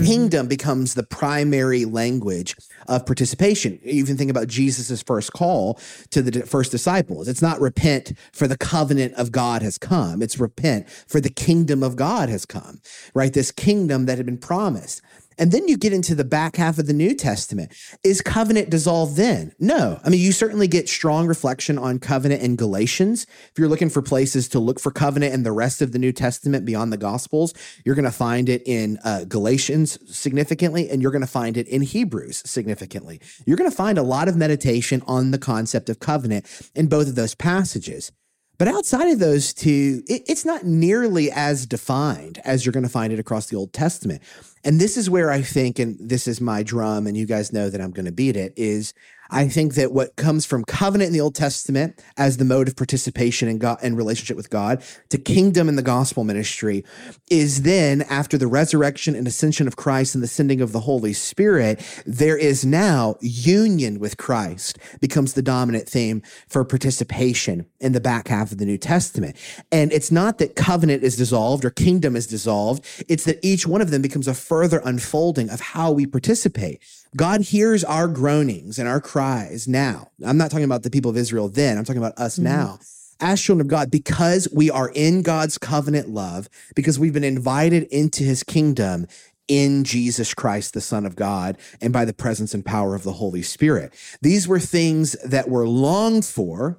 Mm-hmm. 0.00 0.12
Kingdom 0.12 0.48
becomes 0.48 0.94
the 0.94 1.02
primary 1.02 1.84
language 1.84 2.56
of 2.88 3.06
participation. 3.06 3.78
You 3.82 3.92
even 3.92 4.16
think 4.16 4.30
about 4.30 4.48
Jesus' 4.48 5.02
first 5.02 5.32
call 5.32 5.78
to 6.10 6.22
the 6.22 6.46
first 6.46 6.70
disciples. 6.70 7.28
It's 7.28 7.42
not 7.42 7.60
repent 7.60 8.12
for 8.32 8.46
the 8.48 8.56
covenant 8.56 9.14
of 9.14 9.30
God 9.30 9.62
has 9.62 9.78
come. 9.78 10.22
It's 10.22 10.38
repent 10.38 10.88
for 10.88 11.20
the 11.20 11.30
kingdom 11.30 11.82
of 11.82 11.96
God 11.96 12.28
has 12.28 12.46
come, 12.46 12.80
right? 13.14 13.32
This 13.32 13.50
kingdom 13.50 14.06
that 14.06 14.16
had 14.16 14.26
been 14.26 14.38
promised. 14.38 15.02
And 15.40 15.52
then 15.52 15.66
you 15.68 15.78
get 15.78 15.94
into 15.94 16.14
the 16.14 16.22
back 16.22 16.56
half 16.56 16.78
of 16.78 16.86
the 16.86 16.92
New 16.92 17.14
Testament. 17.14 17.72
Is 18.04 18.20
covenant 18.20 18.68
dissolved 18.68 19.16
then? 19.16 19.52
No. 19.58 19.98
I 20.04 20.10
mean, 20.10 20.20
you 20.20 20.32
certainly 20.32 20.68
get 20.68 20.86
strong 20.86 21.26
reflection 21.26 21.78
on 21.78 21.98
covenant 21.98 22.42
in 22.42 22.56
Galatians. 22.56 23.26
If 23.50 23.58
you're 23.58 23.68
looking 23.68 23.88
for 23.88 24.02
places 24.02 24.48
to 24.50 24.58
look 24.58 24.78
for 24.78 24.90
covenant 24.90 25.32
in 25.32 25.42
the 25.42 25.50
rest 25.50 25.80
of 25.80 25.92
the 25.92 25.98
New 25.98 26.12
Testament 26.12 26.66
beyond 26.66 26.92
the 26.92 26.98
Gospels, 26.98 27.54
you're 27.86 27.94
going 27.94 28.04
to 28.04 28.10
find 28.10 28.50
it 28.50 28.62
in 28.66 28.98
uh, 29.02 29.24
Galatians 29.24 29.98
significantly, 30.14 30.90
and 30.90 31.00
you're 31.00 31.10
going 31.10 31.20
to 31.22 31.26
find 31.26 31.56
it 31.56 31.66
in 31.68 31.80
Hebrews 31.80 32.42
significantly. 32.44 33.18
You're 33.46 33.56
going 33.56 33.70
to 33.70 33.74
find 33.74 33.96
a 33.96 34.02
lot 34.02 34.28
of 34.28 34.36
meditation 34.36 35.02
on 35.06 35.30
the 35.30 35.38
concept 35.38 35.88
of 35.88 36.00
covenant 36.00 36.44
in 36.74 36.86
both 36.86 37.08
of 37.08 37.14
those 37.14 37.34
passages. 37.34 38.12
But 38.60 38.68
outside 38.68 39.08
of 39.08 39.20
those 39.20 39.54
two, 39.54 40.02
it, 40.06 40.22
it's 40.28 40.44
not 40.44 40.66
nearly 40.66 41.32
as 41.32 41.64
defined 41.64 42.42
as 42.44 42.66
you're 42.66 42.74
going 42.74 42.82
to 42.82 42.90
find 42.90 43.10
it 43.10 43.18
across 43.18 43.46
the 43.46 43.56
Old 43.56 43.72
Testament. 43.72 44.20
And 44.62 44.78
this 44.78 44.98
is 44.98 45.08
where 45.08 45.30
I 45.30 45.40
think, 45.40 45.78
and 45.78 45.96
this 45.98 46.28
is 46.28 46.42
my 46.42 46.62
drum, 46.62 47.06
and 47.06 47.16
you 47.16 47.24
guys 47.24 47.54
know 47.54 47.70
that 47.70 47.80
I'm 47.80 47.90
going 47.90 48.04
to 48.04 48.12
beat 48.12 48.36
it, 48.36 48.52
is 48.58 48.92
I 49.32 49.48
think 49.48 49.74
that 49.74 49.92
what 49.92 50.16
comes 50.16 50.44
from 50.44 50.64
covenant 50.64 51.08
in 51.08 51.12
the 51.12 51.20
Old 51.20 51.34
Testament 51.34 52.02
as 52.16 52.36
the 52.36 52.44
mode 52.44 52.66
of 52.66 52.76
participation 52.76 53.48
in 53.48 53.58
God 53.58 53.78
and 53.82 53.96
relationship 53.96 54.36
with 54.36 54.50
God 54.50 54.82
to 55.10 55.18
kingdom 55.18 55.68
in 55.68 55.76
the 55.76 55.82
gospel 55.82 56.24
ministry 56.24 56.84
is 57.30 57.62
then 57.62 58.02
after 58.02 58.36
the 58.36 58.48
resurrection 58.48 59.14
and 59.14 59.26
ascension 59.28 59.68
of 59.68 59.76
Christ 59.76 60.14
and 60.14 60.24
the 60.24 60.28
sending 60.28 60.60
of 60.60 60.72
the 60.72 60.80
Holy 60.80 61.12
Spirit, 61.12 61.80
there 62.04 62.36
is 62.36 62.64
now 62.64 63.14
union 63.20 64.00
with 64.00 64.16
Christ 64.16 64.78
becomes 65.00 65.34
the 65.34 65.42
dominant 65.42 65.88
theme 65.88 66.22
for 66.48 66.64
participation 66.64 67.66
in 67.78 67.92
the 67.92 68.00
back 68.00 68.28
half 68.28 68.50
of 68.50 68.58
the 68.58 68.66
New 68.66 68.78
Testament. 68.78 69.36
And 69.70 69.92
it's 69.92 70.10
not 70.10 70.38
that 70.38 70.56
covenant 70.56 71.04
is 71.04 71.16
dissolved 71.16 71.64
or 71.64 71.70
kingdom 71.70 72.16
is 72.16 72.26
dissolved, 72.26 72.84
it's 73.08 73.24
that 73.24 73.38
each 73.42 73.66
one 73.66 73.80
of 73.80 73.90
them 73.90 74.02
becomes 74.02 74.26
a 74.26 74.34
further 74.34 74.82
unfolding 74.84 75.50
of 75.50 75.60
how 75.60 75.92
we 75.92 76.06
participate. 76.06 76.82
God 77.16 77.40
hears 77.42 77.82
our 77.84 78.08
groanings 78.08 78.78
and 78.78 78.88
our 78.88 79.00
cries 79.00 79.66
now. 79.66 80.10
I'm 80.24 80.36
not 80.36 80.50
talking 80.50 80.64
about 80.64 80.82
the 80.82 80.90
people 80.90 81.10
of 81.10 81.16
Israel 81.16 81.48
then, 81.48 81.78
I'm 81.78 81.84
talking 81.84 82.02
about 82.02 82.18
us 82.18 82.34
mm-hmm. 82.34 82.44
now. 82.44 82.78
As 83.22 83.42
children 83.42 83.66
of 83.66 83.68
God, 83.68 83.90
because 83.90 84.48
we 84.50 84.70
are 84.70 84.90
in 84.94 85.20
God's 85.20 85.58
covenant 85.58 86.08
love, 86.08 86.48
because 86.74 86.98
we've 86.98 87.12
been 87.12 87.22
invited 87.22 87.82
into 87.84 88.24
his 88.24 88.42
kingdom 88.42 89.06
in 89.46 89.82
Jesus 89.82 90.32
Christ, 90.32 90.72
the 90.74 90.80
Son 90.80 91.04
of 91.04 91.16
God, 91.16 91.58
and 91.82 91.92
by 91.92 92.04
the 92.04 92.14
presence 92.14 92.54
and 92.54 92.64
power 92.64 92.94
of 92.94 93.02
the 93.02 93.14
Holy 93.14 93.42
Spirit. 93.42 93.92
These 94.22 94.46
were 94.46 94.60
things 94.60 95.16
that 95.24 95.50
were 95.50 95.68
longed 95.68 96.24
for 96.24 96.78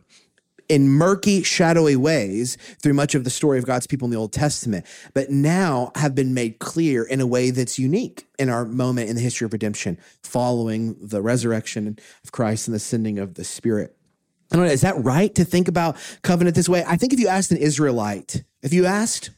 in 0.71 0.87
murky, 0.87 1.43
shadowy 1.43 1.97
ways 1.97 2.57
through 2.81 2.93
much 2.93 3.13
of 3.13 3.25
the 3.25 3.29
story 3.29 3.59
of 3.59 3.65
God's 3.65 3.87
people 3.87 4.05
in 4.05 4.11
the 4.11 4.17
Old 4.17 4.31
Testament, 4.31 4.85
but 5.13 5.29
now 5.29 5.91
have 5.95 6.15
been 6.15 6.33
made 6.33 6.59
clear 6.59 7.03
in 7.03 7.19
a 7.19 7.27
way 7.27 7.51
that's 7.51 7.77
unique 7.77 8.25
in 8.39 8.49
our 8.49 8.63
moment 8.63 9.09
in 9.09 9.17
the 9.17 9.21
history 9.21 9.43
of 9.43 9.51
redemption, 9.51 9.97
following 10.23 10.95
the 11.01 11.21
resurrection 11.21 11.99
of 12.23 12.31
Christ 12.31 12.69
and 12.69 12.73
the 12.73 12.79
sending 12.79 13.19
of 13.19 13.33
the 13.33 13.43
Spirit. 13.43 13.97
I 14.49 14.55
don't 14.55 14.65
know, 14.65 14.71
is 14.71 14.79
that 14.79 15.03
right 15.03 15.35
to 15.35 15.43
think 15.43 15.67
about 15.67 15.97
covenant 16.21 16.55
this 16.55 16.69
way? 16.69 16.85
I 16.87 16.95
think 16.95 17.11
if 17.11 17.19
you 17.19 17.27
asked 17.27 17.51
an 17.51 17.57
Israelite, 17.57 18.45
if 18.61 18.71
you 18.71 18.85
asked 18.85 19.31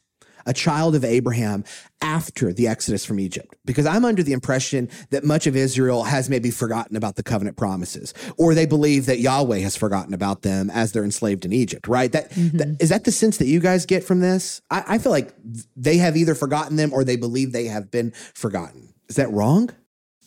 a 0.45 0.53
child 0.53 0.95
of 0.95 1.03
Abraham 1.05 1.63
after 2.01 2.51
the 2.51 2.67
exodus 2.67 3.05
from 3.05 3.19
Egypt. 3.19 3.55
Because 3.65 3.85
I'm 3.85 4.03
under 4.03 4.23
the 4.23 4.33
impression 4.33 4.89
that 5.11 5.23
much 5.23 5.47
of 5.47 5.55
Israel 5.55 6.03
has 6.03 6.29
maybe 6.29 6.51
forgotten 6.51 6.95
about 6.97 7.15
the 7.15 7.23
covenant 7.23 7.55
promises, 7.57 8.13
or 8.37 8.53
they 8.53 8.65
believe 8.65 9.05
that 9.05 9.19
Yahweh 9.19 9.59
has 9.59 9.75
forgotten 9.75 10.13
about 10.13 10.41
them 10.41 10.69
as 10.69 10.91
they're 10.91 11.03
enslaved 11.05 11.45
in 11.45 11.53
Egypt, 11.53 11.87
right? 11.87 12.11
That, 12.11 12.31
Mm-hmm. 12.33 12.57
that 12.57 12.67
is 12.81 12.89
that 12.89 13.03
the 13.03 13.11
sense 13.11 13.37
that 13.37 13.47
you 13.47 13.59
guys 13.59 13.85
get 13.85 14.03
from 14.03 14.19
this? 14.19 14.61
I, 14.71 14.83
I 14.87 14.97
feel 14.97 15.11
like 15.11 15.33
they 15.75 15.97
have 15.97 16.17
either 16.17 16.33
forgotten 16.35 16.75
them 16.77 16.91
or 16.93 17.03
they 17.03 17.15
believe 17.15 17.51
they 17.51 17.65
have 17.65 17.91
been 17.91 18.11
forgotten. 18.33 18.93
Is 19.07 19.17
that 19.17 19.31
wrong? 19.31 19.69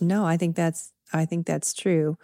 No, 0.00 0.24
I 0.24 0.36
think 0.36 0.56
that's 0.56 0.92
I 1.12 1.24
think 1.24 1.46
that's 1.46 1.72
true. 1.74 2.16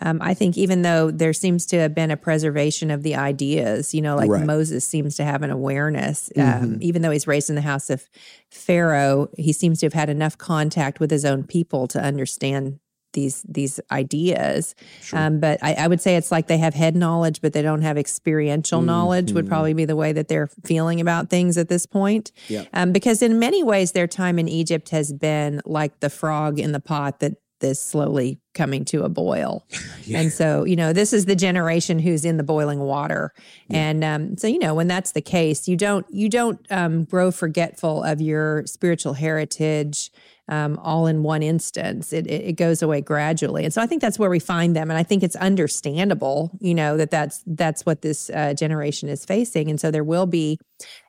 Um, 0.00 0.18
I 0.22 0.34
think 0.34 0.56
even 0.58 0.82
though 0.82 1.10
there 1.10 1.32
seems 1.32 1.66
to 1.66 1.78
have 1.78 1.94
been 1.94 2.10
a 2.10 2.16
preservation 2.16 2.90
of 2.90 3.02
the 3.02 3.14
ideas, 3.16 3.94
you 3.94 4.00
know, 4.02 4.16
like 4.16 4.30
Right. 4.30 4.44
Moses 4.46 4.84
seems 4.84 5.16
to 5.16 5.24
have 5.24 5.42
an 5.42 5.50
awareness, 5.50 6.30
um, 6.36 6.42
Mhm. 6.44 6.82
even 6.82 7.02
though 7.02 7.10
he's 7.10 7.26
raised 7.26 7.48
in 7.50 7.56
the 7.56 7.62
house 7.62 7.90
of 7.90 8.08
Pharaoh, 8.50 9.28
he 9.36 9.52
seems 9.52 9.80
to 9.80 9.86
have 9.86 9.92
had 9.92 10.08
enough 10.10 10.36
contact 10.38 11.00
with 11.00 11.10
his 11.10 11.24
own 11.24 11.44
people 11.44 11.86
to 11.88 12.00
understand 12.00 12.78
these 13.12 13.42
these 13.48 13.80
ideas. 13.90 14.76
Um, 15.12 15.40
but 15.40 15.58
I, 15.62 15.74
I 15.74 15.88
would 15.88 16.00
say 16.00 16.14
it's 16.14 16.30
like 16.30 16.46
they 16.46 16.58
have 16.58 16.74
head 16.74 16.94
knowledge, 16.94 17.40
but 17.40 17.52
they 17.52 17.60
don't 17.62 17.82
have 17.82 17.98
experiential 17.98 18.82
knowledge. 18.82 19.32
Would 19.32 19.46
Mhm. 19.46 19.48
probably 19.48 19.74
be 19.74 19.84
the 19.84 19.96
way 19.96 20.12
that 20.12 20.28
they're 20.28 20.48
feeling 20.64 21.00
about 21.00 21.28
things 21.28 21.58
at 21.58 21.68
this 21.68 21.86
point. 21.86 22.30
Yep. 22.48 22.68
Um, 22.72 22.92
because 22.92 23.20
in 23.20 23.40
many 23.40 23.64
ways, 23.64 23.92
their 23.92 24.06
time 24.06 24.38
in 24.38 24.46
Egypt 24.46 24.90
has 24.90 25.12
been 25.12 25.60
like 25.66 25.98
the 25.98 26.08
frog 26.10 26.60
in 26.60 26.70
the 26.70 26.78
pot 26.78 27.18
that 27.18 27.34
is 27.60 27.80
slowly 27.80 28.38
coming 28.54 28.84
to 28.86 29.02
a 29.02 29.08
boil. 29.08 29.66
And 30.12 30.32
so, 30.32 30.64
you 30.64 30.74
know, 30.74 30.92
this 30.92 31.12
is 31.12 31.26
the 31.26 31.36
generation 31.36 32.00
who's 32.00 32.24
in 32.24 32.36
the 32.36 32.42
boiling 32.42 32.80
water. 32.80 33.32
And 33.68 34.02
um, 34.02 34.36
so, 34.36 34.48
you 34.48 34.58
know, 34.58 34.74
when 34.74 34.88
that's 34.88 35.12
the 35.12 35.20
case, 35.20 35.68
you 35.68 35.76
don't 35.76 36.04
you 36.10 36.28
don't 36.28 36.60
um, 36.68 37.04
grow 37.04 37.30
forgetful 37.30 38.02
of 38.02 38.20
your 38.20 38.66
spiritual 38.66 39.12
heritage 39.12 40.10
um, 40.50 40.78
all 40.82 41.06
in 41.06 41.22
one 41.22 41.42
instance. 41.42 42.12
It, 42.12 42.26
it 42.26 42.42
it 42.42 42.52
goes 42.54 42.82
away 42.82 43.00
gradually, 43.00 43.64
and 43.64 43.72
so 43.72 43.80
I 43.80 43.86
think 43.86 44.02
that's 44.02 44.18
where 44.18 44.28
we 44.28 44.40
find 44.40 44.74
them. 44.74 44.90
And 44.90 44.98
I 44.98 45.04
think 45.04 45.22
it's 45.22 45.36
understandable, 45.36 46.50
you 46.60 46.74
know, 46.74 46.96
that 46.96 47.10
that's 47.10 47.42
that's 47.46 47.86
what 47.86 48.02
this 48.02 48.30
uh, 48.30 48.54
generation 48.54 49.08
is 49.08 49.24
facing. 49.24 49.70
And 49.70 49.80
so 49.80 49.90
there 49.90 50.04
will 50.04 50.26
be 50.26 50.58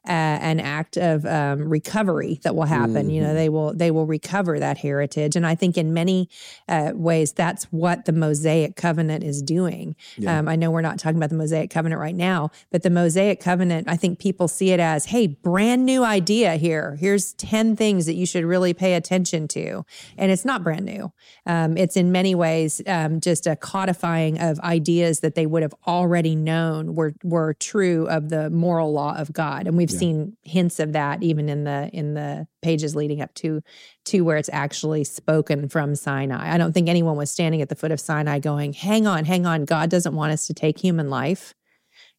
uh, 0.07 0.37
an 0.41 0.59
act 0.59 0.97
of 0.97 1.25
um, 1.25 1.69
recovery 1.69 2.39
that 2.43 2.55
will 2.55 2.65
happen. 2.65 3.09
You 3.09 3.21
know, 3.21 3.33
they 3.33 3.49
will 3.49 3.73
they 3.73 3.91
will 3.91 4.07
recover 4.07 4.59
that 4.59 4.79
heritage, 4.79 5.35
and 5.35 5.45
I 5.45 5.55
think 5.55 5.77
in 5.77 5.93
many 5.93 6.27
uh, 6.67 6.91
ways 6.93 7.33
that's 7.33 7.65
what 7.65 8.05
the 8.05 8.11
Mosaic 8.11 8.75
covenant 8.75 9.23
is 9.23 9.41
doing. 9.41 9.95
Um, 10.39 10.47
I 10.47 10.55
know 10.55 10.71
we're 10.71 10.81
not 10.81 10.97
talking 10.97 11.17
about 11.17 11.29
the 11.29 11.35
Mosaic 11.35 11.69
covenant 11.69 12.01
right 12.01 12.15
now, 12.15 12.49
but 12.71 12.81
the 12.83 12.89
Mosaic 12.89 13.39
covenant, 13.39 13.87
I 13.87 13.95
think 13.95 14.19
people 14.19 14.47
see 14.47 14.71
it 14.71 14.79
as, 14.79 15.05
hey, 15.05 15.27
brand 15.27 15.85
new 15.85 16.03
idea 16.03 16.55
here. 16.55 16.97
Here's 16.99 17.33
ten 17.33 17.75
things 17.75 18.05
that 18.07 18.15
you 18.15 18.25
should 18.25 18.43
really 18.43 18.73
pay 18.73 18.95
attention 18.95 19.47
to, 19.49 19.85
and 20.17 20.31
it's 20.31 20.45
not 20.45 20.63
brand 20.63 20.85
new. 20.85 21.11
Um, 21.45 21.77
it's 21.77 21.95
in 21.95 22.11
many 22.11 22.33
ways 22.33 22.81
um, 22.87 23.19
just 23.19 23.45
a 23.45 23.55
codifying 23.55 24.39
of 24.39 24.59
ideas 24.61 25.19
that 25.19 25.35
they 25.35 25.45
would 25.45 25.61
have 25.61 25.75
already 25.85 26.35
known 26.35 26.95
were 26.95 27.13
were 27.23 27.53
true 27.53 28.07
of 28.07 28.29
the 28.29 28.49
moral 28.49 28.91
law 28.91 29.15
of 29.15 29.31
God, 29.31 29.60
and 29.67 29.77
we've 29.77 29.91
seen 29.91 30.37
hints 30.43 30.79
of 30.79 30.93
that 30.93 31.23
even 31.23 31.49
in 31.49 31.63
the 31.63 31.89
in 31.93 32.13
the 32.13 32.47
pages 32.61 32.95
leading 32.95 33.21
up 33.21 33.33
to 33.35 33.61
to 34.05 34.21
where 34.21 34.37
it's 34.37 34.49
actually 34.51 35.03
spoken 35.03 35.69
from 35.69 35.95
Sinai. 35.95 36.53
I 36.53 36.57
don't 36.57 36.73
think 36.73 36.89
anyone 36.89 37.17
was 37.17 37.31
standing 37.31 37.61
at 37.61 37.69
the 37.69 37.75
foot 37.75 37.91
of 37.91 37.99
Sinai 37.99 38.39
going, 38.39 38.73
"Hang 38.73 39.07
on, 39.07 39.25
hang 39.25 39.45
on, 39.45 39.65
God 39.65 39.89
doesn't 39.89 40.15
want 40.15 40.33
us 40.33 40.47
to 40.47 40.53
take 40.53 40.79
human 40.79 41.09
life." 41.09 41.53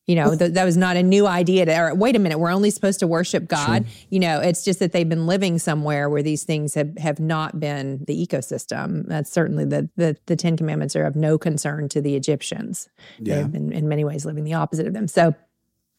You 0.07 0.17
know, 0.17 0.35
th- 0.35 0.55
that 0.55 0.65
was 0.65 0.77
not 0.77 0.97
a 0.97 1.03
new 1.03 1.29
idea 1.29 1.65
to, 1.65 1.81
or 1.81 1.95
wait 1.95 2.17
a 2.17 2.19
minute, 2.19 2.39
we're 2.39 2.51
only 2.51 2.71
supposed 2.71 2.99
to 3.01 3.07
worship 3.07 3.47
God. 3.47 3.87
You 4.11 4.19
know, 4.19 4.41
it's 4.41 4.65
just 4.65 4.81
that 4.81 4.91
they've 4.91 5.09
been 5.09 5.29
living 5.29 5.61
somewhere 5.61 6.11
where 6.11 6.25
these 6.25 6.43
things 6.43 6.75
have, 6.75 6.99
have 6.99 7.21
not 7.21 7.61
been 7.61 8.05
the 8.09 8.27
ecosystem. 8.27 9.07
That's 9.07 9.31
certainly 9.31 9.65
the, 9.65 9.89
the, 9.97 10.17
the 10.27 10.35
10 10.35 10.57
commandments 10.57 10.97
are 10.97 11.05
of 11.05 11.15
no 11.15 11.39
concern 11.39 11.89
to 11.91 12.01
the 12.01 12.17
Egyptians. 12.17 12.89
Yeah. 13.21 13.37
They've 13.37 13.53
been 13.53 13.73
in 13.73 13.89
many 13.89 14.03
ways 14.05 14.27
living 14.27 14.43
the 14.43 14.55
opposite 14.55 14.89
of 14.89 14.93
them. 14.93 15.07
So 15.07 15.37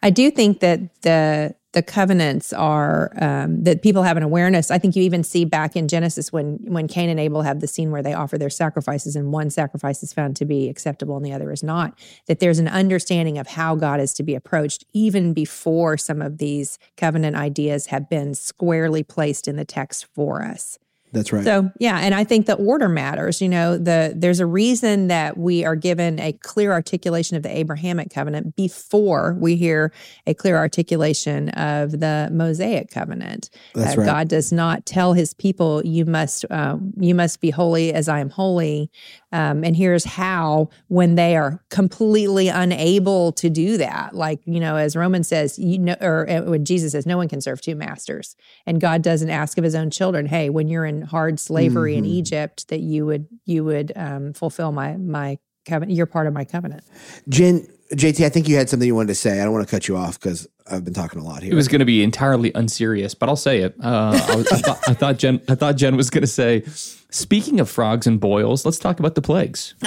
I 0.03 0.09
do 0.09 0.29
think 0.29 0.59
that 0.59 1.01
the 1.01 1.55
the 1.71 1.81
covenants 1.81 2.53
are 2.53 3.11
um, 3.19 3.63
that 3.63 3.81
people 3.81 4.03
have 4.03 4.15
an 4.15 4.21
awareness. 4.21 4.69
I 4.69 4.77
think 4.77 4.95
you 4.95 5.01
even 5.01 5.23
see 5.23 5.43
back 5.43 5.75
in 5.75 5.87
Genesis 5.87 6.31
when 6.31 6.59
when 6.65 6.89
Cain 6.89 7.09
and 7.09 7.19
Abel 7.19 7.41
have 7.41 7.61
the 7.61 7.67
scene 7.67 7.89
where 7.89 8.03
they 8.03 8.13
offer 8.13 8.37
their 8.37 8.49
sacrifices, 8.49 9.15
and 9.15 9.31
one 9.31 9.49
sacrifice 9.49 10.03
is 10.03 10.11
found 10.11 10.35
to 10.35 10.45
be 10.45 10.69
acceptable 10.69 11.15
and 11.15 11.25
the 11.25 11.31
other 11.31 11.51
is 11.51 11.63
not. 11.63 11.97
That 12.27 12.39
there's 12.39 12.59
an 12.59 12.67
understanding 12.67 13.37
of 13.37 13.47
how 13.47 13.75
God 13.75 14.01
is 14.01 14.13
to 14.15 14.23
be 14.23 14.35
approached 14.35 14.83
even 14.91 15.33
before 15.33 15.97
some 15.97 16.21
of 16.21 16.37
these 16.37 16.77
covenant 16.97 17.37
ideas 17.37 17.87
have 17.87 18.09
been 18.09 18.35
squarely 18.35 19.03
placed 19.03 19.47
in 19.47 19.55
the 19.55 19.65
text 19.65 20.05
for 20.13 20.43
us. 20.43 20.77
That's 21.13 21.31
right. 21.31 21.43
So 21.43 21.71
yeah, 21.79 21.99
and 21.99 22.13
I 22.13 22.23
think 22.23 22.47
the 22.47 22.55
order 22.55 22.89
matters. 22.89 23.41
You 23.41 23.47
know, 23.47 23.77
the 23.77 24.13
there's 24.15 24.39
a 24.39 24.45
reason 24.45 25.07
that 25.07 25.37
we 25.37 25.63
are 25.63 25.75
given 25.75 26.19
a 26.19 26.33
clear 26.33 26.71
articulation 26.73 27.37
of 27.37 27.43
the 27.43 27.55
Abrahamic 27.55 28.09
covenant 28.09 28.55
before 28.55 29.37
we 29.39 29.55
hear 29.55 29.93
a 30.27 30.33
clear 30.33 30.57
articulation 30.57 31.49
of 31.49 31.99
the 31.99 32.29
Mosaic 32.31 32.89
covenant. 32.89 33.49
That's 33.75 33.95
Uh, 33.95 34.01
right. 34.01 34.05
God 34.05 34.27
does 34.27 34.51
not 34.51 34.85
tell 34.85 35.13
His 35.13 35.33
people, 35.33 35.85
"You 35.85 36.05
must, 36.05 36.45
uh, 36.49 36.77
you 36.99 37.13
must 37.15 37.39
be 37.41 37.51
holy 37.51 37.93
as 37.93 38.09
I 38.09 38.19
am 38.19 38.31
holy." 38.31 38.89
Um, 39.33 39.63
and 39.65 39.75
here's 39.75 40.05
how: 40.05 40.69
when 40.87 41.15
they 41.15 41.35
are 41.35 41.61
completely 41.69 42.47
unable 42.47 43.33
to 43.33 43.49
do 43.49 43.77
that, 43.77 44.15
like 44.15 44.39
you 44.45 44.59
know, 44.61 44.77
as 44.77 44.95
Romans 44.95 45.27
says, 45.27 45.59
you 45.59 45.79
know, 45.79 45.95
or 45.99 46.29
uh, 46.29 46.43
when 46.43 46.63
Jesus 46.63 46.93
says, 46.93 47.05
"No 47.05 47.17
one 47.17 47.27
can 47.27 47.41
serve 47.41 47.59
two 47.59 47.75
masters," 47.75 48.35
and 48.65 48.79
God 48.79 49.01
doesn't 49.01 49.29
ask 49.29 49.57
of 49.57 49.63
His 49.65 49.75
own 49.75 49.89
children, 49.89 50.27
"Hey, 50.27 50.49
when 50.49 50.67
you're 50.69 50.85
in 50.85 51.01
hard 51.01 51.39
slavery 51.39 51.97
in 51.97 52.05
Mhm. 52.05 52.09
Egypt, 52.09 52.67
that 52.69 52.79
you 52.79 53.05
would 53.05 53.27
you 53.45 53.65
would 53.65 53.91
um, 53.95 54.33
fulfill 54.33 54.71
my 54.71 54.95
my 54.97 55.39
covenant. 55.65 55.95
You're 55.97 56.05
part 56.05 56.27
of 56.27 56.33
my 56.33 56.45
covenant." 56.45 56.83
Jen, 57.29 57.67
JT, 57.93 58.25
I 58.25 58.29
think 58.29 58.47
you 58.47 58.55
had 58.55 58.69
something 58.69 58.87
you 58.87 58.95
wanted 58.95 59.09
to 59.09 59.15
say. 59.15 59.39
I 59.39 59.43
don't 59.43 59.53
want 59.53 59.67
to 59.67 59.71
cut 59.71 59.87
you 59.87 59.97
off 59.97 60.19
because 60.19 60.47
I've 60.69 60.83
been 60.83 60.93
talking 60.93 61.19
a 61.19 61.23
lot 61.23 61.43
here. 61.43 61.51
It 61.51 61.55
was 61.55 61.67
going 61.67 61.79
to 61.79 61.85
be 61.85 62.03
entirely 62.03 62.51
unserious, 62.55 63.13
but 63.13 63.29
I'll 63.29 63.35
say 63.35 63.59
it. 63.59 63.75
Uh, 63.81 64.19
I, 64.27 64.35
was, 64.35 64.47
I, 64.51 64.57
thought, 64.57 64.79
I 64.87 64.93
thought 64.93 65.17
Jen. 65.17 65.41
I 65.49 65.55
thought 65.55 65.75
Jen 65.75 65.95
was 65.95 66.09
going 66.09 66.21
to 66.21 66.27
say. 66.27 66.63
Speaking 67.09 67.59
of 67.59 67.69
frogs 67.69 68.07
and 68.07 68.19
boils, 68.19 68.65
let's 68.65 68.79
talk 68.79 68.99
about 68.99 69.13
the 69.13 69.21
plagues. 69.21 69.75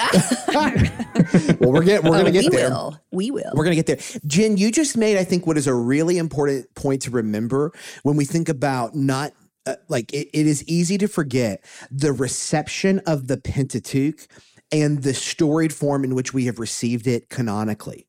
well, 1.59 1.73
we're 1.73 1.83
getting 1.83 2.09
we're 2.09 2.19
gonna 2.19 2.31
get 2.31 2.45
we 2.45 2.49
there. 2.51 2.71
will. 2.71 3.01
We 3.11 3.31
will. 3.33 3.51
We're 3.53 3.65
going 3.65 3.77
to 3.77 3.83
get 3.83 3.87
there. 3.87 4.21
Jen, 4.27 4.57
you 4.57 4.71
just 4.71 4.97
made, 4.97 5.17
I 5.17 5.25
think, 5.25 5.45
what 5.45 5.59
is 5.59 5.67
a 5.67 5.75
really 5.75 6.19
important 6.19 6.73
point 6.77 7.03
to 7.03 7.11
remember 7.11 7.73
when 8.03 8.17
we 8.17 8.25
think 8.25 8.49
about 8.49 8.95
not. 8.95 9.33
Uh, 9.69 9.75
like 9.89 10.13
it, 10.15 10.29
it 10.33 10.47
is 10.47 10.63
easy 10.69 10.97
to 10.97 11.09
forget 11.09 11.61
the 11.91 12.13
reception 12.13 13.01
of 13.01 13.27
the 13.27 13.37
Pentateuch 13.37 14.29
and 14.73 15.03
the 15.03 15.15
storied 15.15 15.73
form 15.73 16.05
in 16.05 16.15
which 16.15 16.35
we 16.35 16.47
have 16.47 16.59
received 16.59 17.07
it 17.07 17.29
canonically. 17.29 18.07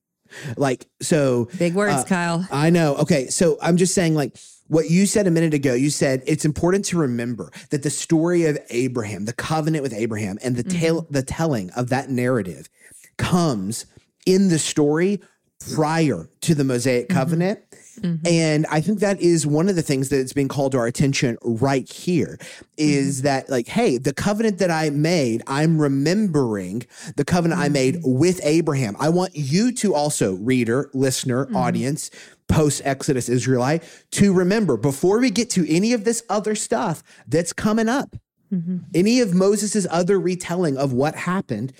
Like, 0.58 0.88
so 1.02 1.50
Big 1.58 1.74
words, 1.74 1.94
uh, 1.94 2.04
Kyle. 2.04 2.48
I 2.52 2.70
know. 2.70 2.96
Okay. 2.96 3.28
So 3.28 3.58
I'm 3.62 3.78
just 3.78 3.94
saying, 3.94 4.16
like, 4.16 4.38
what 4.68 4.90
you 4.90 5.06
said 5.06 5.28
a 5.28 5.32
minute 5.32 5.54
ago, 5.54 5.74
you 5.74 5.90
said 5.90 6.22
it's 6.26 6.44
important 6.44 6.86
to 6.86 6.98
remember 6.98 7.52
that 7.70 7.84
the 7.84 7.90
story 7.90 8.46
of 8.46 8.60
Abraham, 8.70 9.26
the 9.26 9.34
covenant 9.34 9.84
with 9.84 9.94
Abraham, 9.94 10.38
and 10.44 10.56
the 10.56 10.64
tale, 10.64 11.08
the 11.10 11.24
telling 11.24 11.70
of 11.72 11.90
that 11.90 12.10
narrative 12.10 12.70
comes 13.18 13.86
in 14.26 14.50
the 14.50 14.60
story 14.60 15.22
prior 15.74 16.30
to 16.42 16.54
the 16.54 16.64
Mosaic 16.64 17.10
covenant. 17.10 17.60
Mm-hmm. 18.02 18.28
And 18.28 18.66
I 18.70 18.82
think 18.82 19.00
that 19.00 19.22
is 19.22 19.48
one 19.48 19.70
of 19.70 19.76
the 19.76 19.82
things 19.82 20.10
that's 20.10 20.34
being 20.34 20.48
called 20.48 20.74
to 20.74 20.78
our 20.78 20.88
attention 20.88 21.38
right 21.42 21.90
here 21.92 22.38
is 22.78 23.18
mm-hmm. 23.18 23.26
that, 23.26 23.50
like, 23.50 23.68
hey, 23.68 23.98
the 23.98 24.14
covenant 24.14 24.60
that 24.60 24.72
I 24.72 24.90
made, 24.90 25.44
I'm 25.48 25.82
remembering 25.82 26.86
the 27.16 27.26
covenant 27.26 27.60
I 27.60 27.70
made 27.70 27.96
mm-hmm. 27.96 28.20
with 28.20 28.40
Abraham. 28.44 28.96
I 29.00 29.10
want 29.10 29.36
you 29.36 29.72
to 29.74 29.94
also, 29.94 30.36
reader, 30.36 30.90
listener, 30.94 31.48
audience, 31.56 32.12
post 32.48 32.82
Exodus 32.86 33.30
Israelite, 33.30 33.84
to 34.12 34.34
remember 34.34 34.78
before 34.78 35.20
we 35.20 35.30
get 35.30 35.50
to 35.52 35.70
any 35.70 35.94
of 35.94 36.04
this 36.04 36.24
other 36.30 36.56
stuff 36.56 37.04
that's 37.28 37.52
coming 37.52 37.90
up 37.90 38.16
Any 38.94 39.20
of 39.20 39.34
Moses' 39.34 39.86
other 39.90 40.20
retelling 40.20 40.78
of 40.78 40.94
what 40.94 41.16
happened 41.16 41.74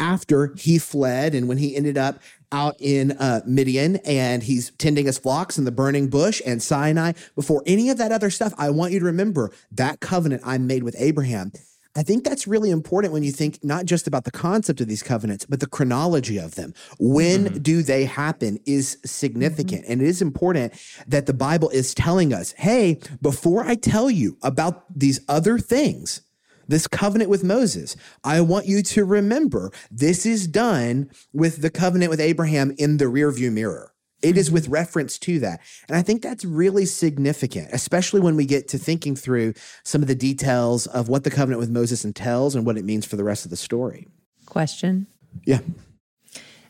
after 0.00 0.54
he 0.56 0.78
fled 0.78 1.34
and 1.34 1.48
when 1.48 1.58
he 1.58 1.76
ended 1.76 1.98
up 1.98 2.18
out 2.54 2.76
in 2.78 3.12
uh, 3.12 3.40
Midian 3.44 3.96
and 4.04 4.42
he's 4.42 4.70
tending 4.78 5.06
his 5.06 5.18
flocks 5.18 5.58
in 5.58 5.64
the 5.64 5.72
burning 5.72 6.08
bush 6.08 6.40
and 6.46 6.62
Sinai, 6.62 7.12
before 7.34 7.62
any 7.66 7.90
of 7.90 7.98
that 7.98 8.12
other 8.12 8.30
stuff, 8.30 8.54
I 8.56 8.70
want 8.70 8.92
you 8.92 9.00
to 9.00 9.04
remember 9.04 9.50
that 9.72 10.00
covenant 10.00 10.42
I 10.44 10.58
made 10.58 10.84
with 10.84 10.94
Abraham. 10.98 11.52
I 11.96 12.02
think 12.02 12.24
that's 12.24 12.46
really 12.46 12.70
important 12.70 13.12
when 13.12 13.22
you 13.22 13.30
think 13.30 13.62
not 13.62 13.84
just 13.84 14.06
about 14.08 14.24
the 14.24 14.32
concept 14.32 14.80
of 14.80 14.88
these 14.88 15.02
covenants, 15.02 15.46
but 15.46 15.60
the 15.60 15.68
chronology 15.68 16.38
of 16.38 16.56
them. 16.56 16.74
When 16.98 17.62
do 17.62 17.82
they 17.82 18.04
happen 18.04 18.58
is 18.66 18.98
significant. 19.04 19.84
And 19.86 20.02
it 20.02 20.08
is 20.08 20.20
important 20.20 20.72
that 21.06 21.26
the 21.26 21.34
Bible 21.34 21.70
is 21.70 21.94
telling 21.94 22.32
us 22.32 22.52
hey, 22.52 23.00
before 23.20 23.64
I 23.64 23.74
tell 23.74 24.10
you 24.10 24.36
about 24.42 24.84
these 24.96 25.20
other 25.28 25.58
things, 25.58 26.20
this 26.68 26.86
covenant 26.86 27.30
with 27.30 27.44
Moses, 27.44 27.96
I 28.22 28.40
want 28.40 28.66
you 28.66 28.82
to 28.82 29.04
remember 29.04 29.70
this 29.90 30.26
is 30.26 30.46
done 30.46 31.10
with 31.32 31.62
the 31.62 31.70
covenant 31.70 32.10
with 32.10 32.20
Abraham 32.20 32.74
in 32.78 32.98
the 32.98 33.06
rearview 33.06 33.52
mirror. 33.52 33.92
It 34.22 34.38
is 34.38 34.46
mm-hmm. 34.46 34.54
with 34.54 34.68
reference 34.68 35.18
to 35.18 35.38
that. 35.40 35.60
And 35.86 35.96
I 35.96 36.02
think 36.02 36.22
that's 36.22 36.44
really 36.44 36.86
significant, 36.86 37.68
especially 37.72 38.20
when 38.20 38.36
we 38.36 38.46
get 38.46 38.68
to 38.68 38.78
thinking 38.78 39.16
through 39.16 39.52
some 39.82 40.00
of 40.00 40.08
the 40.08 40.14
details 40.14 40.86
of 40.86 41.08
what 41.08 41.24
the 41.24 41.30
covenant 41.30 41.60
with 41.60 41.70
Moses 41.70 42.04
entails 42.04 42.54
and 42.54 42.64
what 42.64 42.78
it 42.78 42.84
means 42.84 43.04
for 43.04 43.16
the 43.16 43.24
rest 43.24 43.44
of 43.44 43.50
the 43.50 43.56
story. 43.56 44.08
Question. 44.46 45.06
Yeah. 45.44 45.60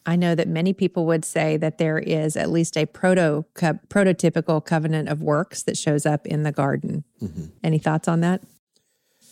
I 0.06 0.16
know 0.16 0.34
that 0.34 0.48
many 0.48 0.72
people 0.72 1.06
would 1.06 1.24
say 1.24 1.56
that 1.56 1.78
there 1.78 1.98
is 1.98 2.36
at 2.36 2.50
least 2.50 2.76
a 2.76 2.86
proto 2.86 3.44
co- 3.54 3.78
prototypical 3.88 4.62
covenant 4.64 5.08
of 5.08 5.22
works 5.22 5.62
that 5.62 5.78
shows 5.78 6.04
up 6.04 6.26
in 6.26 6.42
the 6.42 6.52
garden. 6.52 7.04
Mm-hmm. 7.22 7.44
Any 7.62 7.78
thoughts 7.78 8.08
on 8.08 8.20
that? 8.20 8.42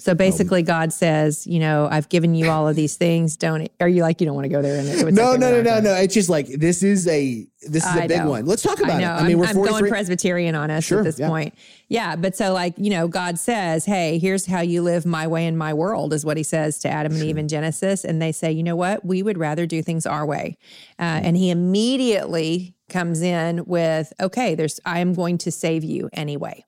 So 0.03 0.17
basically, 0.17 0.63
God 0.63 0.93
says, 0.93 1.47
you 1.47 1.61
know, 1.61 1.87
I've 1.89 2.09
given 2.09 2.35
you 2.35 2.51
all 2.51 2.67
of 2.67 2.75
these 2.75 2.97
things. 2.97 3.37
Don't 3.37 3.69
are 3.79 3.89
you 3.89 4.03
like 4.03 4.21
you 4.21 4.27
don't 4.27 4.35
want 4.35 4.47
to 4.47 4.49
go 4.49 4.61
there? 4.61 4.81
And 4.81 4.89
it 4.89 5.15
No, 5.15 5.37
no, 5.37 5.53
no, 5.53 5.63
no, 5.63 5.79
no. 5.79 5.95
It's 5.95 6.13
just 6.13 6.29
like 6.29 6.49
this 6.49 6.83
is 6.83 7.07
a 7.07 7.47
this 7.69 7.87
is 7.87 7.95
a 7.97 8.03
I 8.03 8.07
big 8.09 8.19
know. 8.19 8.31
one. 8.31 8.45
Let's 8.45 8.63
talk 8.63 8.81
about 8.81 8.91
I 8.95 8.99
it. 8.99 9.01
know. 9.03 9.13
I 9.13 9.23
mean, 9.23 9.33
I'm, 9.35 9.39
we're 9.39 9.47
I'm 9.47 9.55
43 9.55 9.81
going 9.81 9.91
Presbyterian 9.93 10.55
on 10.57 10.73
us 10.73 10.83
Sure, 10.83 10.99
at 10.99 11.05
this 11.05 11.21
yeah. 11.21 11.29
point. 11.29 11.55
Yeah, 11.89 12.17
but 12.17 12.35
so 12.35 12.53
like 12.53 12.75
you 12.79 12.91
know, 12.91 13.07
God 13.07 13.39
says, 13.39 13.85
"Hey, 13.85 14.19
here's 14.19 14.47
how 14.47 14.61
you 14.61 14.83
live 14.83 15.07
my 15.07 15.29
way 15.29 15.47
in 15.47 15.57
my 15.57 15.73
world," 15.73 16.13
is 16.13 16.25
what 16.25 16.37
He 16.37 16.43
says 16.43 16.81
to 16.81 16.89
Adam 16.89 17.13
and 17.13 17.23
Eve 17.23 17.39
in 17.39 17.47
Genesis, 17.47 18.05
and 18.05 18.21
they 18.21 18.33
say, 18.33 18.51
"You 18.51 18.65
know 18.65 18.75
what? 18.75 19.05
We 19.05 19.23
would 19.23 19.39
rather 19.39 19.67
do 19.67 19.83
things 19.85 20.05
our 20.05 20.27
way," 20.27 20.57
uh, 20.99 21.03
and 21.23 21.37
He 21.37 21.51
immediately 21.51 22.75
comes 22.89 23.23
in 23.23 23.65
with, 23.67 24.13
"Okay, 24.21 24.57
there's 24.57 24.81
I 24.85 24.99
am 24.99 25.15
going 25.15 25.39
to 25.39 25.53
save 25.53 25.85
you 25.85 26.11
anyway." 26.13 26.65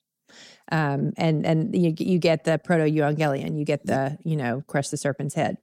Um, 0.75 1.12
and 1.16 1.47
and 1.47 1.72
you, 1.75 1.95
you 1.97 2.18
get 2.18 2.43
the 2.43 2.59
proto 2.59 2.83
evangelion, 2.85 3.57
you 3.57 3.64
get 3.64 3.87
the 3.87 4.18
you 4.25 4.37
know 4.37 4.62
crush 4.66 4.89
the 4.89 4.97
serpent's 4.97 5.35
head, 5.35 5.57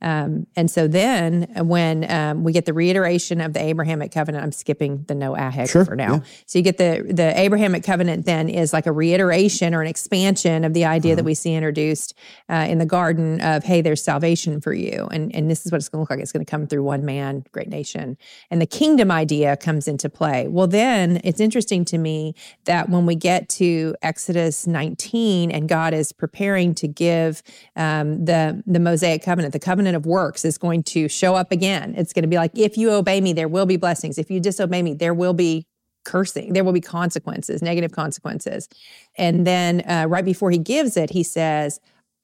um, 0.00 0.46
and 0.54 0.70
so 0.70 0.86
then 0.86 1.42
when 1.66 2.08
um, 2.10 2.44
we 2.44 2.52
get 2.52 2.64
the 2.66 2.72
reiteration 2.72 3.40
of 3.40 3.52
the 3.52 3.60
Abrahamic 3.60 4.12
covenant, 4.12 4.44
I'm 4.44 4.52
skipping 4.52 5.04
the 5.08 5.14
Noahic 5.14 5.70
Sure, 5.70 5.84
for 5.84 5.96
now. 5.96 6.14
yeah. 6.14 6.20
So 6.46 6.58
you 6.58 6.62
get 6.62 6.78
the 6.78 7.04
the 7.12 7.38
Abrahamic 7.38 7.82
covenant 7.82 8.24
then 8.24 8.48
is 8.48 8.72
like 8.72 8.86
a 8.86 8.92
reiteration 8.92 9.74
or 9.74 9.82
an 9.82 9.88
expansion 9.88 10.64
of 10.64 10.72
the 10.74 10.84
idea 10.84 11.12
Uh-huh. 11.12 11.16
that 11.16 11.24
we 11.24 11.34
see 11.34 11.54
introduced 11.54 12.14
uh, 12.48 12.66
in 12.68 12.78
the 12.78 12.86
garden 12.86 13.40
of 13.40 13.64
hey, 13.64 13.80
there's 13.80 14.02
salvation 14.02 14.60
for 14.60 14.72
you, 14.72 15.08
and 15.10 15.34
and 15.34 15.50
this 15.50 15.66
is 15.66 15.72
what 15.72 15.78
it's 15.78 15.88
going 15.88 15.98
to 15.98 16.02
look 16.02 16.10
like. 16.10 16.20
It's 16.20 16.32
going 16.32 16.44
to 16.44 16.50
come 16.50 16.66
through 16.66 16.84
one 16.84 17.04
man, 17.04 17.44
great 17.52 17.68
nation, 17.68 18.16
and 18.50 18.60
the 18.62 18.66
kingdom 18.66 19.10
idea 19.10 19.56
comes 19.56 19.88
into 19.88 20.08
play. 20.08 20.46
Well, 20.48 20.66
then 20.68 21.20
it's 21.24 21.40
interesting 21.40 21.84
to 21.86 21.98
me 21.98 22.34
that 22.66 22.88
when 22.88 23.04
we 23.06 23.14
get 23.16 23.48
to 23.50 23.94
Exodus 24.02 24.66
19 24.66 25.50
and 25.50 25.68
God 25.68 25.92
is 25.94 26.12
preparing 26.12 26.74
to 26.76 26.86
give 26.88 27.42
um, 27.76 28.24
the 28.24 28.62
the 28.66 28.78
Mosaic 28.80 29.22
covenant, 29.22 29.52
the 29.52 29.57
covenant 29.58 29.96
of 29.96 30.06
works 30.06 30.44
is 30.44 30.58
going 30.58 30.82
to 30.84 31.08
show 31.08 31.34
up 31.34 31.52
again. 31.52 31.94
It's 31.96 32.12
going 32.12 32.22
to 32.22 32.28
be 32.28 32.36
like, 32.36 32.56
if 32.56 32.76
you 32.76 32.90
obey 32.90 33.20
me, 33.20 33.32
there 33.32 33.48
will 33.48 33.66
be 33.66 33.76
blessings. 33.76 34.18
If 34.18 34.30
you 34.30 34.40
disobey 34.40 34.82
me, 34.82 34.94
there 34.94 35.14
will 35.14 35.34
be 35.34 35.66
cursing. 36.04 36.54
There 36.54 36.64
will 36.64 36.72
be 36.72 36.80
consequences, 36.80 37.62
negative 37.62 37.92
consequences. 37.92 38.68
And 39.16 39.46
then 39.46 39.82
uh, 39.88 40.06
right 40.08 40.24
before 40.24 40.50
he 40.50 40.58
gives 40.58 40.96
it, 40.96 41.10
he 41.10 41.22
says 41.22 41.80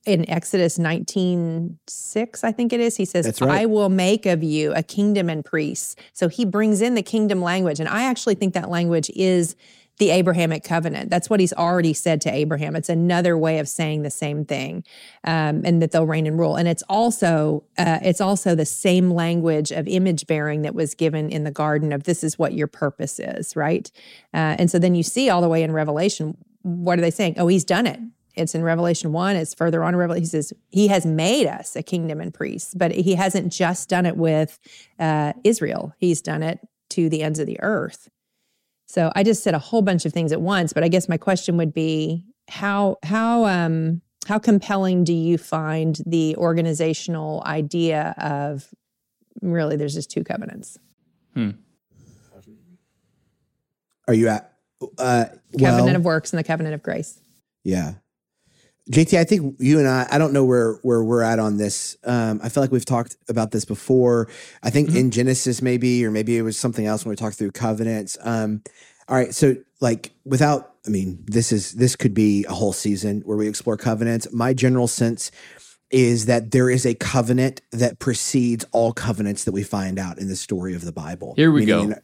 in 0.06 0.28
Exodus 0.28 0.78
19 0.78 1.78
6, 1.86 2.44
I 2.44 2.52
think 2.52 2.72
it 2.72 2.80
is, 2.80 2.96
he 2.96 3.04
says, 3.04 3.40
right. 3.40 3.62
I 3.62 3.66
will 3.66 3.88
make 3.88 4.26
of 4.26 4.42
you 4.42 4.72
a 4.74 4.82
kingdom 4.82 5.28
and 5.28 5.44
priests. 5.44 5.96
So 6.12 6.28
he 6.28 6.44
brings 6.44 6.80
in 6.80 6.94
the 6.94 7.02
kingdom 7.02 7.40
language. 7.40 7.80
And 7.80 7.88
I 7.88 8.04
actually 8.04 8.34
think 8.34 8.54
that 8.54 8.70
language 8.70 9.10
is 9.14 9.56
the 9.98 10.10
Abrahamic 10.10 10.64
covenant. 10.64 11.08
That's 11.10 11.30
what 11.30 11.40
he's 11.40 11.52
already 11.52 11.92
said 11.92 12.20
to 12.22 12.32
Abraham. 12.32 12.74
It's 12.74 12.88
another 12.88 13.38
way 13.38 13.58
of 13.58 13.68
saying 13.68 14.02
the 14.02 14.10
same 14.10 14.44
thing, 14.44 14.84
um, 15.24 15.62
and 15.64 15.80
that 15.80 15.92
they'll 15.92 16.06
reign 16.06 16.26
and 16.26 16.38
rule. 16.38 16.56
And 16.56 16.66
it's 16.66 16.82
also 16.88 17.64
uh, 17.78 18.00
it's 18.02 18.20
also 18.20 18.54
the 18.54 18.66
same 18.66 19.10
language 19.10 19.70
of 19.70 19.86
image 19.86 20.26
bearing 20.26 20.62
that 20.62 20.74
was 20.74 20.94
given 20.94 21.30
in 21.30 21.44
the 21.44 21.50
garden 21.50 21.92
of 21.92 22.04
this 22.04 22.24
is 22.24 22.38
what 22.38 22.54
your 22.54 22.66
purpose 22.66 23.20
is, 23.20 23.54
right? 23.54 23.90
Uh, 24.32 24.56
and 24.58 24.70
so 24.70 24.78
then 24.78 24.94
you 24.94 25.02
see 25.02 25.30
all 25.30 25.40
the 25.40 25.48
way 25.48 25.62
in 25.62 25.72
Revelation, 25.72 26.36
what 26.62 26.98
are 26.98 27.02
they 27.02 27.10
saying? 27.10 27.34
Oh, 27.38 27.46
he's 27.46 27.64
done 27.64 27.86
it. 27.86 28.00
It's 28.34 28.54
in 28.54 28.62
Revelation 28.64 29.12
one. 29.12 29.36
It's 29.36 29.54
further 29.54 29.84
on 29.84 29.94
in 29.94 30.00
Revelation. 30.00 30.24
He 30.24 30.28
says 30.28 30.52
he 30.70 30.88
has 30.88 31.06
made 31.06 31.46
us 31.46 31.76
a 31.76 31.82
kingdom 31.82 32.20
and 32.20 32.34
priests, 32.34 32.74
but 32.74 32.90
he 32.90 33.14
hasn't 33.14 33.52
just 33.52 33.88
done 33.88 34.06
it 34.06 34.16
with 34.16 34.58
uh, 34.98 35.34
Israel. 35.44 35.94
He's 35.98 36.20
done 36.20 36.42
it 36.42 36.58
to 36.90 37.08
the 37.08 37.22
ends 37.22 37.38
of 37.38 37.46
the 37.46 37.60
earth. 37.60 38.08
So 38.86 39.10
I 39.14 39.22
just 39.22 39.42
said 39.42 39.54
a 39.54 39.58
whole 39.58 39.82
bunch 39.82 40.04
of 40.04 40.12
things 40.12 40.32
at 40.32 40.40
once, 40.40 40.72
but 40.72 40.84
I 40.84 40.88
guess 40.88 41.08
my 41.08 41.16
question 41.16 41.56
would 41.56 41.72
be 41.72 42.24
how 42.48 42.98
how 43.02 43.44
um 43.46 44.02
how 44.26 44.38
compelling 44.38 45.04
do 45.04 45.12
you 45.12 45.38
find 45.38 45.98
the 46.06 46.36
organizational 46.36 47.42
idea 47.44 48.14
of 48.18 48.68
really 49.42 49.76
there's 49.76 49.94
just 49.94 50.10
two 50.10 50.24
covenants. 50.24 50.78
Hmm. 51.34 51.50
Are 54.06 54.14
you 54.14 54.28
at 54.28 54.52
uh 54.98 55.26
Covenant 55.58 55.86
well, 55.86 55.96
of 55.96 56.04
works 56.04 56.32
and 56.32 56.38
the 56.38 56.44
covenant 56.44 56.74
of 56.74 56.82
grace. 56.82 57.20
Yeah. 57.62 57.94
JT, 58.90 59.18
I 59.18 59.24
think 59.24 59.56
you 59.60 59.78
and 59.78 59.88
I, 59.88 60.06
I 60.10 60.18
don't 60.18 60.32
know 60.34 60.44
where 60.44 60.74
where 60.82 61.02
we're 61.02 61.22
at 61.22 61.38
on 61.38 61.56
this. 61.56 61.96
Um, 62.04 62.40
I 62.42 62.50
feel 62.50 62.62
like 62.62 62.70
we've 62.70 62.84
talked 62.84 63.16
about 63.30 63.50
this 63.50 63.64
before. 63.64 64.28
I 64.62 64.70
think 64.70 64.90
Mm-hmm. 64.90 64.98
in 64.98 65.10
Genesis, 65.10 65.62
maybe, 65.62 66.04
or 66.04 66.10
maybe 66.10 66.36
it 66.36 66.42
was 66.42 66.58
something 66.58 66.84
else 66.84 67.04
when 67.04 67.10
we 67.10 67.16
talked 67.16 67.36
through 67.38 67.52
covenants. 67.52 68.18
Um, 68.20 68.62
all 69.08 69.16
right, 69.16 69.34
so 69.34 69.56
like 69.80 70.12
without, 70.24 70.74
I 70.86 70.90
mean, 70.90 71.24
this 71.26 71.50
is 71.52 71.72
this 71.72 71.96
could 71.96 72.12
be 72.14 72.44
a 72.46 72.52
whole 72.52 72.72
season 72.74 73.22
where 73.24 73.36
we 73.38 73.48
explore 73.48 73.76
covenants. 73.78 74.30
My 74.32 74.52
general 74.52 74.86
sense 74.86 75.30
is 75.90 76.26
that 76.26 76.50
there 76.50 76.68
is 76.70 76.84
a 76.86 76.94
covenant 76.94 77.60
that 77.70 77.98
precedes 77.98 78.64
all 78.72 78.92
covenants 78.92 79.44
that 79.44 79.52
we 79.52 79.62
find 79.62 79.98
out 79.98 80.18
in 80.18 80.28
the 80.28 80.34
story 80.36 80.74
of 80.74 80.84
the 80.84 80.90
Bible. 80.92 81.34
Here 81.36 81.52
we 81.52 81.66
Meaning- 81.66 81.90
go. 81.90 81.96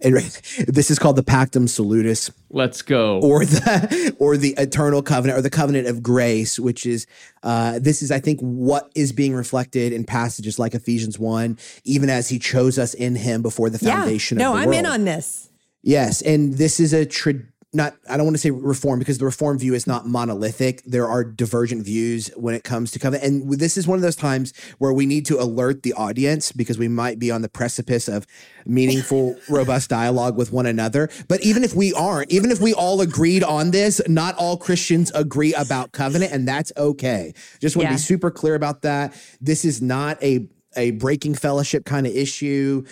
and 0.00 0.14
this 0.68 0.90
is 0.90 0.98
called 0.98 1.16
the 1.16 1.22
Pactum 1.24 1.68
Salutis 1.68 2.30
Let's 2.50 2.80
go. 2.82 3.20
or 3.20 3.44
the 3.44 4.14
or 4.18 4.36
the 4.36 4.54
eternal 4.56 5.02
covenant 5.02 5.38
or 5.38 5.42
the 5.42 5.50
covenant 5.50 5.88
of 5.88 6.02
grace 6.02 6.58
which 6.58 6.86
is 6.86 7.06
uh 7.42 7.78
this 7.80 8.00
is 8.02 8.10
i 8.12 8.20
think 8.20 8.38
what 8.40 8.90
is 8.94 9.12
being 9.12 9.34
reflected 9.34 9.92
in 9.92 10.04
passages 10.04 10.58
like 10.58 10.74
ephesians 10.74 11.18
1 11.18 11.58
even 11.84 12.08
as 12.10 12.28
he 12.28 12.38
chose 12.38 12.78
us 12.78 12.94
in 12.94 13.16
him 13.16 13.42
before 13.42 13.68
the 13.70 13.78
foundation 13.78 14.38
yeah. 14.38 14.44
No, 14.44 14.50
of 14.52 14.56
the 14.56 14.62
I'm 14.62 14.68
world 14.68 14.78
in 14.78 14.86
on 14.86 15.04
this. 15.04 15.50
yes 15.82 16.22
and 16.22 16.54
this 16.54 16.78
is 16.80 16.92
a 16.92 17.04
tra- 17.04 17.34
not 17.74 17.94
i 18.08 18.16
don't 18.16 18.26
want 18.26 18.34
to 18.34 18.40
say 18.40 18.50
reform 18.50 18.98
because 18.98 19.18
the 19.18 19.24
reform 19.24 19.58
view 19.58 19.74
is 19.74 19.86
not 19.86 20.06
monolithic. 20.06 20.82
There 20.84 21.08
are 21.08 21.24
divergent 21.24 21.84
views 21.84 22.28
when 22.36 22.54
it 22.54 22.64
comes 22.64 22.90
to 22.92 22.98
covenant 22.98 23.24
and 23.24 23.58
this 23.58 23.76
is 23.76 23.86
one 23.86 23.96
of 23.96 24.02
those 24.02 24.16
times 24.16 24.52
where 24.78 24.92
we 24.92 25.06
need 25.06 25.26
to 25.26 25.40
alert 25.40 25.82
the 25.82 25.92
audience 25.94 26.52
because 26.52 26.78
we 26.78 26.88
might 26.88 27.18
be 27.18 27.30
on 27.30 27.42
the 27.42 27.48
precipice 27.48 28.08
of 28.08 28.26
meaningful 28.66 29.36
robust 29.48 29.90
dialogue 29.90 30.36
with 30.36 30.52
one 30.52 30.66
another. 30.66 31.08
But 31.28 31.42
even 31.42 31.64
if 31.64 31.74
we 31.74 31.92
aren't 31.92 32.30
even 32.30 32.50
if 32.50 32.60
we 32.60 32.74
all 32.74 33.00
agreed 33.00 33.42
on 33.42 33.70
this 33.70 34.00
not 34.08 34.34
all 34.36 34.56
christians 34.56 35.10
agree 35.14 35.54
about 35.54 35.92
covenant 35.92 36.32
and 36.32 36.46
that's 36.46 36.72
okay. 36.76 37.34
Just 37.60 37.76
want 37.76 37.88
to 37.88 37.94
be 37.94 37.98
super 37.98 38.30
clear 38.30 38.54
about 38.54 38.82
that. 38.82 39.14
This 39.40 39.64
is 39.64 39.82
not 39.82 40.22
a 40.22 40.48
a 40.76 40.92
breaking 40.92 41.34
fellowship 41.34 41.84
kind 41.84 42.06
of 42.06 42.14
issue 42.14 42.84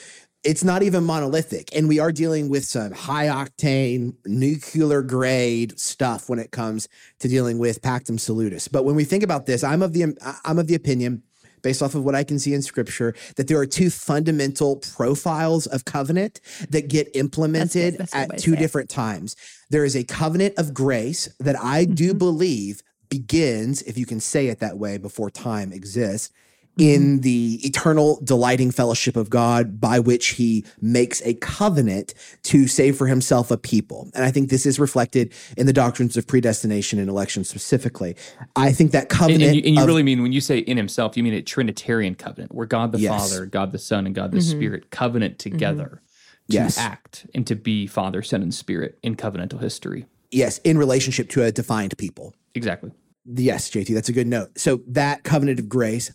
it's 0.45 0.65
not 0.65 0.83
even 0.83 1.05
monolithic. 1.05 1.71
And 1.75 1.89
we 1.89 1.99
are 2.01 2.11
dealing 2.11 2.49
with 2.49 2.65
some 2.65 2.93
high 2.93 3.27
octane 3.27 4.15
nuclear 4.27 5.03
grade 5.03 5.79
stuff 5.79 6.29
when 6.29 6.39
it 6.39 6.51
comes 6.51 6.89
to 7.21 7.29
dealing 7.29 7.59
with 7.59 7.81
pactum 7.83 8.19
salutis 8.19 8.67
but 8.69 8.85
when 8.85 8.95
we 8.97 9.05
think 9.05 9.23
about 9.23 9.47
this 9.47 9.63
i'm 9.63 9.83
of 9.83 9.93
the 9.93 10.05
i'm 10.45 10.59
of 10.59 10.67
the 10.67 10.75
opinion 10.75 11.23
based 11.63 11.81
off 11.83 11.95
of 11.95 12.05
what 12.05 12.15
i 12.15 12.25
can 12.25 12.39
see 12.39 12.53
in 12.55 12.63
scripture 12.63 13.15
that 13.37 13.47
there 13.47 13.59
are 13.59 13.67
two 13.67 13.89
fundamental 13.91 14.77
profiles 14.77 15.67
of 15.67 15.85
covenant 15.85 16.41
that 16.71 16.89
get 16.89 17.09
implemented 17.15 17.99
That's 17.99 18.13
good 18.13 18.33
at 18.33 18.39
two 18.39 18.57
different 18.57 18.91
times. 18.91 19.37
There 19.71 19.85
is 19.85 19.95
a 19.95 20.03
covenant 20.05 20.55
of 20.59 20.75
grace 20.75 21.29
that 21.39 21.57
i 21.59 21.85
Mm-hmm. 21.85 21.95
do 21.95 22.15
believe 22.15 22.83
begins 23.09 23.83
if 23.83 23.97
you 23.97 24.07
can 24.07 24.19
say 24.21 24.49
it 24.49 24.59
that 24.61 24.79
way 24.79 24.99
before 24.99 25.31
time 25.31 25.73
exists 25.73 26.31
in 26.79 27.03
mm-hmm. 27.03 27.21
the 27.21 27.61
eternal 27.63 28.19
delighting 28.25 28.71
fellowship 28.71 29.15
of 29.17 29.29
God 29.29 29.81
by 29.81 29.99
which 29.99 30.29
he 30.29 30.65
makes 30.81 31.21
a 31.23 31.35
covenant 31.35 32.15
to 32.45 32.67
save 32.67 32.97
for 32.97 33.07
himself 33.07 33.51
a 33.51 33.59
people. 33.59 34.11
And 34.15 34.25
I 34.25 34.31
think 34.31 34.49
this 34.49 34.65
is 34.65 34.79
reflected 34.79 35.35
in 35.57 35.67
the 35.67 35.73
doctrines 35.73 36.17
of 36.17 36.27
predestination 36.27 36.99
and 36.99 37.11
election 37.11 37.45
specifically. 37.45 38.17
I 38.57 38.73
think 38.73 38.93
that 38.93 39.11
covenant 39.11 39.43
and 39.43 39.57
you, 39.57 39.63
and 39.67 39.75
you 39.77 39.83
of- 39.83 39.87
really 39.87 40.03
mean 40.03 40.23
when 40.23 40.33
you 40.33 40.41
say 40.41 40.59
in 40.59 40.77
himself, 40.77 41.17
you 41.17 41.23
mean 41.23 41.35
a 41.35 41.43
Trinitarian 41.43 42.15
covenant 42.15 42.55
where 42.55 42.67
God 42.67 42.93
the 42.93 43.01
Yes. 43.01 43.31
Father, 43.31 43.47
God 43.47 43.73
the 43.73 43.79
Son, 43.79 44.07
and 44.07 44.15
God 44.15 44.31
the 44.31 44.39
mm-hmm. 44.39 44.59
Spirit 44.59 44.91
covenant 44.91 45.39
mm-hmm. 45.39 45.51
together 45.51 46.03
to 46.49 46.55
Yes. 46.55 46.79
act 46.79 47.27
and 47.35 47.47
to 47.47 47.55
be 47.55 47.87
Father, 47.87 48.23
Son, 48.23 48.43
and 48.43 48.55
Spirit 48.55 48.99
in 49.03 49.17
covenantal 49.17 49.61
history. 49.61 50.07
yes, 50.31 50.57
in 50.65 50.79
relationship 50.79 51.29
to 51.29 51.43
a 51.43 51.53
defined 51.53 51.97
people. 51.99 52.35
Exactly. 52.55 52.91
Yes, 53.27 53.71
JT, 53.71 53.93
that's 53.95 54.09
a 54.09 54.13
good 54.13 54.27
note. 54.27 54.59
So 54.59 54.81
that 54.87 55.23
covenant 55.25 55.61
of 55.61 55.69
grace. 55.69 56.11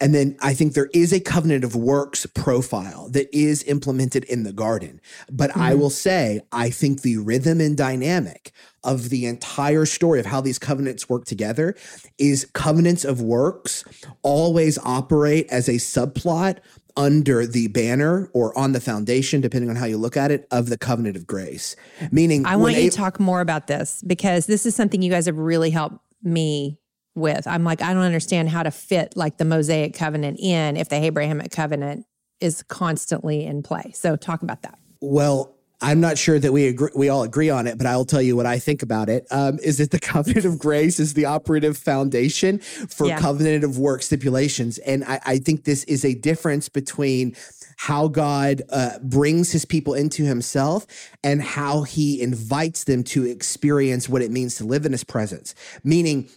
And 0.00 0.14
then 0.14 0.36
I 0.40 0.54
think 0.54 0.74
there 0.74 0.90
is 0.94 1.12
a 1.12 1.20
covenant 1.20 1.64
of 1.64 1.74
works 1.74 2.24
profile 2.26 3.08
that 3.10 3.28
is 3.36 3.64
implemented 3.64 4.24
in 4.24 4.44
the 4.44 4.52
garden. 4.52 5.00
But 5.30 5.56
I 5.56 5.72
mm-hmm. 5.72 5.80
will 5.80 5.90
say, 5.90 6.40
I 6.52 6.70
think 6.70 7.02
the 7.02 7.16
rhythm 7.18 7.60
and 7.60 7.76
dynamic 7.76 8.52
of 8.84 9.10
the 9.10 9.26
entire 9.26 9.84
story 9.84 10.20
of 10.20 10.26
how 10.26 10.40
these 10.40 10.58
covenants 10.58 11.08
work 11.08 11.24
together 11.24 11.74
is 12.16 12.48
covenants 12.54 13.04
of 13.04 13.20
works 13.20 13.84
always 14.22 14.78
operate 14.78 15.46
as 15.50 15.68
a 15.68 15.74
subplot 15.74 16.58
under 16.96 17.46
the 17.46 17.68
banner 17.68 18.28
or 18.32 18.56
on 18.58 18.72
the 18.72 18.80
foundation, 18.80 19.40
depending 19.40 19.70
on 19.70 19.76
how 19.76 19.84
you 19.84 19.96
look 19.96 20.16
at 20.16 20.30
it, 20.30 20.46
of 20.50 20.68
the 20.68 20.78
covenant 20.78 21.16
of 21.16 21.26
grace. 21.26 21.76
Meaning, 22.10 22.44
I 22.44 22.56
want 22.56 22.76
you 22.76 22.90
to 22.90 22.96
talk 22.96 23.20
more 23.20 23.40
about 23.40 23.66
this 23.68 24.02
because 24.06 24.46
this 24.46 24.66
is 24.66 24.74
something 24.74 25.02
you 25.02 25.10
guys 25.10 25.26
have 25.26 25.38
really 25.38 25.70
helped 25.70 25.98
me 26.22 26.78
with. 27.14 27.46
I'm 27.46 27.64
like, 27.64 27.82
I 27.82 27.92
don't 27.94 28.02
understand 28.02 28.48
how 28.48 28.62
to 28.62 28.70
fit 28.70 29.16
like 29.16 29.38
the 29.38 29.44
Mosaic 29.44 29.94
covenant 29.94 30.38
in 30.40 30.76
if 30.76 30.88
the 30.88 30.96
Abrahamic 30.96 31.50
covenant 31.50 32.06
is 32.40 32.62
constantly 32.64 33.44
in 33.44 33.62
play. 33.62 33.92
So 33.94 34.16
talk 34.16 34.42
about 34.42 34.62
that. 34.62 34.78
Well, 35.00 35.54
I'm 35.80 36.00
not 36.00 36.18
sure 36.18 36.40
that 36.40 36.52
we 36.52 36.66
agree, 36.66 36.90
we 36.96 37.08
all 37.08 37.22
agree 37.22 37.50
on 37.50 37.68
it, 37.68 37.78
but 37.78 37.86
I'll 37.86 38.04
tell 38.04 38.20
you 38.22 38.34
what 38.34 38.46
I 38.46 38.58
think 38.58 38.82
about 38.82 39.08
it. 39.08 39.26
Um, 39.30 39.58
is 39.62 39.78
that 39.78 39.92
the 39.92 40.00
covenant 40.14 40.44
of 40.44 40.58
grace 40.58 40.98
is 40.98 41.14
the 41.14 41.24
operative 41.24 41.76
foundation 41.76 42.58
for 42.58 43.06
Yeah. 43.06 43.18
covenant 43.20 43.62
of 43.62 43.78
work 43.78 44.02
stipulations, 44.02 44.78
and 44.78 45.04
I, 45.04 45.20
I 45.24 45.38
think 45.38 45.64
this 45.64 45.84
is 45.84 46.04
a 46.04 46.14
difference 46.14 46.68
between 46.68 47.36
how 47.76 48.08
God 48.08 48.62
uh, 48.70 48.98
brings 49.04 49.52
His 49.52 49.64
people 49.64 49.94
into 49.94 50.24
Himself 50.24 50.84
and 51.22 51.40
how 51.40 51.82
He 51.82 52.20
invites 52.20 52.82
them 52.82 53.04
to 53.04 53.24
experience 53.24 54.08
what 54.08 54.20
it 54.20 54.32
means 54.32 54.56
to 54.56 54.64
live 54.64 54.84
in 54.84 54.90
His 54.90 55.04
presence. 55.04 55.54
Meaning, 55.84 56.28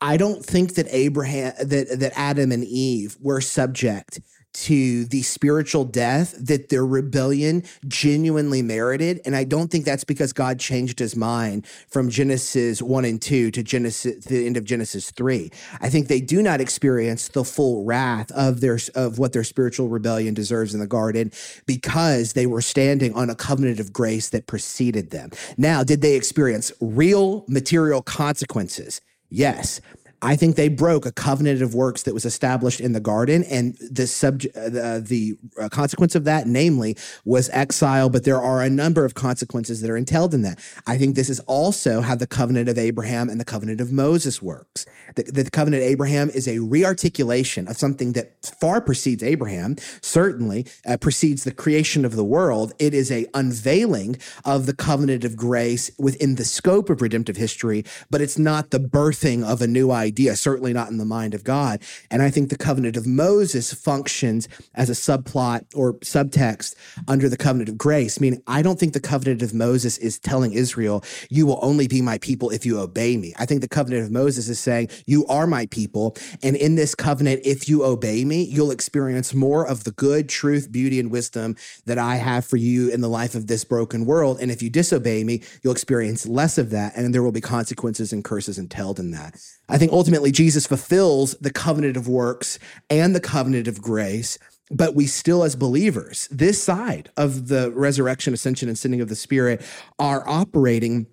I 0.00 0.16
don't 0.16 0.44
think 0.44 0.74
that 0.74 0.86
Abraham 0.90 1.52
that 1.58 1.98
that 2.00 2.12
Adam 2.14 2.52
and 2.52 2.64
Eve 2.64 3.16
were 3.20 3.40
subject 3.40 4.20
to 4.54 5.04
the 5.04 5.22
spiritual 5.22 5.84
death 5.84 6.34
that 6.40 6.68
their 6.68 6.84
rebellion 6.84 7.62
genuinely 7.86 8.62
merited 8.62 9.20
and 9.24 9.36
I 9.36 9.44
don't 9.44 9.70
think 9.70 9.84
that's 9.84 10.04
because 10.04 10.32
God 10.32 10.58
changed 10.58 10.98
his 10.98 11.14
mind 11.14 11.66
from 11.88 12.08
Genesis 12.08 12.80
1 12.80 13.04
and 13.04 13.20
2 13.20 13.50
to 13.50 13.62
Genesis 13.62 14.24
the 14.24 14.46
end 14.46 14.56
of 14.56 14.64
Genesis 14.64 15.10
3. 15.10 15.50
I 15.80 15.90
think 15.90 16.08
they 16.08 16.20
do 16.20 16.42
not 16.42 16.60
experience 16.60 17.28
the 17.28 17.44
full 17.44 17.84
wrath 17.84 18.30
of 18.32 18.60
their 18.60 18.78
of 18.94 19.18
what 19.18 19.32
their 19.32 19.44
spiritual 19.44 19.88
rebellion 19.88 20.32
deserves 20.32 20.74
in 20.74 20.80
the 20.80 20.86
garden 20.86 21.30
because 21.66 22.32
they 22.32 22.46
were 22.46 22.62
standing 22.62 23.14
on 23.14 23.30
a 23.30 23.34
covenant 23.34 23.80
of 23.80 23.92
grace 23.92 24.30
that 24.30 24.46
preceded 24.46 25.10
them. 25.10 25.30
Now, 25.56 25.82
did 25.84 26.02
they 26.02 26.14
experience 26.14 26.72
real 26.80 27.44
material 27.48 28.00
consequences? 28.00 29.00
Yes. 29.30 29.80
I 30.20 30.34
think 30.34 30.56
they 30.56 30.68
broke 30.68 31.06
a 31.06 31.12
covenant 31.12 31.62
of 31.62 31.74
works 31.74 32.02
that 32.02 32.14
was 32.14 32.24
established 32.24 32.80
in 32.80 32.92
the 32.92 33.00
garden, 33.00 33.44
and 33.44 33.76
the 33.76 34.06
subject, 34.06 34.56
uh, 34.56 34.68
the, 34.68 35.04
the 35.06 35.38
uh, 35.60 35.68
consequence 35.68 36.14
of 36.14 36.24
that, 36.24 36.46
namely, 36.46 36.96
was 37.24 37.48
exile. 37.50 38.08
But 38.08 38.24
there 38.24 38.40
are 38.40 38.62
a 38.62 38.70
number 38.70 39.04
of 39.04 39.14
consequences 39.14 39.80
that 39.80 39.90
are 39.90 39.96
entailed 39.96 40.34
in 40.34 40.42
that. 40.42 40.58
I 40.86 40.98
think 40.98 41.14
this 41.14 41.30
is 41.30 41.40
also 41.40 42.00
how 42.00 42.16
the 42.16 42.26
covenant 42.26 42.68
of 42.68 42.78
Abraham 42.78 43.28
and 43.28 43.40
the 43.40 43.44
covenant 43.44 43.80
of 43.80 43.92
Moses 43.92 44.42
works. 44.42 44.86
The, 45.14 45.22
the 45.22 45.50
covenant 45.50 45.82
of 45.82 45.88
Abraham 45.88 46.30
is 46.30 46.48
a 46.48 46.58
rearticulation 46.58 47.68
of 47.68 47.76
something 47.76 48.12
that 48.12 48.44
far 48.60 48.80
precedes 48.80 49.22
Abraham. 49.22 49.76
Certainly 50.02 50.66
uh, 50.86 50.96
precedes 50.96 51.44
the 51.44 51.52
creation 51.52 52.04
of 52.04 52.16
the 52.16 52.24
world. 52.24 52.72
It 52.78 52.92
is 52.92 53.12
a 53.12 53.26
unveiling 53.34 54.16
of 54.44 54.66
the 54.66 54.74
covenant 54.74 55.24
of 55.24 55.36
grace 55.36 55.90
within 55.98 56.34
the 56.34 56.44
scope 56.44 56.90
of 56.90 57.02
redemptive 57.02 57.36
history, 57.36 57.84
but 58.10 58.20
it's 58.20 58.38
not 58.38 58.70
the 58.70 58.80
birthing 58.80 59.44
of 59.44 59.62
a 59.62 59.66
new 59.66 59.90
idea, 59.90 60.07
certainly 60.34 60.72
not 60.72 60.90
in 60.90 60.98
the 60.98 61.04
mind 61.04 61.34
of 61.34 61.44
God. 61.44 61.80
And 62.10 62.22
I 62.22 62.30
think 62.30 62.50
the 62.50 62.58
covenant 62.58 62.96
of 62.96 63.06
Moses 63.06 63.72
functions 63.72 64.48
as 64.74 64.90
a 64.90 64.92
subplot 64.92 65.64
or 65.74 65.94
subtext 65.94 66.74
under 67.06 67.28
the 67.28 67.36
covenant 67.36 67.68
of 67.68 67.78
grace, 67.78 68.20
meaning 68.20 68.42
I 68.46 68.62
don't 68.62 68.78
think 68.78 68.92
the 68.92 69.00
covenant 69.00 69.42
of 69.42 69.54
Moses 69.54 69.98
is 69.98 70.18
telling 70.18 70.52
Israel, 70.52 71.04
you 71.30 71.46
will 71.46 71.58
only 71.62 71.88
be 71.88 72.02
my 72.02 72.18
people 72.18 72.50
if 72.50 72.64
you 72.66 72.78
obey 72.78 73.16
me. 73.16 73.34
I 73.38 73.46
think 73.46 73.60
the 73.60 73.68
covenant 73.68 74.04
of 74.04 74.10
Moses 74.10 74.48
is 74.48 74.58
saying, 74.58 74.88
you 75.06 75.26
are 75.26 75.46
my 75.46 75.66
people. 75.66 76.16
And 76.42 76.56
in 76.56 76.74
this 76.74 76.94
covenant, 76.94 77.42
if 77.44 77.68
you 77.68 77.84
obey 77.84 78.24
me, 78.24 78.42
you'll 78.42 78.70
experience 78.70 79.34
more 79.34 79.66
of 79.66 79.84
the 79.84 79.92
good, 79.92 80.28
truth, 80.28 80.70
beauty, 80.70 81.00
and 81.00 81.10
wisdom 81.10 81.56
that 81.86 81.98
I 81.98 82.16
have 82.16 82.44
for 82.44 82.56
you 82.56 82.90
in 82.90 83.00
the 83.00 83.08
life 83.08 83.34
of 83.34 83.46
this 83.46 83.64
broken 83.64 84.04
world. 84.04 84.38
And 84.40 84.50
if 84.50 84.62
you 84.62 84.70
disobey 84.70 85.24
me, 85.24 85.42
you'll 85.62 85.72
experience 85.72 86.26
less 86.26 86.58
of 86.58 86.70
that. 86.70 86.96
And 86.96 87.14
there 87.14 87.22
will 87.22 87.32
be 87.32 87.40
consequences 87.40 88.12
and 88.12 88.24
curses 88.24 88.58
entailed 88.58 88.98
in 88.98 89.10
that. 89.12 89.40
I 89.68 89.76
think 89.76 89.92
ultimately 89.98 90.30
Jesus 90.30 90.66
fulfills 90.66 91.32
the 91.40 91.52
covenant 91.52 91.96
of 91.96 92.06
works 92.06 92.58
and 92.88 93.14
the 93.14 93.20
covenant 93.20 93.66
of 93.66 93.82
grace. 93.82 94.38
But 94.70 94.94
we 94.94 95.06
still, 95.06 95.42
as 95.42 95.56
believers, 95.56 96.28
this 96.30 96.62
side 96.62 97.10
of 97.16 97.48
the 97.48 97.72
resurrection, 97.72 98.32
ascension, 98.32 98.68
and 98.68 98.78
sending 98.78 99.00
of 99.00 99.08
the 99.08 99.16
Spirit 99.16 99.62
are 99.98 100.28
operating 100.28 101.06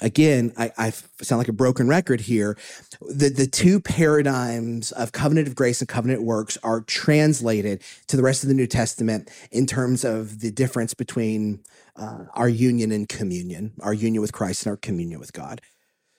again, 0.00 0.52
I, 0.56 0.72
I 0.78 0.90
sound 0.90 1.38
like 1.38 1.48
a 1.48 1.52
broken 1.52 1.88
record 1.88 2.20
here. 2.20 2.56
The, 3.00 3.28
the 3.28 3.46
two 3.46 3.80
paradigms 3.80 4.92
of 4.92 5.12
covenant 5.12 5.48
of 5.48 5.54
grace 5.54 5.80
and 5.80 5.88
covenant 5.88 6.22
works 6.22 6.58
are 6.62 6.80
translated 6.82 7.82
to 8.08 8.16
the 8.16 8.22
rest 8.22 8.42
of 8.42 8.48
the 8.48 8.54
New 8.54 8.66
Testament 8.66 9.30
in 9.50 9.66
terms 9.66 10.04
of 10.04 10.40
the 10.40 10.50
difference 10.50 10.94
between 10.94 11.62
uh, 11.96 12.24
our 12.34 12.48
union 12.48 12.92
and 12.92 13.08
communion, 13.08 13.72
our 13.80 13.94
union 13.94 14.20
with 14.20 14.32
Christ 14.32 14.66
and 14.66 14.70
our 14.70 14.76
communion 14.76 15.18
with 15.18 15.32
God. 15.32 15.60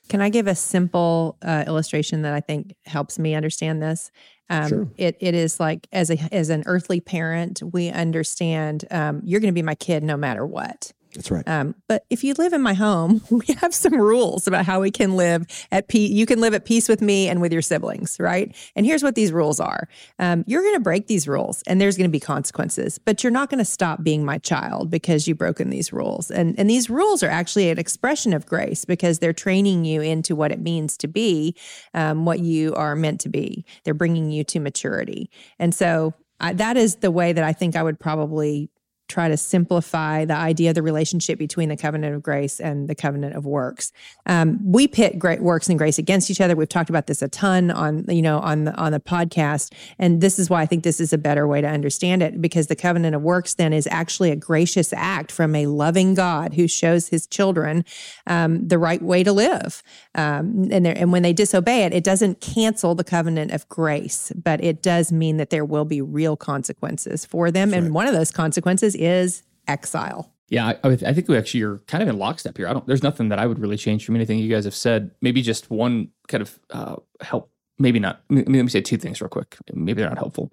Can 0.10 0.22
I 0.22 0.30
give 0.30 0.47
a 0.47 0.55
simple 0.55 1.38
uh, 1.41 1.64
illustration 1.68 2.22
that 2.22 2.34
I 2.34 2.39
think 2.39 2.76
helps 2.86 3.20
me 3.20 3.36
understand 3.36 3.82
this? 3.82 4.12
Um, 4.49 4.70
Sure. 4.70 4.88
It 4.97 5.18
it 5.20 5.36
is 5.36 5.60
like 5.60 5.88
as 5.91 6.10
a 6.10 6.18
as 6.34 6.49
an 6.49 6.64
earthly 6.66 7.01
parent, 7.01 7.62
we 7.74 7.89
understand 7.89 8.86
um, 8.91 9.22
you're 9.26 9.41
going 9.41 9.53
to 9.53 9.58
be 9.58 9.62
my 9.62 9.76
kid 9.76 10.03
no 10.03 10.16
matter 10.16 10.45
what. 10.45 10.93
That's 11.18 11.32
right. 11.32 11.47
Um, 11.49 11.74
but 11.88 12.05
if 12.11 12.24
you 12.24 12.36
live 12.36 12.53
in 12.53 12.61
my 12.61 12.76
home, 12.76 13.24
we 13.32 13.47
have 13.55 13.74
some 13.74 13.95
rules 13.95 14.47
about 14.47 14.65
how 14.65 14.80
we 14.80 14.91
can 14.91 15.15
live 15.15 15.47
at 15.72 15.88
peace. 15.88 16.11
You 16.11 16.28
can 16.28 16.39
live 16.39 16.53
at 16.53 16.63
peace 16.63 16.88
with 16.88 17.01
me 17.01 17.28
and 17.28 17.41
with 17.41 17.51
your 17.51 17.63
siblings, 17.63 18.18
right? 18.20 18.55
And 18.76 18.86
here's 18.86 19.01
what 19.01 19.15
these 19.15 19.32
rules 19.32 19.59
are 19.59 19.89
um, 20.20 20.43
you're 20.47 20.61
going 20.61 20.76
to 20.76 20.80
break 20.80 21.07
these 21.07 21.28
rules 21.28 21.63
and 21.63 21.82
there's 21.82 21.97
going 21.97 22.07
to 22.07 22.11
be 22.11 22.20
consequences, 22.20 22.99
but 22.99 23.24
you're 23.24 23.32
not 23.32 23.49
going 23.49 23.57
to 23.57 23.65
stop 23.65 24.03
being 24.03 24.24
my 24.24 24.38
child 24.38 24.91
because 24.91 25.28
you've 25.28 25.39
broken 25.39 25.72
these 25.72 25.91
rules. 25.91 26.30
And, 26.30 26.57
and 26.59 26.70
these 26.70 26.88
rules 26.88 27.24
are 27.24 27.30
actually 27.30 27.72
an 27.72 27.80
expression 27.80 28.32
of 28.32 28.45
grace 28.45 28.86
because 28.86 29.18
they're 29.18 29.34
training 29.34 29.86
you 29.86 30.01
into 30.01 30.36
what 30.36 30.51
it 30.51 30.61
means 30.61 30.97
to 30.97 31.07
be 31.07 31.55
um, 31.95 32.26
what 32.26 32.41
you 32.41 32.76
are 32.76 32.95
meant 32.95 33.20
to 33.22 33.30
be. 33.30 33.65
They're 33.86 33.95
bringing 33.95 34.30
you 34.30 34.43
to 34.43 34.59
maturity. 34.59 35.32
And 35.57 35.74
so 35.74 36.13
I, 36.39 36.53
that 36.53 36.78
is 36.78 36.97
the 36.97 37.09
way 37.09 37.34
that 37.34 37.43
I 37.43 37.53
think 37.53 37.76
I 37.76 37.82
would 37.82 37.99
probably 37.99 38.70
try 39.08 39.30
to 39.30 39.38
simplify 39.38 40.26
the 40.26 40.36
idea 40.36 40.70
of 40.70 40.76
the 40.76 40.82
relationship 40.82 41.39
between 41.39 41.70
the 41.70 41.78
covenant 41.78 42.14
of 42.14 42.22
grace 42.22 42.60
and 42.60 42.89
the 42.89 42.95
covenant 42.95 43.36
of 43.36 43.45
works. 43.45 43.93
Um, 44.26 44.60
we 44.64 44.88
pit 44.88 45.18
great 45.18 45.41
works 45.41 45.70
and 45.70 45.78
grace 45.78 45.97
against 45.97 46.30
each 46.30 46.41
other. 46.41 46.55
We've 46.55 46.68
talked 46.68 46.89
about 46.89 47.08
this 47.08 47.22
a 47.22 47.30
ton 47.30 47.72
on 47.72 48.05
you 48.10 48.22
know 48.22 48.39
on 48.39 48.66
the 48.66 48.76
on 48.76 48.91
the 48.91 48.99
podcast, 48.99 49.74
and 49.97 50.20
this 50.20 50.38
is 50.38 50.49
why 50.49 50.62
I 50.62 50.66
think 50.66 50.84
this 50.84 50.99
is 50.99 51.14
a 51.14 51.18
better 51.18 51.47
way 51.47 51.62
to 51.62 51.68
understand 51.68 52.22
it 52.22 52.41
because 52.41 52.68
the 52.68 52.76
covenant 52.76 53.16
of 53.16 53.22
works 53.22 53.53
then 53.53 53.72
is 53.72 53.88
actually 53.89 54.32
a 54.32 54.36
gracious 54.36 54.91
act 54.93 55.32
from 55.32 55.55
a 55.55 55.68
loving 55.68 56.14
God 56.14 56.55
who 56.55 56.68
shows 56.68 57.08
His 57.08 57.26
children 57.28 57.86
um, 58.26 58.68
the 58.68 58.78
right 58.78 59.01
way 59.01 59.24
to 59.24 59.32
live, 59.32 59.82
um, 60.16 60.68
and 60.70 60.86
and 60.86 61.12
when 61.14 61.24
they 61.24 61.34
disobey 61.34 61.84
it, 61.84 61.93
it 61.93 62.03
doesn't 62.03 62.41
cancel 62.41 62.93
the 62.93 63.05
covenant 63.05 63.51
of 63.51 63.68
grace, 63.70 64.34
but 64.36 64.62
it 64.62 64.82
does 64.82 65.12
mean 65.12 65.38
that 65.38 65.49
there 65.49 65.66
will 65.66 65.86
be 65.86 66.01
real 66.01 66.36
consequences 66.36 67.24
for 67.24 67.51
them, 67.51 67.74
and 67.74 67.93
one 67.93 68.08
of 68.08 68.14
those 68.14 68.32
consequences 68.32 68.97
is 68.98 69.43
exile. 69.68 70.32
Yeah, 70.50 70.74
I, 70.84 70.89
I 70.89 70.95
think 70.95 71.28
we 71.28 71.38
actually 71.38 71.64
are 71.64 71.80
kind 71.88 72.02
of 72.02 72.08
in 72.08 72.18
lockstep 72.18 72.56
here. 72.56 72.68
I 72.68 72.74
don't. 72.74 72.88
There's 72.88 73.04
nothing 73.04 73.30
that 73.30 73.39
I 73.39 73.45
would 73.45 73.60
really 73.60 73.76
change 73.76 74.06
from 74.06 74.16
anything 74.16 74.39
you 74.39 74.50
guys 74.50 74.64
have 74.64 74.76
said. 74.76 75.12
Maybe 75.22 75.41
just 75.41 75.70
one 75.70 76.10
kind 76.30 76.41
of 76.41 76.60
uh, 76.70 76.95
help. 77.22 77.52
Maybe 77.80 78.00
not. 78.00 78.22
Let 78.30 78.48
me 78.48 78.68
say 78.70 78.82
two 78.82 78.98
things 78.98 79.22
real 79.22 79.30
quick. 79.30 79.58
Maybe 79.74 80.02
they're 80.02 80.10
not 80.10 80.18
helpful. 80.18 80.52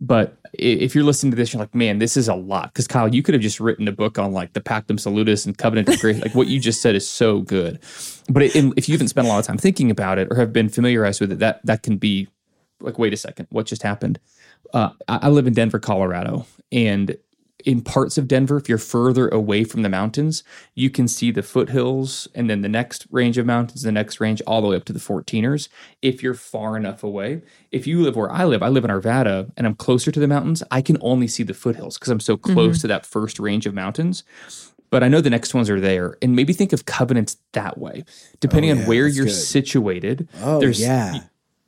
But 0.00 0.38
if 0.52 0.94
you're 0.94 1.04
listening 1.04 1.30
to 1.32 1.36
this, 1.36 1.52
you're 1.52 1.60
like, 1.60 1.74
man, 1.74 1.98
this 1.98 2.16
is 2.16 2.28
a 2.28 2.34
lot. 2.34 2.72
Because 2.72 2.86
Kyle, 2.86 3.12
you 3.12 3.22
could 3.22 3.34
have 3.34 3.42
just 3.42 3.60
written 3.60 3.86
a 3.86 3.92
book 3.92 4.18
on 4.18 4.32
like 4.32 4.52
the 4.52 4.60
Pactum 4.60 4.98
Salutis 4.98 5.46
and 5.46 5.56
Covenant 5.56 5.88
of 5.88 6.00
Grace. 6.00 6.20
like 6.20 6.34
what 6.34 6.48
you 6.48 6.58
just 6.58 6.80
said 6.80 6.94
is 6.94 7.08
so 7.08 7.40
good. 7.40 7.80
But 8.28 8.42
it, 8.42 8.56
if 8.76 8.88
you 8.88 8.94
haven't 8.94 9.08
spent 9.08 9.26
a 9.26 9.30
lot 9.30 9.38
of 9.38 9.46
time 9.46 9.58
thinking 9.58 9.90
about 9.90 10.18
it 10.18 10.28
or 10.30 10.36
have 10.36 10.52
been 10.52 10.68
familiarized 10.68 11.20
with 11.20 11.32
it, 11.32 11.38
that 11.40 11.60
that 11.64 11.82
can 11.82 11.96
be 11.96 12.28
like, 12.80 12.98
wait 12.98 13.12
a 13.12 13.16
second, 13.16 13.46
what 13.50 13.66
just 13.66 13.82
happened? 13.82 14.18
Uh, 14.72 14.90
I, 15.08 15.20
I 15.22 15.28
live 15.28 15.46
in 15.46 15.54
Denver, 15.54 15.78
Colorado, 15.78 16.46
and 16.72 17.16
in 17.64 17.80
parts 17.80 18.18
of 18.18 18.28
Denver, 18.28 18.56
if 18.58 18.68
you're 18.68 18.78
further 18.78 19.28
away 19.28 19.64
from 19.64 19.82
the 19.82 19.88
mountains, 19.88 20.44
you 20.74 20.90
can 20.90 21.08
see 21.08 21.30
the 21.30 21.42
foothills 21.42 22.28
and 22.34 22.48
then 22.48 22.60
the 22.60 22.68
next 22.68 23.06
range 23.10 23.38
of 23.38 23.46
mountains, 23.46 23.82
the 23.82 23.92
next 23.92 24.20
range, 24.20 24.42
all 24.46 24.60
the 24.60 24.68
way 24.68 24.76
up 24.76 24.84
to 24.84 24.92
the 24.92 24.98
14ers. 24.98 25.68
If 26.02 26.22
you're 26.22 26.34
far 26.34 26.76
enough 26.76 27.02
away, 27.02 27.42
if 27.72 27.86
you 27.86 28.02
live 28.02 28.16
where 28.16 28.30
I 28.30 28.44
live, 28.44 28.62
I 28.62 28.68
live 28.68 28.84
in 28.84 28.90
Arvada 28.90 29.50
and 29.56 29.66
I'm 29.66 29.74
closer 29.74 30.12
to 30.12 30.20
the 30.20 30.28
mountains, 30.28 30.62
I 30.70 30.82
can 30.82 30.98
only 31.00 31.26
see 31.26 31.42
the 31.42 31.54
foothills 31.54 31.98
because 31.98 32.10
I'm 32.10 32.20
so 32.20 32.36
mm-hmm. 32.36 32.52
close 32.52 32.80
to 32.82 32.86
that 32.88 33.06
first 33.06 33.38
range 33.38 33.66
of 33.66 33.74
mountains. 33.74 34.24
But 34.90 35.02
I 35.02 35.08
know 35.08 35.20
the 35.20 35.30
next 35.30 35.54
ones 35.54 35.70
are 35.70 35.80
there. 35.80 36.16
And 36.22 36.36
maybe 36.36 36.52
think 36.52 36.72
of 36.72 36.84
covenants 36.84 37.38
that 37.52 37.78
way. 37.78 38.04
Depending 38.40 38.70
Oh, 38.70 38.80
on 38.82 38.86
where 38.86 39.08
you're 39.08 39.24
good. 39.24 39.32
situated, 39.32 40.28
Oh, 40.40 40.60
there's 40.60 40.80
yeah. 40.80 41.14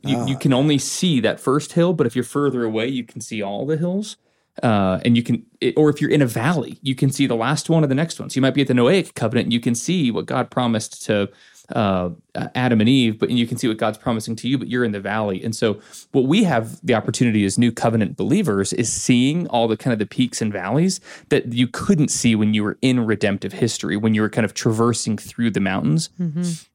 you, 0.03 0.27
you 0.27 0.37
ah. 0.37 0.39
can 0.39 0.53
only 0.53 0.79
see 0.79 1.21
that 1.21 1.41
first 1.41 1.73
hill, 1.73 1.93
but 1.93 2.07
if 2.07 2.15
you're 2.15 2.23
further 2.23 2.63
away, 2.63 2.87
you 2.87 3.03
can 3.03 3.21
see 3.21 3.43
all 3.43 3.67
the 3.67 3.79
hills. 3.79 4.17
Uh, 4.63 5.01
and 5.05 5.17
you 5.17 5.23
can, 5.23 5.45
it, 5.61 5.75
or 5.77 5.91
if 5.91 6.01
you're 6.01 6.11
in 6.11 6.23
a 6.23 6.27
valley, 6.27 6.79
you 6.83 6.95
can 6.95 7.11
see 7.11 7.27
the 7.27 7.37
last 7.37 7.69
one 7.69 7.85
or 7.85 7.87
the 7.87 7.95
next 7.95 8.19
one. 8.19 8.31
So 8.31 8.37
you 8.37 8.43
might 8.43 8.55
be 8.55 8.63
at 8.63 8.69
the 8.69 8.75
Noahic 8.75 9.15
covenant, 9.15 9.47
and 9.47 9.53
you 9.53 9.61
can 9.61 9.75
see 9.75 10.11
what 10.11 10.27
God 10.27 10.51
promised 10.51 11.05
to 11.07 11.29
uh, 11.75 12.11
Adam 12.55 12.81
and 12.81 12.89
Eve, 12.89 13.19
but 13.19 13.31
you 13.31 13.47
can 13.47 13.57
see 13.57 13.67
what 13.67 13.77
God's 13.79 13.99
promising 13.99 14.37
to 14.37 14.49
you, 14.49 14.59
but 14.59 14.69
you're 14.69 14.85
in 14.85 14.93
the 14.93 15.01
valley. 15.01 15.43
And 15.43 15.55
so, 15.57 15.81
what 16.13 16.27
we 16.27 16.45
have 16.45 16.79
the 16.85 16.95
opportunity 16.95 17.45
as 17.45 17.57
new 17.59 17.73
covenant 17.73 18.17
believers 18.17 18.73
is 18.75 18.93
seeing 18.93 19.47
all 19.49 19.67
the 19.69 19.77
kind 19.77 19.93
of 19.93 19.99
the 19.99 20.07
peaks 20.07 20.43
and 20.43 20.53
valleys 20.53 21.01
that 21.31 21.53
you 21.53 21.67
couldn't 21.67 22.09
see 22.09 22.35
when 22.35 22.53
you 22.55 22.63
were 22.63 22.77
in 22.83 23.01
redemptive 23.07 23.55
history, 23.55 23.97
when 23.97 24.15
you 24.15 24.21
were 24.23 24.29
kind 24.29 24.45
of 24.45 24.53
traversing 24.55 25.17
through 25.17 25.51
the 25.51 25.61
mountains, 25.61 26.11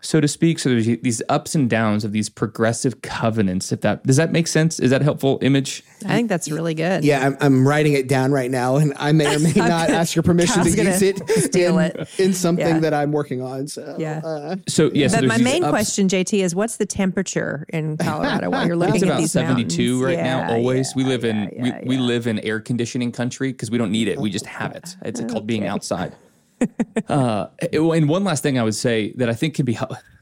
so 0.02 0.20
to 0.20 0.28
speak. 0.28 0.58
So 0.60 0.70
there's 0.70 0.86
these 0.86 1.22
ups 1.30 1.54
and 1.56 1.70
downs 1.70 2.04
of 2.04 2.12
these 2.12 2.28
progressive 2.30 3.02
covenants. 3.02 3.72
If 3.72 3.82
that 3.82 4.04
does 4.04 4.18
that 4.18 4.32
make 4.32 4.48
sense? 4.48 4.80
Is 4.80 4.90
that 4.92 5.02
a 5.02 5.04
helpful 5.04 5.38
image? 5.42 5.84
I 6.06 6.16
think 6.16 6.30
that's 6.30 6.50
really 6.50 6.74
good. 6.74 7.04
Yeah, 7.04 7.26
I'm, 7.28 7.38
I'm 7.40 7.68
writing 7.68 7.94
it 7.94 8.08
down 8.08 8.32
right 8.32 8.50
now, 8.50 8.78
and 8.78 8.94
I 8.98 9.12
may 9.12 9.36
or 9.36 9.40
may 9.40 9.54
not 9.56 9.90
ask 9.92 10.16
your 10.16 10.24
permission 10.24 10.64
to 10.64 10.76
gonna 10.76 10.90
use 10.90 11.02
it 11.04 11.30
steal 11.30 11.78
in, 11.78 11.92
it. 11.92 12.20
in 12.20 12.34
something 12.34 12.66
Yeah. 12.68 12.80
that 12.80 12.94
I'm 12.96 13.12
working 13.12 13.42
on. 13.42 13.68
So 13.68 13.96
Yeah. 14.00 14.20
uh, 14.24 14.56
So 14.68 14.81
yeah, 14.90 15.08
so 15.08 15.20
But 15.20 15.28
my 15.28 15.38
main 15.38 15.64
ups- 15.64 15.70
question, 15.70 16.08
JT, 16.08 16.44
is 16.44 16.56
what's 16.56 16.78
the 16.78 16.86
temperature 16.86 17.66
in 17.70 17.98
Colorado 18.08 18.50
while 18.50 18.66
you're 18.66 18.76
looking 18.76 18.96
It's 18.96 19.04
at 19.04 19.10
about 19.10 19.20
these 19.20 19.32
72 19.32 19.92
mountains? 19.94 20.06
right 20.06 20.18
Yeah, 20.18 20.48
now. 20.48 20.54
Always, 20.54 20.96
we 20.96 21.04
yeah, 21.04 21.10
live 21.10 21.24
in 21.26 21.50
we, 21.60 21.74
we 21.86 21.98
live 21.98 22.28
in 22.28 22.40
air 22.40 22.60
conditioning 22.60 23.12
country 23.12 23.52
because 23.52 23.70
we 23.70 23.78
don't 23.78 23.92
need 23.92 24.08
it. 24.08 24.20
We 24.20 24.30
just 24.30 24.46
have 24.46 24.72
it. 24.76 24.96
It's 25.04 25.22
called 25.32 25.46
being 25.46 25.68
outside. 25.68 26.14
uh, 27.10 27.48
and 27.74 28.08
one 28.08 28.24
last 28.24 28.44
thing 28.44 28.60
I 28.60 28.64
would 28.64 28.76
say 28.76 29.14
that 29.18 29.30
I 29.30 29.34
think 29.34 29.56
can 29.56 29.66
be 29.66 29.74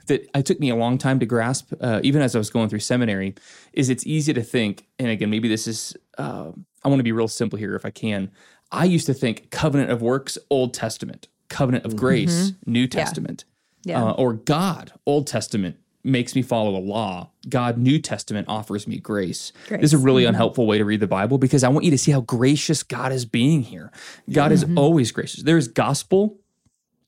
that 0.08 0.28
it 0.36 0.46
took 0.46 0.60
me 0.60 0.70
a 0.70 0.76
long 0.76 0.98
time 0.98 1.20
to 1.20 1.26
grasp, 1.26 1.72
uh, 1.82 2.00
even 2.04 2.22
as 2.22 2.36
I 2.36 2.40
was 2.40 2.50
going 2.50 2.70
through 2.70 2.80
seminary, 2.80 3.36
is 3.74 3.90
it's 3.90 4.06
easy 4.08 4.34
to 4.34 4.42
think. 4.42 4.88
And 4.98 5.10
again, 5.10 5.30
maybe 5.30 5.48
this 5.48 5.68
is 5.68 5.96
uh, 6.18 6.52
I 6.84 6.88
want 6.88 7.00
to 7.00 7.04
be 7.04 7.12
real 7.12 7.28
simple 7.28 7.60
here 7.60 7.76
if 7.76 7.86
I 7.86 7.92
can. 7.92 8.32
I 8.72 8.86
used 8.86 9.06
to 9.08 9.14
think 9.14 9.52
covenant 9.52 9.92
of 9.92 10.02
works, 10.02 10.38
Old 10.50 10.74
Testament, 10.74 11.28
covenant 11.50 11.86
of 11.86 11.96
grace, 11.96 12.54
New 12.66 12.88
Testament, 12.88 13.44
Mm-hmm. 13.44 13.49
Yeah. 13.84 14.04
Uh, 14.04 14.12
or 14.14 14.34
God, 14.34 14.94
Old 15.06 15.28
Testament 15.28 15.78
makes 16.04 16.36
me 16.36 16.42
follow 16.42 16.76
a 16.76 16.80
law. 16.80 17.32
God, 17.48 17.78
New 17.78 18.00
Testament 18.00 18.48
offers 18.48 18.88
me 18.88 19.00
grace. 19.00 19.52
This 19.70 19.82
is 19.84 19.94
a 19.94 19.98
Grace. 19.98 20.06
really 20.06 20.26
unhelpful 20.26 20.66
way 20.66 20.78
to 20.78 20.86
read 20.86 21.00
the 21.02 21.08
Bible 21.08 21.38
because 21.38 21.64
I 21.64 21.70
want 21.70 21.86
you 21.86 21.92
to 21.92 21.98
see 21.98 22.12
how 22.12 22.22
gracious 22.22 22.84
God 22.84 23.12
is 23.12 23.26
being 23.26 23.64
here. 23.64 23.92
God 24.32 24.52
is 24.52 24.66
always 24.76 25.12
gracious. 25.12 25.44
There 25.44 25.58
is 25.58 25.68
gospel, 25.68 26.40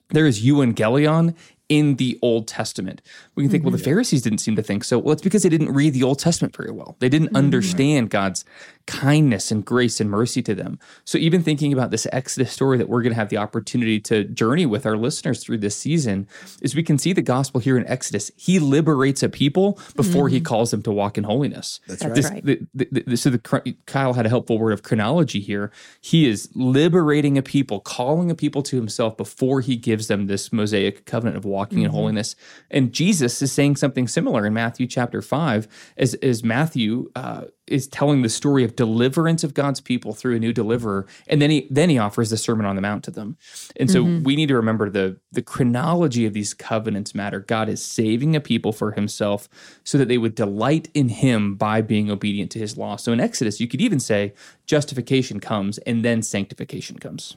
there 0.09 0.25
is 0.25 0.43
evangelion 0.45 1.35
in 1.69 1.95
the 1.95 2.19
Old 2.21 2.47
Testament. 2.49 3.01
We 3.35 3.43
can 3.43 3.49
think, 3.51 3.63
well, 3.63 3.71
the 3.71 3.77
mm-hmm. 3.77 3.85
Pharisees 3.85 4.21
didn't 4.21 4.39
seem 4.39 4.57
to 4.57 4.63
think 4.63 4.83
so. 4.83 4.99
Well, 4.99 5.13
it's 5.13 5.21
because 5.21 5.43
they 5.43 5.49
didn't 5.49 5.71
read 5.71 5.93
the 5.93 6.03
Old 6.03 6.19
Testament 6.19 6.55
very 6.55 6.71
well. 6.71 6.97
They 6.99 7.07
didn't 7.07 7.27
mm-hmm. 7.27 7.37
understand 7.37 8.09
God's 8.09 8.43
kindness 8.87 9.51
and 9.51 9.63
grace 9.63 10.01
and 10.01 10.09
mercy 10.09 10.41
to 10.41 10.53
them. 10.53 10.79
So, 11.05 11.17
even 11.17 11.41
thinking 11.41 11.71
about 11.71 11.91
this 11.91 12.05
Exodus 12.11 12.51
story 12.51 12.77
that 12.77 12.89
we're 12.89 13.01
going 13.01 13.13
to 13.13 13.19
have 13.19 13.29
the 13.29 13.37
opportunity 13.37 14.01
to 14.01 14.25
journey 14.25 14.65
with 14.65 14.85
our 14.85 14.97
listeners 14.97 15.41
through 15.41 15.59
this 15.59 15.77
season, 15.77 16.27
is 16.61 16.75
we 16.75 16.83
can 16.83 16.97
see 16.97 17.13
the 17.13 17.21
gospel 17.21 17.61
here 17.61 17.77
in 17.77 17.87
Exodus. 17.87 18.31
He 18.35 18.59
liberates 18.59 19.23
a 19.23 19.29
people 19.29 19.79
before 19.95 20.27
he 20.27 20.37
mm-hmm. 20.37 20.43
calls 20.43 20.71
them 20.71 20.83
to 20.83 20.91
walk 20.91 21.17
in 21.17 21.23
holiness. 21.23 21.79
That's 21.87 22.03
This- 22.03 22.29
right. 22.29 22.45
the, 22.45 22.59
the, 22.73 23.03
the, 23.07 23.17
so 23.17 23.29
the 23.29 23.75
Kyle 23.85 24.13
had 24.13 24.25
a 24.25 24.29
helpful 24.29 24.59
word 24.59 24.73
of 24.73 24.83
chronology 24.83 25.39
here. 25.39 25.71
He 26.01 26.27
is 26.27 26.49
liberating 26.53 27.37
a 27.37 27.41
people, 27.41 27.79
calling 27.79 28.29
a 28.29 28.35
people 28.35 28.61
to 28.63 28.75
himself 28.75 29.15
before 29.15 29.61
he 29.61 29.77
gives 29.77 30.07
them 30.07 30.27
this 30.27 30.51
Mosaic 30.51 31.05
covenant 31.05 31.37
of 31.37 31.45
walking 31.45 31.83
in 31.83 31.91
holiness. 31.91 32.35
And 32.69 32.91
Jesus 32.91 33.20
is 33.21 33.51
saying 33.51 33.75
something 33.75 34.07
similar 34.07 34.45
in 34.45 34.53
Matthew 34.53 34.87
chapter 34.87 35.21
five, 35.21 35.67
as 35.97 36.13
as 36.15 36.43
Matthew 36.43 37.11
uh, 37.15 37.45
is 37.67 37.87
telling 37.87 38.21
the 38.21 38.29
story 38.29 38.63
of 38.63 38.75
deliverance 38.75 39.43
of 39.43 39.53
God's 39.53 39.79
people 39.79 40.13
through 40.13 40.35
a 40.35 40.39
new 40.39 40.53
deliverer, 40.53 41.07
and 41.27 41.41
then 41.41 41.49
he 41.49 41.67
then 41.69 41.89
he 41.89 41.97
offers 41.97 42.29
the 42.29 42.37
Sermon 42.37 42.65
on 42.65 42.75
the 42.75 42.81
Mount 42.81 43.03
to 43.05 43.11
them. 43.11 43.37
And 43.77 43.89
so 43.89 44.03
we 44.03 44.35
need 44.35 44.47
to 44.47 44.55
remember 44.55 44.89
the 44.89 45.17
the 45.31 45.41
chronology 45.41 46.25
of 46.25 46.33
these 46.33 46.53
covenants 46.53 47.15
matter. 47.15 47.39
God 47.39 47.69
is 47.69 47.83
saving 47.83 48.35
a 48.35 48.41
people 48.41 48.71
for 48.71 48.91
Himself, 48.91 49.47
so 49.83 49.97
that 49.97 50.07
they 50.07 50.17
would 50.17 50.35
delight 50.35 50.89
in 50.93 51.09
Him 51.09 51.55
by 51.55 51.81
being 51.81 52.11
obedient 52.11 52.51
to 52.51 52.59
His 52.59 52.77
law. 52.77 52.95
So 52.95 53.13
in 53.13 53.19
Exodus, 53.19 53.59
you 53.59 53.67
could 53.67 53.81
even 53.81 53.99
say 53.99 54.33
justification 54.65 55.39
comes 55.39 55.77
and 55.79 56.03
then 56.03 56.21
sanctification 56.21 56.99
comes. 56.99 57.35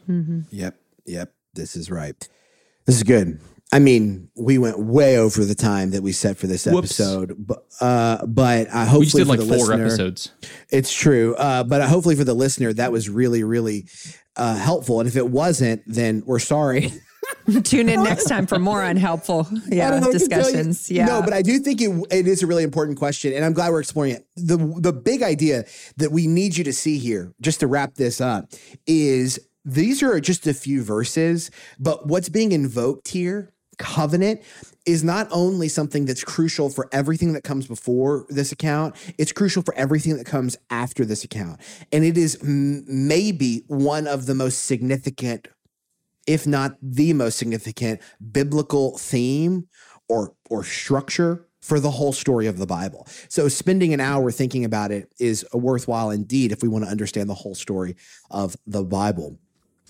Yep. 0.50 0.76
Yep. 1.06 1.32
This 1.54 1.76
is 1.76 1.90
right. 1.90 2.28
This 2.86 2.96
is 2.96 3.02
good. 3.02 3.40
I 3.72 3.80
mean, 3.80 4.30
we 4.36 4.58
went 4.58 4.78
way 4.78 5.18
over 5.18 5.44
the 5.44 5.54
time 5.54 5.90
that 5.90 6.02
we 6.02 6.12
set 6.12 6.36
for 6.36 6.46
this 6.46 6.64
Whoops. 6.66 7.00
episode, 7.00 7.34
but 7.38 7.64
uh, 7.80 8.24
but 8.26 8.68
I 8.72 8.84
hopefully 8.84 8.98
We 9.00 9.04
just 9.06 9.16
did 9.16 9.22
for 9.24 9.28
like 9.30 9.40
the 9.40 9.46
four 9.46 9.56
listener, 9.56 9.84
episodes. 9.86 10.32
It's 10.70 10.92
true, 10.94 11.34
uh, 11.36 11.64
but 11.64 11.82
hopefully 11.82 12.14
for 12.14 12.24
the 12.24 12.34
listener, 12.34 12.72
that 12.74 12.92
was 12.92 13.08
really 13.10 13.42
really 13.42 13.88
uh, 14.36 14.56
helpful. 14.56 15.00
And 15.00 15.08
if 15.08 15.16
it 15.16 15.28
wasn't, 15.28 15.82
then 15.86 16.22
we're 16.24 16.38
sorry. 16.38 16.92
Tune 17.64 17.88
in 17.88 18.02
next 18.02 18.24
time 18.24 18.46
for 18.46 18.58
more 18.58 18.82
unhelpful 18.82 19.46
I 19.50 19.74
yeah, 19.74 19.90
know 19.90 20.06
what 20.08 20.12
to 20.12 20.28
tell 20.28 20.38
you. 20.40 20.44
discussions. 20.44 20.90
Yeah. 20.90 21.06
No, 21.06 21.22
but 21.22 21.32
I 21.32 21.42
do 21.42 21.58
think 21.58 21.80
it, 21.80 21.90
it 22.10 22.26
is 22.28 22.42
a 22.42 22.46
really 22.46 22.62
important 22.64 22.98
question, 22.98 23.32
and 23.32 23.44
I'm 23.44 23.52
glad 23.54 23.70
we're 23.70 23.80
exploring 23.80 24.12
it. 24.12 24.26
the 24.36 24.56
The 24.78 24.92
big 24.92 25.22
idea 25.22 25.64
that 25.96 26.10
we 26.12 26.26
need 26.26 26.56
you 26.56 26.64
to 26.64 26.72
see 26.72 26.98
here, 26.98 27.34
just 27.40 27.60
to 27.60 27.66
wrap 27.66 27.94
this 27.94 28.20
up, 28.20 28.50
is 28.86 29.40
these 29.64 30.02
are 30.02 30.18
just 30.20 30.46
a 30.46 30.54
few 30.54 30.82
verses, 30.82 31.50
but 31.78 32.06
what's 32.06 32.28
being 32.28 32.52
invoked 32.52 33.08
here, 33.08 33.52
covenant, 33.78 34.42
is 34.86 35.02
not 35.02 35.26
only 35.30 35.68
something 35.68 36.04
that's 36.04 36.22
crucial 36.22 36.68
for 36.68 36.88
everything 36.92 37.32
that 37.32 37.44
comes 37.44 37.66
before 37.66 38.26
this 38.28 38.52
account, 38.52 38.94
it's 39.18 39.32
crucial 39.32 39.62
for 39.62 39.74
everything 39.74 40.16
that 40.16 40.26
comes 40.26 40.56
after 40.70 41.04
this 41.04 41.24
account, 41.24 41.60
and 41.92 42.04
it 42.04 42.18
is 42.18 42.38
m- 42.42 42.84
maybe 42.86 43.64
one 43.66 44.06
of 44.06 44.26
the 44.26 44.34
most 44.34 44.64
significant 44.64 45.48
if 46.26 46.46
not 46.46 46.76
the 46.80 47.12
most 47.12 47.36
significant 47.36 48.00
biblical 48.32 48.96
theme 48.98 49.68
or 50.08 50.34
or 50.50 50.64
structure 50.64 51.46
for 51.60 51.80
the 51.80 51.90
whole 51.90 52.12
story 52.12 52.46
of 52.46 52.58
the 52.58 52.66
Bible. 52.66 53.06
So 53.28 53.48
spending 53.48 53.94
an 53.94 54.00
hour 54.00 54.30
thinking 54.30 54.66
about 54.66 54.90
it 54.90 55.10
is 55.18 55.46
worthwhile 55.54 56.10
indeed 56.10 56.52
if 56.52 56.62
we 56.62 56.68
want 56.68 56.84
to 56.84 56.90
understand 56.90 57.28
the 57.30 57.34
whole 57.34 57.54
story 57.54 57.96
of 58.30 58.54
the 58.66 58.84
Bible. 58.84 59.38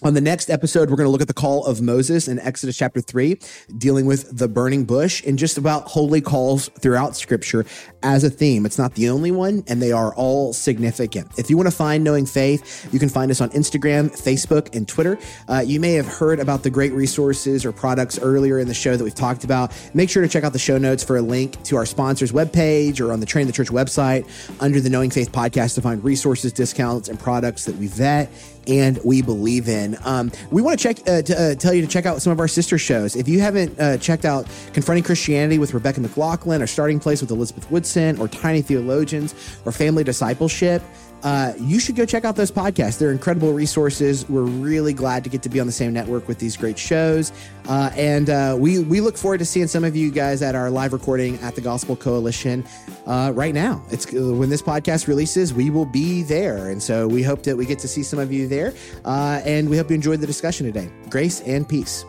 On 0.04 0.12
the 0.12 0.20
next 0.20 0.50
episode, 0.50 0.90
we're 0.90 0.96
going 0.96 1.06
to 1.06 1.10
look 1.10 1.22
at 1.22 1.28
the 1.28 1.32
call 1.32 1.64
of 1.64 1.80
Moses 1.80 2.28
in 2.28 2.38
Exodus 2.38 2.76
chapter 2.76 3.00
3, 3.00 3.38
dealing 3.78 4.04
with 4.04 4.36
the 4.36 4.46
burning 4.46 4.84
bush 4.84 5.24
and 5.24 5.38
just 5.38 5.56
about 5.56 5.88
holy 5.88 6.20
calls 6.20 6.68
throughout 6.78 7.16
scripture 7.16 7.64
as 8.02 8.22
a 8.22 8.28
theme. 8.28 8.66
It's 8.66 8.76
not 8.76 8.96
the 8.96 9.08
only 9.08 9.30
one, 9.30 9.64
and 9.66 9.80
they 9.80 9.92
are 9.92 10.14
all 10.14 10.52
significant. 10.52 11.30
If 11.38 11.48
you 11.48 11.56
want 11.56 11.70
to 11.70 11.74
find 11.74 12.04
Knowing 12.04 12.26
Faith, 12.26 12.86
you 12.92 12.98
can 12.98 13.08
find 13.08 13.30
us 13.30 13.40
on 13.40 13.48
Instagram, 13.52 14.10
Facebook, 14.10 14.76
and 14.76 14.86
Twitter. 14.86 15.18
Uh, 15.48 15.64
you 15.64 15.80
may 15.80 15.94
have 15.94 16.06
heard 16.06 16.38
about 16.38 16.64
the 16.64 16.70
great 16.70 16.92
resources 16.92 17.64
or 17.64 17.72
products 17.72 18.18
earlier 18.18 18.58
in 18.58 18.68
the 18.68 18.74
show 18.74 18.98
that 18.98 19.04
we've 19.04 19.14
talked 19.14 19.42
about. 19.42 19.72
Make 19.94 20.10
sure 20.10 20.22
to 20.22 20.28
check 20.28 20.44
out 20.44 20.52
the 20.52 20.58
show 20.58 20.76
notes 20.76 21.02
for 21.02 21.16
a 21.16 21.22
link 21.22 21.62
to 21.62 21.76
our 21.76 21.86
sponsors' 21.86 22.30
webpage 22.30 23.00
or 23.00 23.10
on 23.10 23.20
the 23.20 23.26
Train 23.26 23.46
the 23.46 23.54
Church 23.54 23.70
website 23.70 24.28
under 24.60 24.82
the 24.82 24.90
Knowing 24.90 25.08
Faith 25.08 25.32
podcast 25.32 25.76
to 25.76 25.80
find 25.80 26.04
resources, 26.04 26.52
discounts, 26.52 27.08
and 27.08 27.18
products 27.18 27.64
that 27.64 27.76
we 27.76 27.86
vet 27.86 28.30
and 28.66 28.98
we 29.04 29.22
believe 29.22 29.68
in. 29.68 29.96
Um, 30.04 30.30
we 30.50 30.62
want 30.62 30.78
to 30.78 30.82
check 30.82 31.08
uh, 31.08 31.22
to, 31.22 31.40
uh, 31.40 31.54
tell 31.54 31.74
you 31.74 31.82
to 31.82 31.88
check 31.88 32.06
out 32.06 32.22
some 32.22 32.32
of 32.32 32.40
our 32.40 32.48
sister 32.48 32.78
shows. 32.78 33.16
If 33.16 33.28
you 33.28 33.40
haven't 33.40 33.78
uh, 33.78 33.98
checked 33.98 34.24
out 34.24 34.46
Confronting 34.72 35.04
Christianity 35.04 35.58
with 35.58 35.74
Rebecca 35.74 36.00
McLaughlin, 36.00 36.62
or 36.62 36.66
Starting 36.66 37.00
Place 37.00 37.20
with 37.20 37.30
Elizabeth 37.30 37.70
Woodson, 37.70 38.18
or 38.18 38.28
Tiny 38.28 38.62
Theologians, 38.62 39.34
or 39.64 39.72
Family 39.72 40.04
Discipleship. 40.04 40.82
Uh, 41.24 41.54
you 41.58 41.80
should 41.80 41.96
go 41.96 42.04
check 42.04 42.24
out 42.24 42.36
those 42.36 42.50
podcasts. 42.50 42.98
They're 42.98 43.10
incredible 43.10 43.54
resources. 43.54 44.28
We're 44.28 44.42
really 44.42 44.92
glad 44.92 45.24
to 45.24 45.30
get 45.30 45.42
to 45.42 45.48
be 45.48 45.58
on 45.58 45.66
the 45.66 45.72
same 45.72 45.92
network 45.92 46.28
with 46.28 46.38
these 46.38 46.56
great 46.56 46.78
shows, 46.78 47.32
uh, 47.66 47.90
and 47.96 48.28
uh, 48.28 48.56
we 48.58 48.80
we 48.80 49.00
look 49.00 49.16
forward 49.16 49.38
to 49.38 49.46
seeing 49.46 49.66
some 49.66 49.84
of 49.84 49.96
you 49.96 50.10
guys 50.10 50.42
at 50.42 50.54
our 50.54 50.70
live 50.70 50.92
recording 50.92 51.38
at 51.38 51.54
the 51.54 51.62
Gospel 51.62 51.96
Coalition 51.96 52.64
uh, 53.06 53.32
right 53.34 53.54
now. 53.54 53.82
It's 53.90 54.10
when 54.12 54.50
this 54.50 54.62
podcast 54.62 55.08
releases, 55.08 55.54
we 55.54 55.70
will 55.70 55.86
be 55.86 56.22
there, 56.22 56.68
and 56.68 56.82
so 56.82 57.08
we 57.08 57.22
hope 57.22 57.42
that 57.44 57.56
we 57.56 57.64
get 57.64 57.78
to 57.80 57.88
see 57.88 58.02
some 58.02 58.18
of 58.18 58.30
you 58.30 58.46
there, 58.46 58.74
uh, 59.06 59.40
and 59.44 59.68
we 59.70 59.78
hope 59.78 59.88
you 59.88 59.94
enjoyed 59.94 60.20
the 60.20 60.26
discussion 60.26 60.66
today. 60.66 60.90
Grace 61.08 61.40
and 61.40 61.66
peace. 61.66 62.04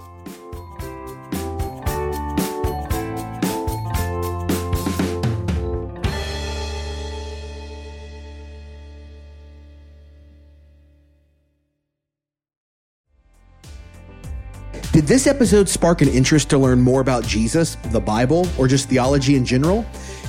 Did 14.95 15.07
this 15.07 15.27
episode 15.27 15.67
spark 15.67 16.01
an 16.01 16.07
interest 16.07 16.49
to 16.51 16.57
learn 16.57 16.79
more 16.79 17.01
about 17.01 17.25
Jesus, 17.25 17.75
the 17.91 17.99
Bible, 17.99 18.47
or 18.57 18.65
just 18.65 18.87
theology 18.87 19.35
in 19.35 19.43
general? 19.43 19.85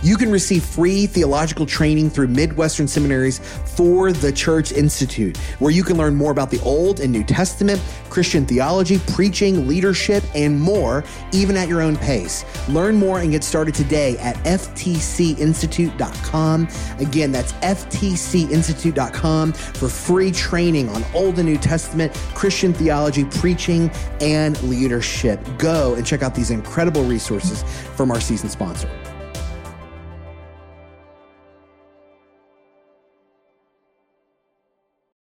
You 0.06 0.16
can 0.16 0.30
receive 0.30 0.64
free 0.64 1.08
theological 1.08 1.66
training 1.66 2.10
through 2.10 2.28
Midwestern 2.28 2.86
Seminary's 2.86 3.40
for 3.40 4.12
the 4.12 4.30
Church 4.30 4.70
Institute, 4.70 5.36
where 5.58 5.72
you 5.72 5.82
can 5.82 5.96
learn 5.96 6.14
more 6.14 6.30
about 6.30 6.48
the 6.48 6.60
Old 6.60 7.00
and 7.00 7.10
New 7.10 7.24
Testament, 7.24 7.82
Christian 8.08 8.46
theology, 8.46 9.00
preaching, 9.08 9.66
leadership, 9.66 10.22
and 10.32 10.60
more, 10.60 11.02
even 11.32 11.56
at 11.56 11.66
your 11.66 11.82
own 11.82 11.96
pace. 11.96 12.44
Learn 12.68 12.94
more 12.94 13.18
and 13.18 13.32
get 13.32 13.42
started 13.42 13.74
today 13.74 14.16
at 14.18 14.36
ftcinstitute.com. 14.44 16.68
Again, 17.00 17.32
that's 17.32 17.52
ftcinstitute.com 17.54 19.52
for 19.52 19.88
free 19.88 20.30
training 20.30 20.88
on 20.88 21.04
Old 21.14 21.40
and 21.40 21.48
New 21.48 21.58
Testament, 21.58 22.14
Christian 22.32 22.72
theology, 22.72 23.24
preaching, 23.24 23.90
and 24.20 24.62
leadership. 24.62 25.44
Go 25.58 25.96
and 25.96 26.06
check 26.06 26.22
out 26.22 26.32
these 26.32 26.52
incredible 26.52 27.02
resources 27.02 27.64
from 27.96 28.12
our 28.12 28.20
season 28.20 28.48
sponsor. 28.48 28.88